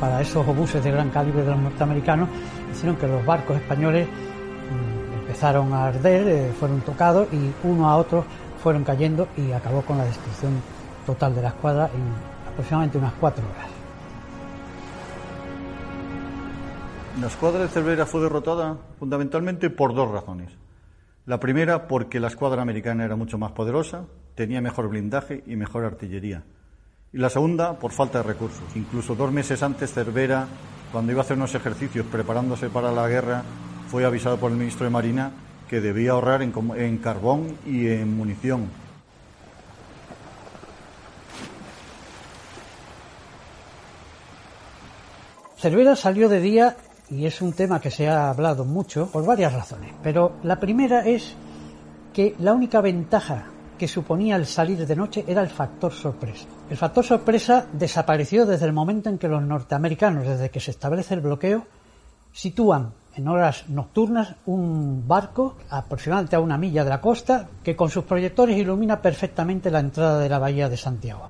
para 0.00 0.20
esos 0.20 0.46
obuses 0.46 0.82
de 0.82 0.90
gran 0.90 1.10
calibre 1.10 1.42
de 1.42 1.50
los 1.50 1.60
norteamericanos 1.60 2.28
hicieron 2.72 2.96
que 2.96 3.06
los 3.06 3.24
barcos 3.24 3.56
españoles 3.56 4.06
mm, 4.06 5.20
empezaron 5.20 5.72
a 5.72 5.86
arder, 5.88 6.28
eh, 6.28 6.52
fueron 6.58 6.80
tocados 6.80 7.28
y 7.32 7.52
uno 7.66 7.88
a 7.88 7.96
otro 7.96 8.24
fueron 8.62 8.84
cayendo 8.84 9.28
y 9.36 9.52
acabó 9.52 9.82
con 9.82 9.98
la 9.98 10.04
destrucción 10.04 10.60
total 11.06 11.34
de 11.34 11.42
la 11.42 11.48
escuadra 11.48 11.90
en 11.94 12.52
aproximadamente 12.52 12.98
unas 12.98 13.12
cuatro 13.14 13.44
horas. 13.44 13.68
La 17.20 17.26
escuadra 17.26 17.62
de 17.62 17.68
Cervera 17.68 18.06
fue 18.06 18.20
derrotada 18.20 18.76
fundamentalmente 18.98 19.70
por 19.70 19.94
dos 19.94 20.10
razones. 20.10 20.56
La 21.26 21.40
primera 21.40 21.88
porque 21.88 22.20
la 22.20 22.28
escuadra 22.28 22.62
americana 22.62 23.04
era 23.04 23.16
mucho 23.16 23.38
más 23.38 23.52
poderosa, 23.52 24.04
tenía 24.34 24.60
mejor 24.60 24.88
blindaje 24.88 25.42
y 25.46 25.56
mejor 25.56 25.84
artillería. 25.84 26.44
Y 27.12 27.18
la 27.18 27.28
segunda 27.28 27.78
por 27.78 27.90
falta 27.90 28.18
de 28.18 28.24
recursos. 28.24 28.64
Incluso 28.76 29.14
dos 29.14 29.32
meses 29.32 29.62
antes 29.62 29.92
Cervera 29.92 30.46
cuando 30.92 31.12
iba 31.12 31.20
a 31.20 31.24
hacer 31.24 31.36
unos 31.36 31.54
ejercicios 31.54 32.06
preparándose 32.06 32.70
para 32.70 32.92
la 32.92 33.08
guerra, 33.08 33.42
fue 33.90 34.04
avisado 34.04 34.38
por 34.38 34.50
el 34.50 34.58
ministro 34.58 34.84
de 34.84 34.90
Marina 34.90 35.30
que 35.68 35.80
debía 35.80 36.12
ahorrar 36.12 36.42
en, 36.42 36.52
en 36.76 36.98
carbón 36.98 37.56
y 37.66 37.88
en 37.88 38.16
munición. 38.16 38.68
Cervera 45.58 45.96
salió 45.96 46.28
de 46.28 46.40
día 46.40 46.76
y 47.10 47.26
es 47.26 47.42
un 47.42 47.52
tema 47.52 47.80
que 47.80 47.90
se 47.90 48.08
ha 48.08 48.30
hablado 48.30 48.64
mucho 48.64 49.10
por 49.10 49.26
varias 49.26 49.52
razones, 49.52 49.92
pero 50.02 50.36
la 50.42 50.60
primera 50.60 51.06
es 51.06 51.34
que 52.12 52.34
la 52.38 52.52
única 52.52 52.80
ventaja 52.80 53.46
que 53.78 53.88
suponía 53.88 54.36
el 54.36 54.44
salir 54.44 54.86
de 54.86 54.96
noche 54.96 55.24
era 55.26 55.40
el 55.40 55.48
factor 55.48 55.92
sorpresa. 55.92 56.46
El 56.68 56.76
factor 56.76 57.04
sorpresa 57.04 57.66
desapareció 57.72 58.44
desde 58.44 58.66
el 58.66 58.72
momento 58.72 59.08
en 59.08 59.16
que 59.16 59.28
los 59.28 59.42
norteamericanos, 59.42 60.26
desde 60.26 60.50
que 60.50 60.60
se 60.60 60.72
establece 60.72 61.14
el 61.14 61.20
bloqueo, 61.20 61.66
sitúan 62.32 62.92
en 63.16 63.26
horas 63.26 63.68
nocturnas 63.68 64.34
un 64.46 65.06
barco 65.08 65.56
aproximadamente 65.70 66.36
a 66.36 66.40
una 66.40 66.58
milla 66.58 66.84
de 66.84 66.90
la 66.90 67.00
costa 67.00 67.48
que 67.64 67.74
con 67.74 67.90
sus 67.90 68.04
proyectores 68.04 68.56
ilumina 68.56 69.00
perfectamente 69.00 69.70
la 69.70 69.80
entrada 69.80 70.20
de 70.20 70.28
la 70.28 70.38
bahía 70.38 70.68
de 70.68 70.76
Santiago. 70.76 71.28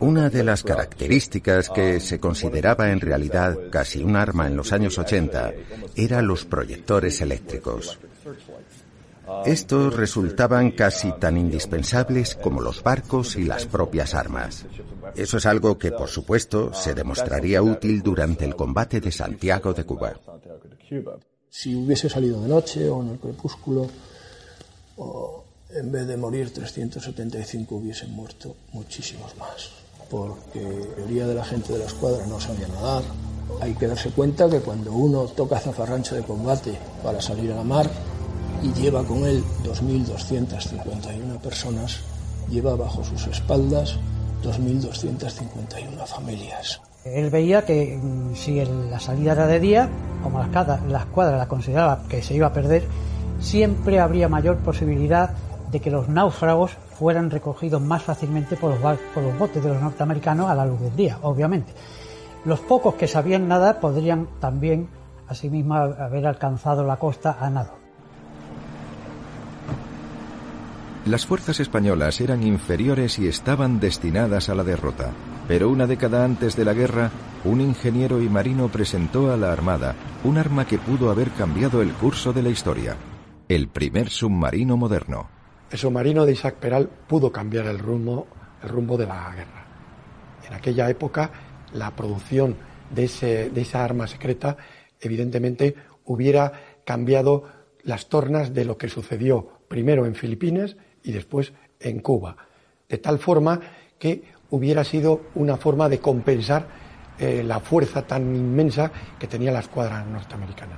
Una 0.00 0.28
de 0.28 0.42
las 0.42 0.64
características 0.64 1.70
que 1.70 2.00
se 2.00 2.18
consideraba 2.18 2.90
en 2.90 3.00
realidad 3.00 3.56
casi 3.70 4.02
un 4.02 4.16
arma 4.16 4.48
en 4.48 4.56
los 4.56 4.72
años 4.72 4.98
80 4.98 5.52
eran 5.94 6.26
los 6.26 6.44
proyectores 6.44 7.20
eléctricos. 7.20 7.98
Estos 9.44 9.94
resultaban 9.94 10.70
casi 10.70 11.12
tan 11.12 11.36
indispensables 11.36 12.34
como 12.34 12.60
los 12.60 12.82
barcos 12.82 13.36
y 13.36 13.44
las 13.44 13.66
propias 13.66 14.14
armas. 14.14 14.64
Eso 15.14 15.36
es 15.38 15.46
algo 15.46 15.78
que, 15.78 15.92
por 15.92 16.08
supuesto, 16.08 16.72
se 16.72 16.94
demostraría 16.94 17.62
útil 17.62 18.02
durante 18.02 18.44
el 18.44 18.56
combate 18.56 19.00
de 19.00 19.12
Santiago 19.12 19.72
de 19.72 19.84
Cuba. 19.84 20.18
Si 21.50 21.74
hubiese 21.74 22.08
salido 22.08 22.40
de 22.42 22.48
noche 22.48 22.88
o 22.88 23.02
en 23.02 23.10
el 23.10 23.18
crepúsculo, 23.18 23.86
o 24.96 25.44
en 25.70 25.92
vez 25.92 26.06
de 26.06 26.16
morir 26.16 26.52
375 26.52 27.76
hubiesen 27.76 28.12
muerto 28.12 28.56
muchísimos 28.72 29.36
más, 29.36 29.70
porque 30.10 30.60
la 30.60 30.96
mayoría 30.96 31.26
de 31.26 31.34
la 31.34 31.44
gente 31.44 31.72
de 31.72 31.80
la 31.80 31.86
escuadra 31.86 32.26
no 32.26 32.40
sabía 32.40 32.68
nadar. 32.68 33.02
Hay 33.60 33.74
que 33.74 33.86
darse 33.86 34.10
cuenta 34.10 34.48
que 34.48 34.60
cuando 34.60 34.92
uno 34.92 35.24
toca 35.24 35.58
zafarrancho 35.58 36.14
de 36.14 36.22
combate 36.22 36.78
para 37.02 37.20
salir 37.20 37.50
a 37.52 37.56
la 37.56 37.64
mar 37.64 37.90
y 38.62 38.72
lleva 38.72 39.04
con 39.04 39.24
él 39.24 39.42
2.251 39.64 41.38
personas, 41.40 42.00
lleva 42.48 42.76
bajo 42.76 43.04
sus 43.04 43.26
espaldas 43.26 43.98
2.251 44.42 46.06
familias. 46.06 46.80
Él 47.04 47.30
veía 47.30 47.64
que 47.64 47.98
mm, 48.00 48.34
si 48.34 48.64
la 48.64 49.00
salida 49.00 49.32
era 49.32 49.46
de 49.46 49.60
día, 49.60 49.88
como 50.22 50.38
la 50.38 50.46
escuadra, 50.46 50.80
la 50.88 50.98
escuadra 50.98 51.38
la 51.38 51.48
consideraba 51.48 52.02
que 52.08 52.22
se 52.22 52.34
iba 52.34 52.48
a 52.48 52.52
perder, 52.52 52.84
siempre 53.40 54.00
habría 54.00 54.28
mayor 54.28 54.58
posibilidad 54.58 55.30
de 55.70 55.80
que 55.80 55.90
los 55.90 56.08
náufragos 56.08 56.72
fueran 56.98 57.30
recogidos 57.30 57.80
más 57.80 58.02
fácilmente 58.02 58.56
por 58.56 58.70
los, 58.70 58.98
por 59.14 59.22
los 59.22 59.38
botes 59.38 59.62
de 59.62 59.68
los 59.68 59.80
norteamericanos 59.80 60.48
a 60.48 60.54
la 60.54 60.66
luz 60.66 60.80
del 60.80 60.96
día, 60.96 61.18
obviamente. 61.22 61.72
Los 62.44 62.60
pocos 62.60 62.94
que 62.94 63.06
sabían 63.06 63.48
nadar 63.48 63.80
podrían 63.80 64.28
también, 64.40 64.88
asimismo, 65.28 65.74
haber 65.74 66.26
alcanzado 66.26 66.84
la 66.84 66.96
costa 66.96 67.36
a 67.40 67.50
nado. 67.50 67.77
Las 71.08 71.24
fuerzas 71.24 71.58
españolas 71.58 72.20
eran 72.20 72.42
inferiores 72.42 73.18
y 73.18 73.28
estaban 73.28 73.80
destinadas 73.80 74.50
a 74.50 74.54
la 74.54 74.62
derrota. 74.62 75.14
Pero 75.48 75.70
una 75.70 75.86
década 75.86 76.22
antes 76.22 76.54
de 76.54 76.66
la 76.66 76.74
guerra, 76.74 77.10
un 77.46 77.62
ingeniero 77.62 78.20
y 78.20 78.28
marino 78.28 78.68
presentó 78.68 79.32
a 79.32 79.38
la 79.38 79.50
Armada 79.50 79.94
un 80.22 80.36
arma 80.36 80.66
que 80.66 80.76
pudo 80.76 81.10
haber 81.10 81.30
cambiado 81.30 81.80
el 81.80 81.94
curso 81.94 82.34
de 82.34 82.42
la 82.42 82.50
historia. 82.50 82.94
El 83.48 83.68
primer 83.68 84.10
submarino 84.10 84.76
moderno. 84.76 85.30
El 85.70 85.78
submarino 85.78 86.26
de 86.26 86.32
Isaac 86.32 86.56
Peral 86.56 86.90
pudo 87.06 87.32
cambiar 87.32 87.64
el 87.68 87.78
rumbo, 87.78 88.26
el 88.62 88.68
rumbo 88.68 88.98
de 88.98 89.06
la 89.06 89.32
guerra. 89.34 89.66
En 90.46 90.52
aquella 90.52 90.90
época, 90.90 91.30
la 91.72 91.96
producción 91.96 92.54
de, 92.90 93.04
ese, 93.04 93.48
de 93.48 93.62
esa 93.62 93.82
arma 93.82 94.08
secreta, 94.08 94.58
evidentemente, 95.00 95.74
hubiera 96.04 96.52
cambiado 96.84 97.44
las 97.82 98.10
tornas 98.10 98.52
de 98.52 98.66
lo 98.66 98.76
que 98.76 98.90
sucedió 98.90 99.62
primero 99.68 100.04
en 100.04 100.14
Filipinas 100.14 100.76
y 101.08 101.12
después 101.12 101.54
en 101.80 102.00
Cuba. 102.00 102.36
De 102.86 102.98
tal 102.98 103.18
forma 103.18 103.58
que 103.98 104.24
hubiera 104.50 104.84
sido 104.84 105.22
una 105.36 105.56
forma 105.56 105.88
de 105.88 106.00
compensar 106.00 106.66
eh, 107.18 107.42
la 107.42 107.60
fuerza 107.60 108.02
tan 108.02 108.36
inmensa 108.36 108.92
que 109.18 109.26
tenía 109.26 109.50
la 109.50 109.60
escuadra 109.60 110.04
norteamericana. 110.04 110.76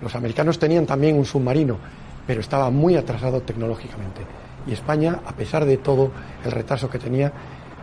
Los 0.00 0.14
americanos 0.14 0.60
tenían 0.60 0.86
también 0.86 1.16
un 1.16 1.24
submarino, 1.24 1.76
pero 2.24 2.40
estaba 2.40 2.70
muy 2.70 2.96
atrasado 2.96 3.42
tecnológicamente. 3.42 4.20
Y 4.64 4.72
España, 4.72 5.20
a 5.26 5.34
pesar 5.34 5.64
de 5.64 5.76
todo 5.78 6.12
el 6.44 6.52
retraso 6.52 6.88
que 6.88 7.00
tenía, 7.00 7.32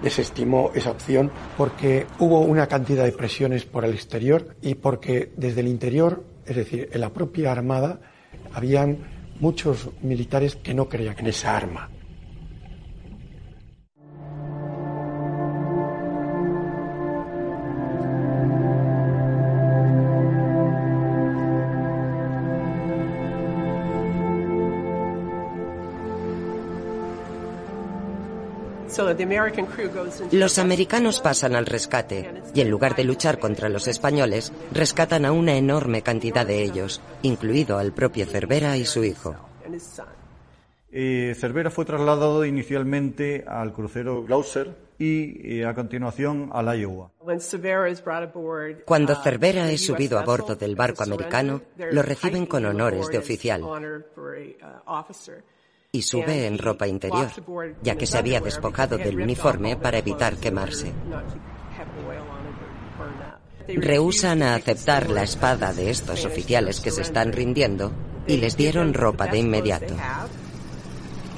desestimó 0.01 0.72
esa 0.74 0.91
opción 0.91 1.30
porque 1.57 2.07
hubo 2.20 2.39
una 2.39 2.68
cantidad 2.68 3.03
de 3.03 3.12
presiones 3.12 3.66
por 3.66 3.84
el 3.84 3.93
exterior 3.93 4.55
y 4.62 4.76
porque 4.76 5.34
desde 5.36 5.60
el 5.60 5.68
interior, 5.68 6.24
es 6.45 6.55
decir, 6.55 6.89
en 6.93 7.01
la 7.01 7.10
propia 7.10 7.51
Armada, 7.51 7.99
habían 8.53 9.18
muchos 9.40 9.90
militares 10.02 10.56
que 10.56 10.74
no 10.74 10.88
creían 10.90 11.16
en 11.20 11.28
esa 11.28 11.56
arma. 11.56 11.90
Los 30.32 30.60
americanos 30.60 31.22
pasan 31.22 31.56
al 31.56 31.66
rescate 31.66 32.41
y 32.54 32.62
en 32.62 32.70
lugar 32.70 32.95
de 32.95 33.04
luchar 33.04 33.39
contra 33.39 33.70
los 33.70 33.88
españoles, 33.88 34.52
rescatan 34.74 35.26
a 35.26 35.32
una 35.32 35.56
enorme 35.56 36.02
cantidad 36.02 36.45
de 36.45 36.64
ellos, 36.64 37.02
incluido 37.22 37.78
al 37.78 37.93
propio 37.93 38.26
Cervera 38.26 38.78
y 38.78 38.86
su 38.86 39.04
hijo. 39.04 39.36
Eh, 40.91 41.36
Cervera 41.38 41.70
fue 41.70 41.86
trasladado 41.86 42.43
inicialmente 42.45 43.45
al 43.47 43.74
crucero 43.74 44.24
Gloucester 44.24 44.76
y 44.97 45.60
eh, 45.60 45.66
a 45.66 45.74
continuación 45.74 46.50
al 46.52 46.80
Iowa. 46.80 47.12
Cuando 48.86 49.16
Cervera 49.16 49.72
es 49.72 49.86
subido 49.86 50.20
a 50.20 50.24
bordo 50.24 50.56
del 50.56 50.76
barco 50.76 51.04
americano, 51.04 51.62
lo 51.91 52.02
reciben 52.02 52.47
con 52.47 52.66
honores 52.66 53.08
de 53.08 53.18
oficial 53.20 53.64
y 55.92 56.04
sube 56.04 56.46
en 56.46 56.60
ropa 56.60 56.88
interior, 56.88 57.30
ya 57.82 57.96
que 57.96 58.06
se 58.06 58.20
había 58.20 58.40
despojado 58.42 58.98
del 58.98 59.20
uniforme 59.20 59.76
para 59.76 59.98
evitar 59.98 60.38
quemarse. 60.38 60.94
Rehusan 63.68 64.44
a 64.44 64.54
aceptar 64.54 65.10
la 65.10 65.24
espada 65.24 65.74
de 65.74 65.90
estos 65.90 66.26
oficiales 66.26 66.80
que 66.80 66.92
se 66.92 67.02
están 67.02 67.34
rindiendo 67.34 67.92
y 68.28 68.38
les 68.38 68.56
dieron 68.56 68.94
ropa 68.94 69.26
de 69.28 69.40
inmediato. 69.40 69.96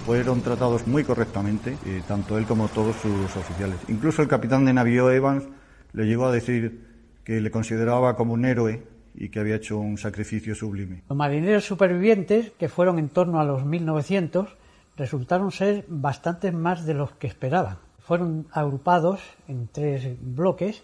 Fueron 0.05 0.41
tratados 0.41 0.85
muy 0.85 1.05
correctamente, 1.05 1.77
eh, 1.85 2.01
tanto 2.05 2.37
él 2.37 2.45
como 2.45 2.67
todos 2.67 2.97
sus 2.97 3.35
oficiales. 3.37 3.77
Incluso 3.87 4.21
el 4.21 4.27
capitán 4.27 4.65
de 4.65 4.73
navío 4.73 5.11
Evans 5.11 5.45
le 5.93 6.05
llegó 6.05 6.25
a 6.25 6.31
decir 6.31 6.87
que 7.23 7.39
le 7.39 7.51
consideraba 7.51 8.17
como 8.17 8.33
un 8.33 8.43
héroe 8.43 8.83
y 9.13 9.29
que 9.29 9.39
había 9.39 9.55
hecho 9.55 9.77
un 9.77 9.97
sacrificio 9.97 10.55
sublime. 10.55 11.03
Los 11.09 11.17
marineros 11.17 11.65
supervivientes, 11.65 12.51
que 12.51 12.69
fueron 12.69 12.99
en 12.99 13.09
torno 13.09 13.39
a 13.39 13.43
los 13.43 13.65
1900, 13.65 14.57
resultaron 14.95 15.51
ser 15.51 15.85
bastantes 15.87 16.53
más 16.53 16.85
de 16.85 16.93
los 16.93 17.11
que 17.13 17.27
esperaban. 17.27 17.77
Fueron 17.99 18.47
agrupados 18.51 19.21
en 19.47 19.67
tres 19.67 20.17
bloques 20.19 20.83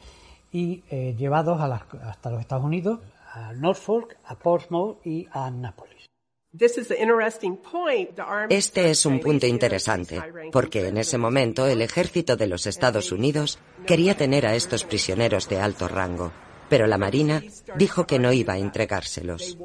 y 0.51 0.83
eh, 0.89 1.15
llevados 1.17 1.59
hasta 1.61 2.31
los 2.31 2.39
Estados 2.39 2.63
Unidos, 2.63 2.99
a 3.33 3.53
Norfolk, 3.53 4.15
a 4.25 4.35
Portsmouth 4.35 5.05
y 5.05 5.27
a 5.31 5.51
Nápoles. 5.51 6.07
Este 8.49 8.89
es 8.89 9.05
un 9.05 9.19
punto 9.19 9.45
interesante, 9.45 10.21
porque 10.51 10.87
en 10.87 10.97
ese 10.97 11.17
momento 11.17 11.67
el 11.67 11.81
ejército 11.81 12.35
de 12.35 12.47
los 12.47 12.65
Estados 12.65 13.11
Unidos 13.11 13.59
quería 13.85 14.15
tener 14.15 14.47
a 14.47 14.55
estos 14.55 14.83
prisioneros 14.83 15.49
de 15.49 15.59
alto 15.59 15.87
rango 15.87 16.31
pero 16.69 16.87
la 16.87 16.97
Marina 16.97 17.43
dijo 17.77 18.05
que 18.05 18.19
no 18.19 18.33
iba 18.33 18.53
a 18.53 18.57
entregárselos. 18.57 19.57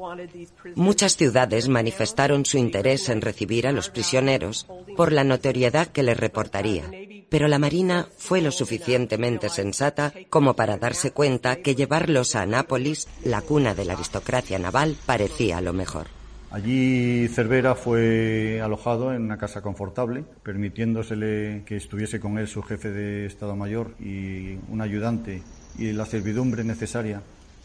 Muchas 0.75 1.15
ciudades 1.15 1.69
manifestaron 1.69 2.45
su 2.45 2.57
interés 2.57 3.09
en 3.09 3.21
recibir 3.21 3.67
a 3.67 3.71
los 3.71 3.89
prisioneros 3.89 4.67
por 4.95 5.11
la 5.11 5.23
notoriedad 5.23 5.87
que 5.87 6.03
les 6.03 6.17
reportaría, 6.17 6.83
pero 7.29 7.47
la 7.47 7.59
Marina 7.59 8.07
fue 8.17 8.41
lo 8.41 8.51
suficientemente 8.51 9.49
sensata 9.49 10.13
como 10.29 10.55
para 10.55 10.77
darse 10.77 11.11
cuenta 11.11 11.57
que 11.57 11.75
llevarlos 11.75 12.35
a 12.35 12.45
Nápoles, 12.45 13.07
la 13.23 13.41
cuna 13.41 13.73
de 13.73 13.85
la 13.85 13.93
aristocracia 13.93 14.59
naval, 14.59 14.95
parecía 15.05 15.61
lo 15.61 15.73
mejor. 15.73 16.07
Allí 16.53 17.27
Cervera 17.29 17.73
fue 17.73 18.61
alojado 18.61 19.11
en 19.11 19.23
una 19.23 19.39
casa 19.39 19.63
confortable, 19.63 20.23
permitiéndosele 20.43 21.63
que 21.65 21.77
estuviese 21.77 22.19
con 22.19 22.37
él 22.37 22.47
su 22.47 22.61
jefe 22.61 22.91
de 22.91 23.25
Estado 23.25 23.55
Mayor 23.55 23.95
y 23.99 24.59
un 24.69 24.81
ayudante 24.81 25.41
y 25.77 25.91
la 25.91 26.05
servidumbre 26.05 26.63
necesaria 26.63 27.21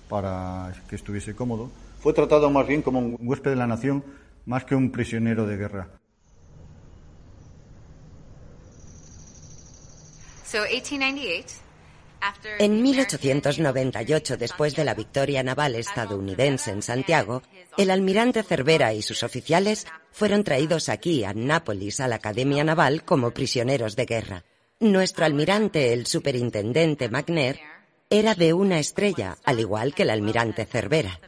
para 0.09 0.73
que 0.89 0.97
estuviese 0.97 1.35
cómodo, 1.35 1.71
fue 2.01 2.13
tratado 2.13 2.51
más 2.51 2.67
bien 2.67 2.83
como 2.83 3.01
un 3.01 3.17
huésped 3.21 3.51
de 3.51 3.57
la 3.57 3.67
nación 3.67 4.05
más 4.47 4.65
que 4.65 4.75
un 4.75 4.91
prisionero 4.91 5.47
de 5.47 5.57
guerra. 5.57 5.89
En 12.59 12.83
1898, 12.83 14.37
después 14.37 14.75
de 14.75 14.85
la 14.85 14.95
victoria 14.95 15.43
naval 15.43 15.75
estadounidense 15.75 16.71
en 16.71 16.83
Santiago, 16.83 17.43
el 17.77 17.91
almirante 17.91 18.43
Cervera 18.43 18.95
y 18.95 19.03
sus 19.03 19.23
oficiales 19.23 19.87
fueron 20.11 20.43
traídos 20.43 20.89
aquí, 20.89 21.25
a 21.25 21.35
Nápoles, 21.35 22.01
a 22.01 22.09
la 22.09 22.17
Academia 22.17 22.65
Naval, 22.65 23.05
como 23.05 23.31
prisioneros 23.31 23.95
de 23.95 24.07
guerra. 24.07 24.45
Nuestro 24.81 25.27
almirante, 25.27 25.93
el 25.93 26.07
superintendente 26.07 27.09
Magner, 27.09 27.61
era 28.11 28.35
de 28.35 28.55
una 28.55 28.79
estrella, 28.79 29.37
al 29.45 29.61
igual 29.61 29.93
que 29.93 30.05
el 30.05 30.09
almirante 30.11 30.65
Cervera. 30.65 31.21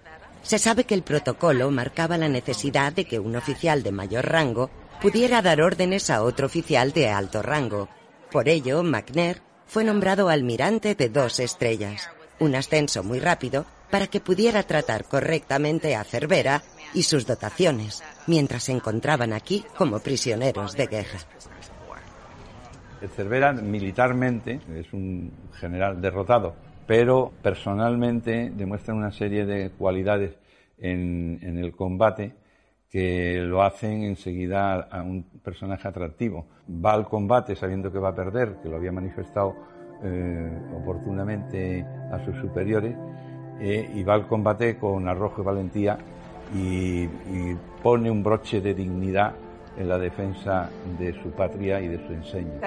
Se 0.42 0.58
sabe 0.58 0.84
que 0.84 0.94
el 0.94 1.02
protocolo 1.02 1.70
marcaba 1.70 2.16
la 2.16 2.30
necesidad 2.30 2.90
de 2.94 3.04
que 3.04 3.18
un 3.18 3.36
oficial 3.36 3.82
de 3.82 3.92
mayor 3.92 4.26
rango 4.26 4.70
pudiera 5.02 5.42
dar 5.42 5.60
órdenes 5.60 6.08
a 6.08 6.22
otro 6.22 6.46
oficial 6.46 6.92
de 6.92 7.10
alto 7.10 7.42
rango. 7.42 7.90
Por 8.32 8.48
ello, 8.48 8.82
Magner 8.82 9.42
fue 9.66 9.84
nombrado 9.84 10.30
almirante 10.30 10.94
de 10.94 11.10
dos 11.10 11.38
estrellas, 11.38 12.08
un 12.38 12.54
ascenso 12.54 13.02
muy 13.02 13.20
rápido 13.20 13.66
para 13.90 14.06
que 14.06 14.20
pudiera 14.20 14.62
tratar 14.62 15.04
correctamente 15.04 15.94
a 15.94 16.04
Cervera 16.04 16.62
y 16.94 17.02
sus 17.02 17.26
dotaciones, 17.26 18.02
mientras 18.26 18.64
se 18.64 18.72
encontraban 18.72 19.34
aquí 19.34 19.66
como 19.76 19.98
prisioneros 19.98 20.74
de 20.76 20.86
guerra. 20.86 21.18
Cervera 23.16 23.52
militarmente 23.52 24.60
es 24.74 24.92
un 24.92 25.32
general 25.58 26.00
derrotado, 26.00 26.54
pero 26.90 27.30
personalmente 27.40 28.50
demuestra 28.50 28.92
una 28.92 29.12
serie 29.12 29.46
de 29.46 29.70
cualidades 29.70 30.32
en, 30.76 31.38
el 31.40 31.70
combate 31.70 32.32
que 32.90 33.36
lo 33.42 33.62
hacen 33.62 34.02
enseguida 34.02 34.88
a 34.90 35.00
un 35.00 35.22
personaje 35.22 35.86
atractivo. 35.86 36.46
Va 36.68 36.94
al 36.94 37.08
combate 37.08 37.54
sabiendo 37.54 37.92
que 37.92 38.00
va 38.00 38.08
a 38.08 38.14
perder, 38.16 38.56
que 38.60 38.68
lo 38.68 38.74
había 38.74 38.90
manifestado 38.90 39.54
eh, 40.02 40.50
oportunamente 40.82 41.86
a 42.10 42.24
sus 42.24 42.34
superiores, 42.38 42.96
eh, 43.60 43.88
y 43.94 44.02
va 44.02 44.14
al 44.14 44.26
combate 44.26 44.76
con 44.76 45.06
arrojo 45.06 45.42
y 45.42 45.44
valentía 45.44 45.96
y 46.52 47.06
pone 47.84 48.10
un 48.10 48.24
broche 48.24 48.60
de 48.60 48.74
dignidad 48.74 49.34
en 49.76 49.88
la 49.88 49.98
defensa 49.98 50.70
de 50.98 51.12
su 51.22 51.30
patria 51.30 51.80
y 51.80 51.88
de 51.88 51.98
su 52.06 52.12
enseño. 52.12 52.60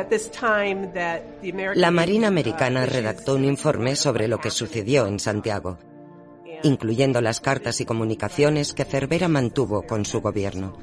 La 1.76 1.92
Marina 1.92 2.28
Americana 2.28 2.86
redactó 2.86 3.36
un 3.36 3.46
informe 3.46 3.96
sobre 3.96 4.28
lo 4.28 4.40
que 4.40 4.50
sucedió 4.50 5.08
en 5.08 5.20
Santiago, 5.20 5.78
incluyendo 6.64 7.22
las 7.22 7.40
cartas 7.40 7.82
y 7.82 7.86
comunicaciones 7.86 8.74
que 8.74 8.86
Cervera 8.86 9.28
mantuvo 9.28 9.84
con 9.84 10.06
su 10.06 10.22
gobierno. 10.22 10.78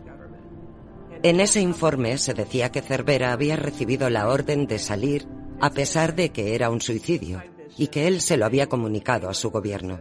En 1.22 1.40
ese 1.40 1.60
informe 1.60 2.16
se 2.16 2.32
decía 2.32 2.70
que 2.70 2.80
Cervera 2.80 3.32
había 3.32 3.56
recibido 3.56 4.08
la 4.08 4.28
orden 4.28 4.66
de 4.66 4.78
salir 4.78 5.26
a 5.60 5.70
pesar 5.70 6.14
de 6.14 6.30
que 6.30 6.54
era 6.54 6.70
un 6.70 6.80
suicidio 6.80 7.42
y 7.76 7.88
que 7.88 8.06
él 8.06 8.20
se 8.20 8.36
lo 8.36 8.46
había 8.46 8.68
comunicado 8.68 9.28
a 9.28 9.34
su 9.34 9.50
gobierno. 9.50 10.00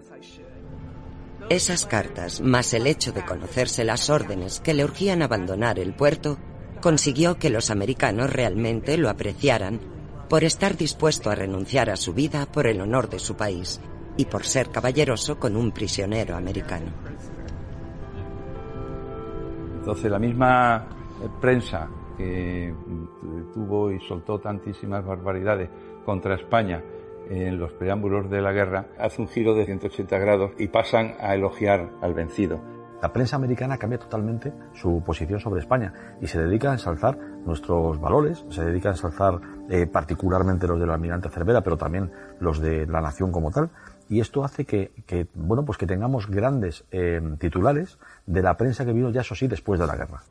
Esas 1.49 1.87
cartas, 1.87 2.41
más 2.41 2.75
el 2.75 2.85
hecho 2.85 3.11
de 3.11 3.25
conocerse 3.25 3.83
las 3.83 4.11
órdenes 4.11 4.59
que 4.59 4.75
le 4.75 4.83
urgían 4.83 5.23
abandonar 5.23 5.79
el 5.79 5.95
puerto, 5.95 6.37
consiguió 6.79 7.39
que 7.39 7.49
los 7.49 7.71
americanos 7.71 8.31
realmente 8.31 8.99
lo 8.99 9.09
apreciaran 9.09 9.79
por 10.29 10.43
estar 10.43 10.77
dispuesto 10.77 11.31
a 11.31 11.35
renunciar 11.35 11.89
a 11.89 11.95
su 11.95 12.13
vida 12.13 12.45
por 12.45 12.67
el 12.67 12.79
honor 12.81 13.09
de 13.09 13.17
su 13.17 13.35
país 13.35 13.81
y 14.15 14.25
por 14.25 14.43
ser 14.43 14.69
caballeroso 14.69 15.39
con 15.39 15.55
un 15.55 15.71
prisionero 15.71 16.35
americano. 16.35 16.91
Entonces 19.79 20.11
la 20.11 20.19
misma 20.19 20.87
prensa 21.41 21.89
que 22.15 22.71
tuvo 23.55 23.91
y 23.91 23.99
soltó 24.01 24.39
tantísimas 24.39 25.03
barbaridades 25.03 25.67
contra 26.05 26.35
España 26.35 26.83
en 27.29 27.59
los 27.59 27.71
preámbulos 27.73 28.29
de 28.29 28.41
la 28.41 28.51
guerra, 28.51 28.87
hace 28.97 29.21
un 29.21 29.27
giro 29.27 29.53
de 29.53 29.65
180 29.65 30.17
grados 30.17 30.51
y 30.57 30.67
pasan 30.67 31.15
a 31.19 31.35
elogiar 31.35 31.89
al 32.01 32.13
vencido. 32.13 32.59
La 33.01 33.13
prensa 33.13 33.37
americana 33.37 33.77
cambia 33.77 33.97
totalmente 33.97 34.51
su 34.73 35.01
posición 35.05 35.39
sobre 35.39 35.61
España 35.61 36.17
y 36.19 36.27
se 36.27 36.41
dedica 36.41 36.69
a 36.69 36.73
ensalzar 36.73 37.17
nuestros 37.45 37.99
valores, 38.01 38.43
se 38.49 38.65
dedica 38.65 38.89
a 38.89 38.91
ensalzar 38.91 39.39
eh, 39.69 39.85
particularmente 39.87 40.67
los 40.67 40.79
del 40.79 40.89
almirante 40.89 41.29
Cervera, 41.29 41.61
pero 41.61 41.77
también 41.77 42.11
los 42.41 42.59
de 42.59 42.85
la 42.87 42.99
nación 42.99 43.31
como 43.31 43.51
tal. 43.51 43.69
Y 44.09 44.19
esto 44.19 44.43
hace 44.43 44.65
que, 44.65 44.91
bueno, 45.33 45.63
pues 45.63 45.77
que 45.77 45.85
tengamos 45.85 46.27
grandes 46.27 46.83
eh, 46.91 47.21
titulares 47.39 47.99
de 48.25 48.41
la 48.41 48.57
prensa 48.57 48.83
que 48.83 48.91
vino 48.91 49.11
ya, 49.11 49.21
eso 49.21 49.35
sí, 49.35 49.47
después 49.47 49.79
de 49.79 49.87
la 49.87 49.95
guerra. 49.95 50.23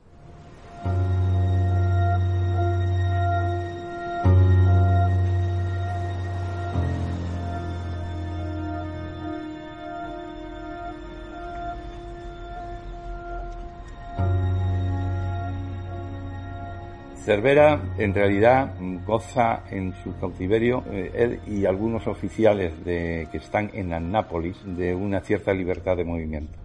Cervera 17.28 17.94
en 17.98 18.14
realidad 18.14 18.72
goza 19.04 19.62
en 19.70 19.92
su 20.02 20.18
cautiverio, 20.18 20.82
eh, 20.90 21.12
él 21.14 21.40
y 21.46 21.66
algunos 21.66 22.06
oficiales 22.06 22.82
de, 22.86 23.28
que 23.30 23.36
están 23.36 23.70
en 23.74 23.92
Annápolis, 23.92 24.56
de 24.64 24.94
una 24.94 25.20
cierta 25.20 25.52
libertad 25.52 25.98
de 25.98 26.06
movimiento. 26.06 26.58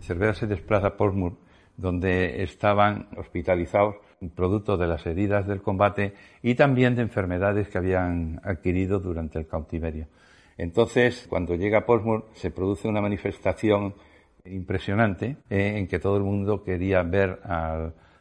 Cervera 0.00 0.34
se 0.34 0.48
desplaza 0.48 0.88
a 0.88 0.96
Portsmouth, 0.96 1.38
donde 1.76 2.42
estaban 2.42 3.06
hospitalizados 3.16 3.98
producto 4.34 4.76
de 4.76 4.88
las 4.88 5.06
heridas 5.06 5.46
del 5.46 5.62
combate 5.62 6.14
y 6.42 6.56
también 6.56 6.96
de 6.96 7.02
enfermedades 7.02 7.68
que 7.68 7.78
habían 7.78 8.40
adquirido 8.42 8.98
durante 8.98 9.38
el 9.38 9.46
cautiverio. 9.46 10.08
Entonces, 10.58 11.24
cuando 11.30 11.54
llega 11.54 11.78
a 11.78 11.86
Portsmouth, 11.86 12.24
se 12.32 12.50
produce 12.50 12.88
una 12.88 13.00
manifestación 13.00 13.94
impresionante 14.44 15.36
eh, 15.48 15.74
en 15.76 15.86
que 15.86 16.00
todo 16.00 16.16
el 16.16 16.24
mundo 16.24 16.64
quería 16.64 17.00
ver 17.04 17.38
al 17.44 17.94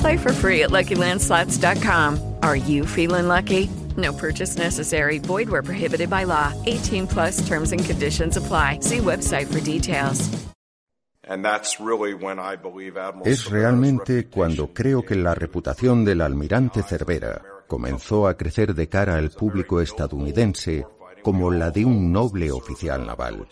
Play 0.00 0.16
for 0.16 0.32
free 0.32 0.62
at 0.62 0.70
LuckyLandSlots.com. 0.70 2.36
Are 2.42 2.56
you 2.56 2.84
feeling 2.84 3.28
lucky? 3.28 3.68
No 3.96 4.12
purchase 4.12 4.56
necessary. 4.56 5.18
Void 5.18 5.48
where 5.48 5.62
prohibited 5.62 6.10
by 6.10 6.24
law. 6.24 6.52
18 6.66 7.06
plus 7.06 7.46
terms 7.46 7.72
and 7.72 7.84
conditions 7.84 8.36
apply. 8.36 8.80
See 8.80 8.98
website 8.98 9.46
for 9.46 9.60
details. 9.60 10.46
Es 13.24 13.50
realmente 13.50 14.26
cuando 14.28 14.72
creo 14.72 15.02
que 15.02 15.16
la 15.16 15.34
reputación 15.34 16.04
del 16.04 16.20
almirante 16.20 16.84
Cervera 16.84 17.42
comenzó 17.66 18.28
a 18.28 18.36
crecer 18.36 18.74
de 18.74 18.88
cara 18.88 19.16
al 19.16 19.30
público 19.30 19.80
estadounidense 19.80 20.86
como 21.22 21.50
la 21.50 21.72
de 21.72 21.84
un 21.84 22.12
noble 22.12 22.52
oficial 22.52 23.04
naval. 23.04 23.48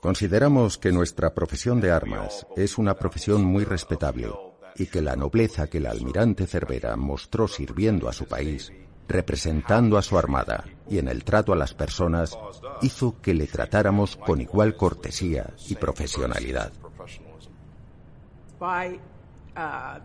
Consideramos 0.00 0.78
que 0.78 0.92
nuestra 0.92 1.34
profesión 1.34 1.80
de 1.80 1.90
armas 1.90 2.46
es 2.56 2.78
una 2.78 2.94
profesión 2.94 3.44
muy 3.44 3.64
respetable 3.64 4.30
y 4.76 4.86
que 4.86 5.02
la 5.02 5.16
nobleza 5.16 5.66
que 5.66 5.78
el 5.78 5.86
almirante 5.86 6.46
Cervera 6.46 6.96
mostró 6.96 7.48
sirviendo 7.48 8.08
a 8.08 8.12
su 8.12 8.26
país, 8.26 8.72
representando 9.08 9.98
a 9.98 10.02
su 10.02 10.16
armada 10.16 10.64
y 10.88 10.98
en 10.98 11.08
el 11.08 11.24
trato 11.24 11.52
a 11.52 11.56
las 11.56 11.74
personas, 11.74 12.38
hizo 12.82 13.20
que 13.20 13.34
le 13.34 13.46
tratáramos 13.46 14.16
con 14.16 14.40
igual 14.40 14.76
cortesía 14.76 15.52
y 15.68 15.74
profesionalidad. 15.74 16.72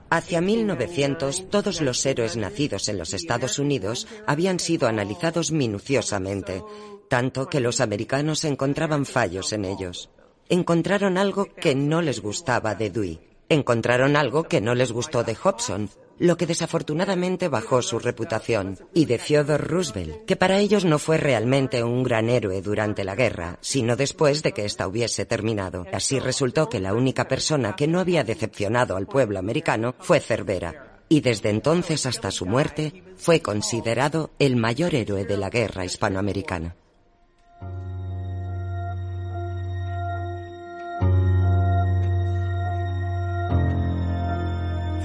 Hacia 0.09 0.41
1900, 0.41 1.49
todos 1.49 1.79
los 1.81 2.03
héroes 2.07 2.37
nacidos 2.37 2.89
en 2.89 2.97
los 2.97 3.13
Estados 3.13 3.59
Unidos 3.59 4.07
habían 4.25 4.59
sido 4.59 4.87
analizados 4.87 5.51
minuciosamente, 5.51 6.63
tanto 7.07 7.47
que 7.47 7.59
los 7.59 7.81
americanos 7.81 8.43
encontraban 8.45 9.05
fallos 9.05 9.53
en 9.53 9.65
ellos. 9.65 10.09
Encontraron 10.49 11.17
algo 11.17 11.45
que 11.45 11.75
no 11.75 12.01
les 12.01 12.21
gustaba 12.21 12.75
de 12.75 12.89
Dewey. 12.89 13.19
Encontraron 13.49 14.15
algo 14.15 14.43
que 14.43 14.61
no 14.61 14.75
les 14.75 14.91
gustó 14.91 15.23
de 15.23 15.35
Hobson, 15.41 15.89
lo 16.19 16.37
que 16.37 16.47
desafortunadamente 16.47 17.47
bajó 17.47 17.81
su 17.81 17.99
reputación, 17.99 18.77
y 18.93 19.05
de 19.05 19.17
Theodore 19.17 19.63
Roosevelt, 19.63 20.25
que 20.25 20.35
para 20.35 20.59
ellos 20.59 20.85
no 20.85 20.99
fue 20.99 21.17
realmente 21.17 21.83
un 21.83 22.03
gran 22.03 22.29
héroe 22.29 22.61
durante 22.61 23.03
la 23.03 23.15
guerra, 23.15 23.57
sino 23.61 23.95
después 23.95 24.43
de 24.43 24.53
que 24.53 24.65
ésta 24.65 24.87
hubiese 24.87 25.25
terminado. 25.25 25.85
Así 25.91 26.19
resultó 26.19 26.69
que 26.69 26.79
la 26.79 26.93
única 26.93 27.27
persona 27.27 27.75
que 27.75 27.87
no 27.87 27.99
había 27.99 28.23
decepcionado 28.23 28.95
al 28.95 29.07
pueblo 29.07 29.39
americano 29.39 29.95
fue 29.99 30.19
Cervera, 30.19 31.01
y 31.09 31.21
desde 31.21 31.49
entonces 31.49 32.05
hasta 32.05 32.31
su 32.31 32.45
muerte 32.45 33.03
fue 33.17 33.41
considerado 33.41 34.31
el 34.39 34.55
mayor 34.55 34.95
héroe 34.95 35.25
de 35.25 35.37
la 35.37 35.49
guerra 35.49 35.85
hispanoamericana. 35.85 36.75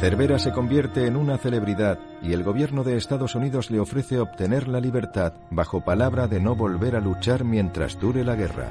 Cervera 0.00 0.38
se 0.38 0.52
convierte 0.52 1.06
en 1.06 1.16
una 1.16 1.38
celebridad 1.38 1.98
y 2.22 2.32
el 2.32 2.44
gobierno 2.44 2.84
de 2.84 2.96
Estados 2.96 3.34
Unidos 3.34 3.68
le 3.68 3.80
ofrece 3.80 4.20
obtener 4.20 4.68
la 4.68 4.80
libertad 4.80 5.32
bajo 5.50 5.80
palabra 5.80 6.28
de 6.28 6.38
no 6.40 6.54
volver 6.54 6.94
a 6.94 7.00
luchar 7.00 7.42
mientras 7.42 7.98
dure 7.98 8.22
la 8.22 8.36
guerra. 8.36 8.68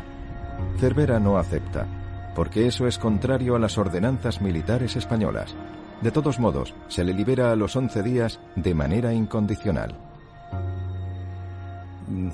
Cervera 0.80 1.20
no 1.20 1.38
acepta, 1.38 1.86
porque 2.34 2.66
eso 2.66 2.88
es 2.88 2.98
contrario 2.98 3.58
a 3.58 3.60
las 3.60 3.78
ordenanzas 3.78 4.42
militares 4.42 4.96
españolas. 4.96 5.54
De 6.02 6.12
todos 6.12 6.40
modos, 6.40 6.74
se 6.88 7.04
le 7.04 7.14
libera 7.14 7.52
a 7.52 7.58
los 7.58 7.76
11 7.76 8.04
días 8.04 8.40
de 8.56 8.74
manera 8.74 9.12
incondicional. 9.12 9.98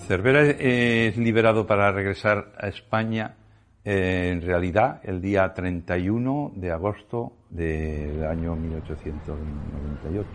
Cervera 0.05 0.43
es 0.43 1.17
liberado 1.17 1.65
para 1.65 1.91
regresar 1.91 2.51
a 2.59 2.67
España 2.67 3.37
eh, 3.85 4.29
en 4.31 4.41
realidad 4.41 5.01
el 5.03 5.21
día 5.21 5.53
31 5.53 6.53
de 6.55 6.71
agosto 6.71 7.33
del 7.49 8.25
año 8.25 8.55
1898 8.55 10.29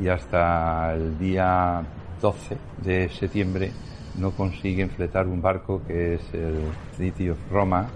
y 0.00 0.08
hasta 0.08 0.94
el 0.94 1.18
día 1.18 1.82
12 2.20 2.56
de 2.82 3.08
septiembre 3.10 3.70
no 4.18 4.30
consiguen 4.30 4.90
fletar 4.90 5.26
un 5.26 5.42
barco 5.42 5.82
que 5.86 6.14
es 6.14 6.34
el 6.34 6.62
City 6.96 7.30
of 7.30 7.38
Roma, 7.50 7.88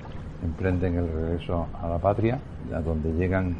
emprenden 0.42 0.96
el 0.96 1.12
regreso 1.12 1.68
a 1.80 1.88
la 1.88 1.98
patria, 1.98 2.40
a 2.74 2.80
donde 2.80 3.12
llegan 3.12 3.56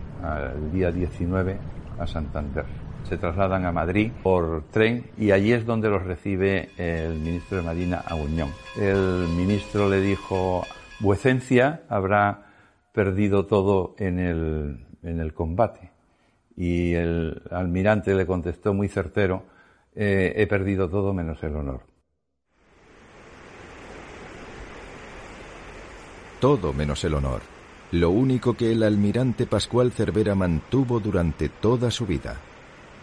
el 0.54 0.72
día 0.72 0.90
19 0.90 1.56
a 1.98 2.06
Santander. 2.06 2.64
Se 3.08 3.16
trasladan 3.16 3.64
a 3.64 3.72
Madrid 3.72 4.10
por 4.22 4.64
tren 4.70 5.04
y 5.16 5.30
allí 5.30 5.52
es 5.52 5.64
donde 5.64 5.88
los 5.88 6.02
recibe 6.02 6.70
el 6.76 7.14
ministro 7.14 7.58
de 7.58 7.62
Marina 7.62 8.02
Aguñón. 8.04 8.50
El 8.76 9.28
ministro 9.36 9.88
le 9.88 10.00
dijo, 10.00 10.64
vuecencia 11.00 11.82
habrá 11.88 12.46
perdido 12.92 13.46
todo 13.46 13.94
en 13.98 14.18
el 14.18 14.88
en 15.02 15.20
el 15.20 15.34
combate. 15.34 15.90
Y 16.56 16.94
el 16.94 17.42
almirante 17.50 18.14
le 18.14 18.26
contestó 18.26 18.74
muy 18.74 18.88
certero, 18.88 19.44
eh, 19.94 20.32
he 20.36 20.46
perdido 20.46 20.88
todo 20.88 21.12
menos 21.12 21.42
el 21.42 21.56
honor. 21.56 21.82
Todo 26.40 26.72
menos 26.72 27.02
el 27.04 27.14
honor. 27.14 27.42
Lo 27.92 28.10
único 28.10 28.54
que 28.54 28.72
el 28.72 28.82
almirante 28.82 29.46
Pascual 29.46 29.92
Cervera 29.92 30.34
mantuvo 30.34 31.00
durante 31.00 31.48
toda 31.48 31.90
su 31.90 32.06
vida. 32.06 32.36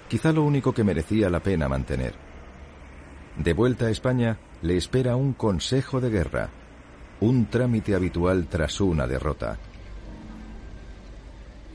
Quizá 0.08 0.32
lo 0.32 0.44
único 0.44 0.74
que 0.74 0.84
merecía 0.84 1.30
la 1.30 1.40
pena 1.40 1.68
mantener. 1.68 2.14
De 3.38 3.54
vuelta 3.54 3.86
a 3.86 3.90
España, 3.90 4.38
le 4.62 4.78
espera 4.78 5.16
un 5.16 5.34
consejo 5.34 6.00
de 6.00 6.10
guerra, 6.10 6.50
un 7.22 7.46
trámite 7.48 7.96
habitual 7.96 8.48
tras 8.48 8.80
una 8.82 9.08
derrota. 9.08 9.58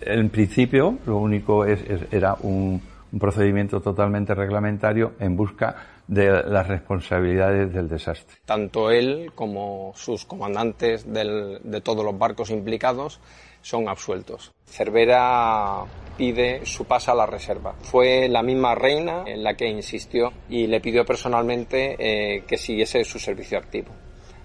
En 0.01 0.31
principio, 0.31 0.99
lo 1.07 1.19
único 1.19 1.65
es, 1.65 1.81
era 2.11 2.35
un, 2.41 2.81
procedimiento 3.19 3.81
totalmente 3.81 4.35
reglamentario 4.35 5.15
en 5.19 5.37
busca 5.37 5.75
de 6.07 6.31
las 6.45 6.69
responsabilidades 6.69 7.73
del 7.73 7.89
desastre. 7.89 8.37
Tanto 8.45 8.91
él 8.91 9.33
como 9.35 9.93
sus 9.97 10.25
comandantes 10.25 11.13
de 11.13 11.81
todos 11.83 12.05
los 12.05 12.17
barcos 12.17 12.51
implicados 12.51 13.21
son 13.63 13.89
absueltos. 13.89 14.53
Cervera 14.65 15.85
pide 16.17 16.65
su 16.65 16.85
paso 16.85 17.13
a 17.13 17.15
la 17.15 17.27
reserva. 17.27 17.75
Fue 17.81 18.29
la 18.29 18.43
misma 18.43 18.75
reina 18.75 19.25
en 19.27 19.43
la 19.43 19.55
que 19.55 19.69
insistió 19.69 20.33
y 20.49 20.67
le 20.67 20.81
pidió 20.81 21.05
personalmente 21.05 21.97
eh, 21.99 22.45
que 22.47 22.57
siguiese 22.57 23.05
su 23.05 23.19
servicio 23.19 23.59
activo. 23.59 23.91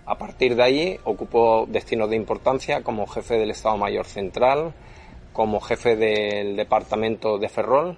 A 0.06 0.18
partir 0.18 0.56
de 0.56 0.64
ahí 0.64 0.99
ocupó 1.03 1.66
destinos 1.68 2.10
de 2.10 2.16
importancia 2.16 2.84
como 2.84 3.08
jefe 3.08 3.36
del 3.36 3.51
Estado 3.51 3.78
Mayor 3.78 4.06
Central, 4.06 4.74
como 5.34 5.60
jefe 5.60 5.95
del 5.95 6.56
departamento 6.56 7.38
de 7.38 7.49
Ferrol 7.49 7.97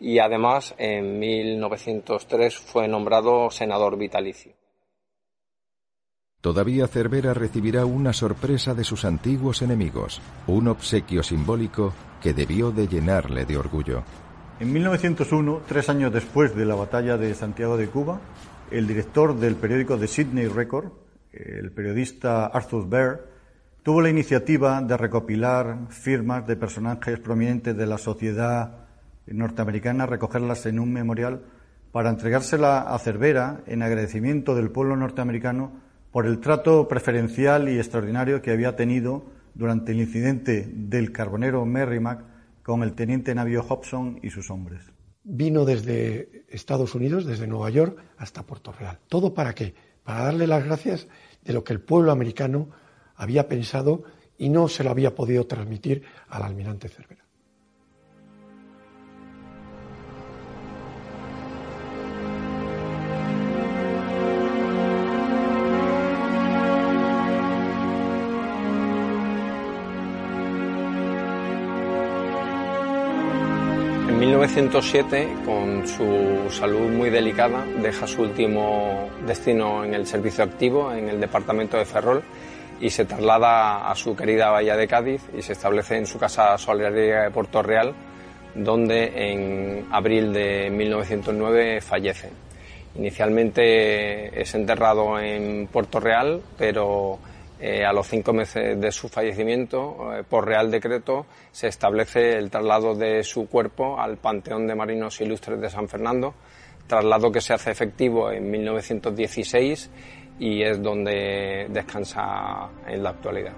y 0.00 0.18
además 0.18 0.74
en 0.78 1.18
1903 1.20 2.56
fue 2.56 2.88
nombrado 2.88 3.50
senador 3.50 3.96
vitalicio. 3.96 4.52
Todavía 6.40 6.88
Cervera 6.88 7.34
recibirá 7.34 7.86
una 7.86 8.12
sorpresa 8.12 8.74
de 8.74 8.82
sus 8.82 9.04
antiguos 9.04 9.62
enemigos, 9.62 10.20
un 10.48 10.66
obsequio 10.66 11.22
simbólico 11.22 11.94
que 12.20 12.32
debió 12.32 12.72
de 12.72 12.88
llenarle 12.88 13.44
de 13.44 13.56
orgullo. 13.56 14.02
En 14.58 14.72
1901, 14.72 15.62
tres 15.68 15.88
años 15.88 16.12
después 16.12 16.56
de 16.56 16.64
la 16.64 16.74
batalla 16.74 17.16
de 17.16 17.32
Santiago 17.36 17.76
de 17.76 17.86
Cuba, 17.86 18.20
el 18.72 18.88
director 18.88 19.36
del 19.36 19.54
periódico 19.54 19.96
The 19.96 20.08
Sydney 20.08 20.48
Record, 20.48 20.90
el 21.32 21.72
periodista 21.72 22.46
Arthur 22.46 22.88
Baer, 22.88 23.28
tuvo 23.82 24.00
la 24.00 24.10
iniciativa 24.10 24.80
de 24.80 24.96
recopilar 24.96 25.88
firmas 25.90 26.46
de 26.46 26.56
personajes 26.56 27.18
prominentes 27.18 27.76
de 27.76 27.86
la 27.86 27.98
sociedad 27.98 28.86
norteamericana, 29.26 30.06
recogerlas 30.06 30.66
en 30.66 30.78
un 30.78 30.92
memorial 30.92 31.42
para 31.90 32.10
entregársela 32.10 32.82
a 32.82 32.98
Cervera 32.98 33.62
en 33.66 33.82
agradecimiento 33.82 34.54
del 34.54 34.70
pueblo 34.70 34.96
norteamericano 34.96 35.72
por 36.10 36.26
el 36.26 36.40
trato 36.40 36.88
preferencial 36.88 37.68
y 37.68 37.78
extraordinario 37.78 38.42
que 38.42 38.50
había 38.50 38.76
tenido 38.76 39.24
durante 39.54 39.92
el 39.92 40.00
incidente 40.00 40.68
del 40.72 41.12
carbonero 41.12 41.64
Merrimack 41.64 42.24
con 42.62 42.82
el 42.82 42.94
teniente 42.94 43.34
navío 43.34 43.62
Hobson 43.62 44.20
y 44.22 44.30
sus 44.30 44.50
hombres. 44.50 44.92
Vino 45.24 45.64
desde 45.64 46.44
Estados 46.48 46.94
Unidos, 46.94 47.26
desde 47.26 47.46
Nueva 47.46 47.70
York 47.70 47.98
hasta 48.16 48.42
Puerto 48.42 48.72
Real. 48.72 48.98
¿Todo 49.08 49.34
para 49.34 49.54
qué? 49.54 49.74
Para 50.04 50.24
darle 50.24 50.46
las 50.46 50.64
gracias 50.64 51.06
de 51.42 51.52
lo 51.52 51.64
que 51.64 51.72
el 51.72 51.80
pueblo 51.80 52.12
americano 52.12 52.68
había 53.16 53.48
pensado 53.48 54.04
y 54.38 54.48
no 54.48 54.68
se 54.68 54.84
lo 54.84 54.90
había 54.90 55.14
podido 55.14 55.46
transmitir 55.46 56.02
al 56.28 56.42
almirante 56.42 56.88
Cervera. 56.88 57.21
1907, 74.22 75.28
con 75.44 75.84
su 75.84 76.48
salud 76.48 76.88
muy 76.90 77.10
delicada, 77.10 77.66
deja 77.82 78.06
su 78.06 78.22
último 78.22 79.10
destino 79.26 79.84
en 79.84 79.94
el 79.94 80.06
servicio 80.06 80.44
activo, 80.44 80.92
en 80.92 81.08
el 81.08 81.20
departamento 81.20 81.76
de 81.76 81.84
Ferrol, 81.84 82.22
y 82.80 82.88
se 82.88 83.04
traslada 83.04 83.90
a 83.90 83.96
su 83.96 84.14
querida 84.14 84.50
Bahía 84.50 84.76
de 84.76 84.86
Cádiz 84.86 85.22
y 85.36 85.42
se 85.42 85.54
establece 85.54 85.96
en 85.96 86.06
su 86.06 86.20
casa 86.20 86.56
solidaria 86.56 87.22
de 87.22 87.30
Puerto 87.32 87.64
Real, 87.64 87.94
donde 88.54 89.32
en 89.32 89.86
abril 89.90 90.32
de 90.32 90.70
1909 90.70 91.80
fallece. 91.80 92.30
Inicialmente 92.94 94.40
es 94.40 94.54
enterrado 94.54 95.18
en 95.18 95.66
Puerto 95.66 95.98
Real, 95.98 96.40
pero 96.56 97.18
eh, 97.64 97.84
a 97.84 97.92
los 97.92 98.08
cinco 98.08 98.32
meses 98.32 98.80
de 98.80 98.90
su 98.90 99.08
fallecimiento, 99.08 100.12
eh, 100.12 100.24
por 100.28 100.44
Real 100.44 100.68
Decreto, 100.68 101.26
se 101.52 101.68
establece 101.68 102.36
el 102.36 102.50
traslado 102.50 102.96
de 102.96 103.22
su 103.22 103.46
cuerpo 103.46 104.00
al 104.00 104.16
Panteón 104.16 104.66
de 104.66 104.74
Marinos 104.74 105.20
Ilustres 105.20 105.60
de 105.60 105.70
San 105.70 105.88
Fernando, 105.88 106.34
traslado 106.88 107.30
que 107.30 107.40
se 107.40 107.54
hace 107.54 107.70
efectivo 107.70 108.32
en 108.32 108.50
1916 108.50 109.90
y 110.40 110.60
es 110.64 110.82
donde 110.82 111.68
descansa 111.70 112.68
en 112.84 113.00
la 113.00 113.10
actualidad. 113.10 113.52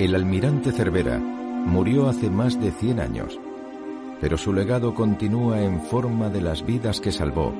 El 0.00 0.16
almirante 0.16 0.72
Cervera 0.72 1.16
murió 1.16 2.08
hace 2.08 2.28
más 2.28 2.60
de 2.60 2.72
100 2.72 2.98
años, 2.98 3.38
pero 4.20 4.36
su 4.36 4.52
legado 4.52 4.96
continúa 4.96 5.62
en 5.62 5.80
forma 5.80 6.28
de 6.28 6.40
las 6.40 6.66
vidas 6.66 7.00
que 7.00 7.12
salvó 7.12 7.54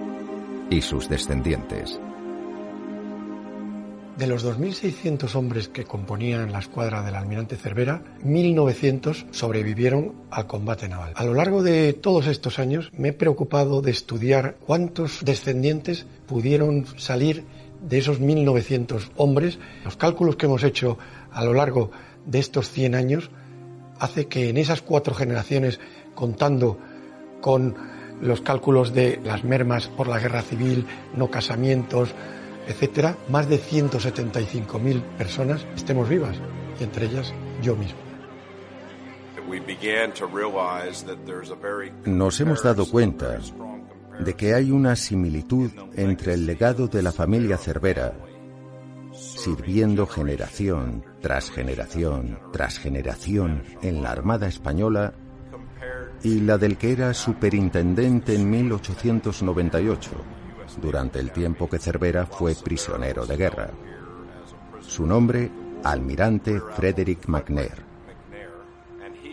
y 0.70 0.80
sus 0.80 1.08
descendientes. 1.08 2.00
De 4.18 4.28
los 4.28 4.46
2.600 4.46 5.34
hombres 5.34 5.66
que 5.66 5.84
componían 5.84 6.52
la 6.52 6.60
escuadra 6.60 7.02
del 7.02 7.16
almirante 7.16 7.56
Cervera, 7.56 8.00
1.900 8.22 9.26
sobrevivieron 9.32 10.12
al 10.30 10.46
combate 10.46 10.88
naval. 10.88 11.14
A 11.16 11.24
lo 11.24 11.34
largo 11.34 11.64
de 11.64 11.92
todos 11.94 12.28
estos 12.28 12.60
años 12.60 12.92
me 12.96 13.08
he 13.08 13.12
preocupado 13.12 13.82
de 13.82 13.90
estudiar 13.90 14.56
cuántos 14.64 15.24
descendientes 15.24 16.06
pudieron 16.26 16.86
salir 16.96 17.44
de 17.82 17.98
esos 17.98 18.20
1.900 18.20 19.10
hombres. 19.16 19.58
Los 19.84 19.96
cálculos 19.96 20.36
que 20.36 20.46
hemos 20.46 20.62
hecho 20.62 20.96
a 21.32 21.44
lo 21.44 21.52
largo 21.52 21.90
de 22.24 22.38
estos 22.38 22.70
100 22.70 22.94
años 22.94 23.30
hace 23.98 24.28
que 24.28 24.48
en 24.48 24.58
esas 24.58 24.80
cuatro 24.80 25.12
generaciones, 25.14 25.80
contando 26.14 26.78
con 27.40 27.74
los 28.20 28.42
cálculos 28.42 28.94
de 28.94 29.20
las 29.24 29.42
mermas 29.42 29.88
por 29.88 30.06
la 30.06 30.20
guerra 30.20 30.42
civil, 30.42 30.86
no 31.16 31.32
casamientos, 31.32 32.14
etcétera, 32.66 33.16
más 33.28 33.48
de 33.48 33.60
175.000 33.60 35.02
personas 35.16 35.66
estemos 35.74 36.08
vivas, 36.08 36.36
y 36.80 36.84
entre 36.84 37.06
ellas 37.06 37.32
yo 37.62 37.76
mismo. 37.76 37.98
Nos 42.06 42.40
hemos 42.40 42.62
dado 42.62 42.88
cuenta 42.88 43.38
de 44.18 44.34
que 44.34 44.54
hay 44.54 44.70
una 44.70 44.96
similitud 44.96 45.70
entre 45.96 46.34
el 46.34 46.46
legado 46.46 46.88
de 46.88 47.02
la 47.02 47.12
familia 47.12 47.58
Cervera, 47.58 48.14
sirviendo 49.12 50.06
generación 50.06 51.04
tras 51.20 51.50
generación 51.50 52.38
tras 52.52 52.78
generación 52.78 53.62
en 53.82 54.02
la 54.02 54.10
Armada 54.10 54.48
Española, 54.48 55.12
y 56.22 56.40
la 56.40 56.56
del 56.56 56.78
que 56.78 56.92
era 56.92 57.12
superintendente 57.12 58.34
en 58.34 58.48
1898 58.48 60.10
durante 60.80 61.18
el 61.18 61.30
tiempo 61.32 61.68
que 61.68 61.78
Cervera 61.78 62.26
fue 62.26 62.54
prisionero 62.54 63.26
de 63.26 63.36
guerra. 63.36 63.70
Su 64.80 65.06
nombre, 65.06 65.50
almirante 65.82 66.60
Frederick 66.60 67.26
McNair. 67.28 67.84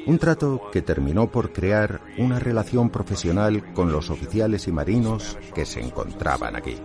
Un 0.07 0.17
trato 0.17 0.69
que 0.71 0.81
terminó 0.81 1.29
por 1.29 1.53
crear 1.53 2.01
una 2.17 2.39
relación 2.39 2.89
profesional 2.89 3.73
con 3.73 3.91
los 3.91 4.09
oficiales 4.09 4.67
y 4.67 4.71
marinos 4.71 5.37
que 5.53 5.65
se 5.65 5.79
encontraban 5.79 6.55
aquí. 6.55 6.77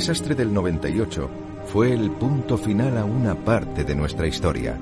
Desastre 0.00 0.34
del 0.34 0.54
98 0.54 1.28
fue 1.66 1.92
el 1.92 2.10
punto 2.12 2.56
final 2.56 2.96
a 2.96 3.04
una 3.04 3.34
parte 3.34 3.84
de 3.84 3.94
nuestra 3.94 4.26
historia, 4.26 4.78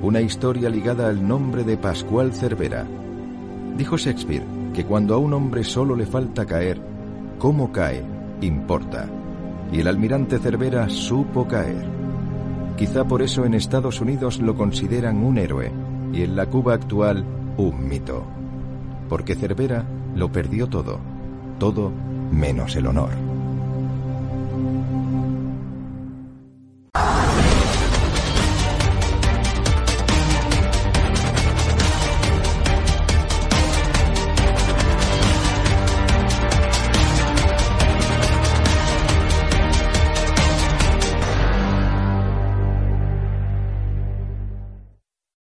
una 0.00 0.22
historia 0.22 0.70
ligada 0.70 1.10
al 1.10 1.28
nombre 1.28 1.62
de 1.62 1.76
Pascual 1.76 2.32
Cervera. 2.32 2.86
Dijo 3.76 3.98
Shakespeare 3.98 4.46
que 4.72 4.86
cuando 4.86 5.14
a 5.14 5.18
un 5.18 5.34
hombre 5.34 5.62
solo 5.62 5.94
le 5.94 6.06
falta 6.06 6.46
caer, 6.46 6.80
cómo 7.38 7.70
cae 7.70 8.02
importa. 8.40 9.10
Y 9.70 9.80
el 9.80 9.88
almirante 9.88 10.38
Cervera 10.38 10.88
supo 10.88 11.46
caer. 11.46 11.84
Quizá 12.78 13.04
por 13.04 13.20
eso 13.20 13.44
en 13.44 13.52
Estados 13.52 14.00
Unidos 14.00 14.40
lo 14.40 14.56
consideran 14.56 15.22
un 15.22 15.36
héroe 15.36 15.70
y 16.14 16.22
en 16.22 16.34
la 16.34 16.46
Cuba 16.46 16.72
actual 16.72 17.26
un 17.58 17.88
mito. 17.90 18.24
Porque 19.10 19.34
Cervera 19.34 19.84
lo 20.16 20.32
perdió 20.32 20.66
todo, 20.66 20.98
todo 21.58 21.92
menos 22.30 22.74
el 22.74 22.86
honor. 22.86 23.31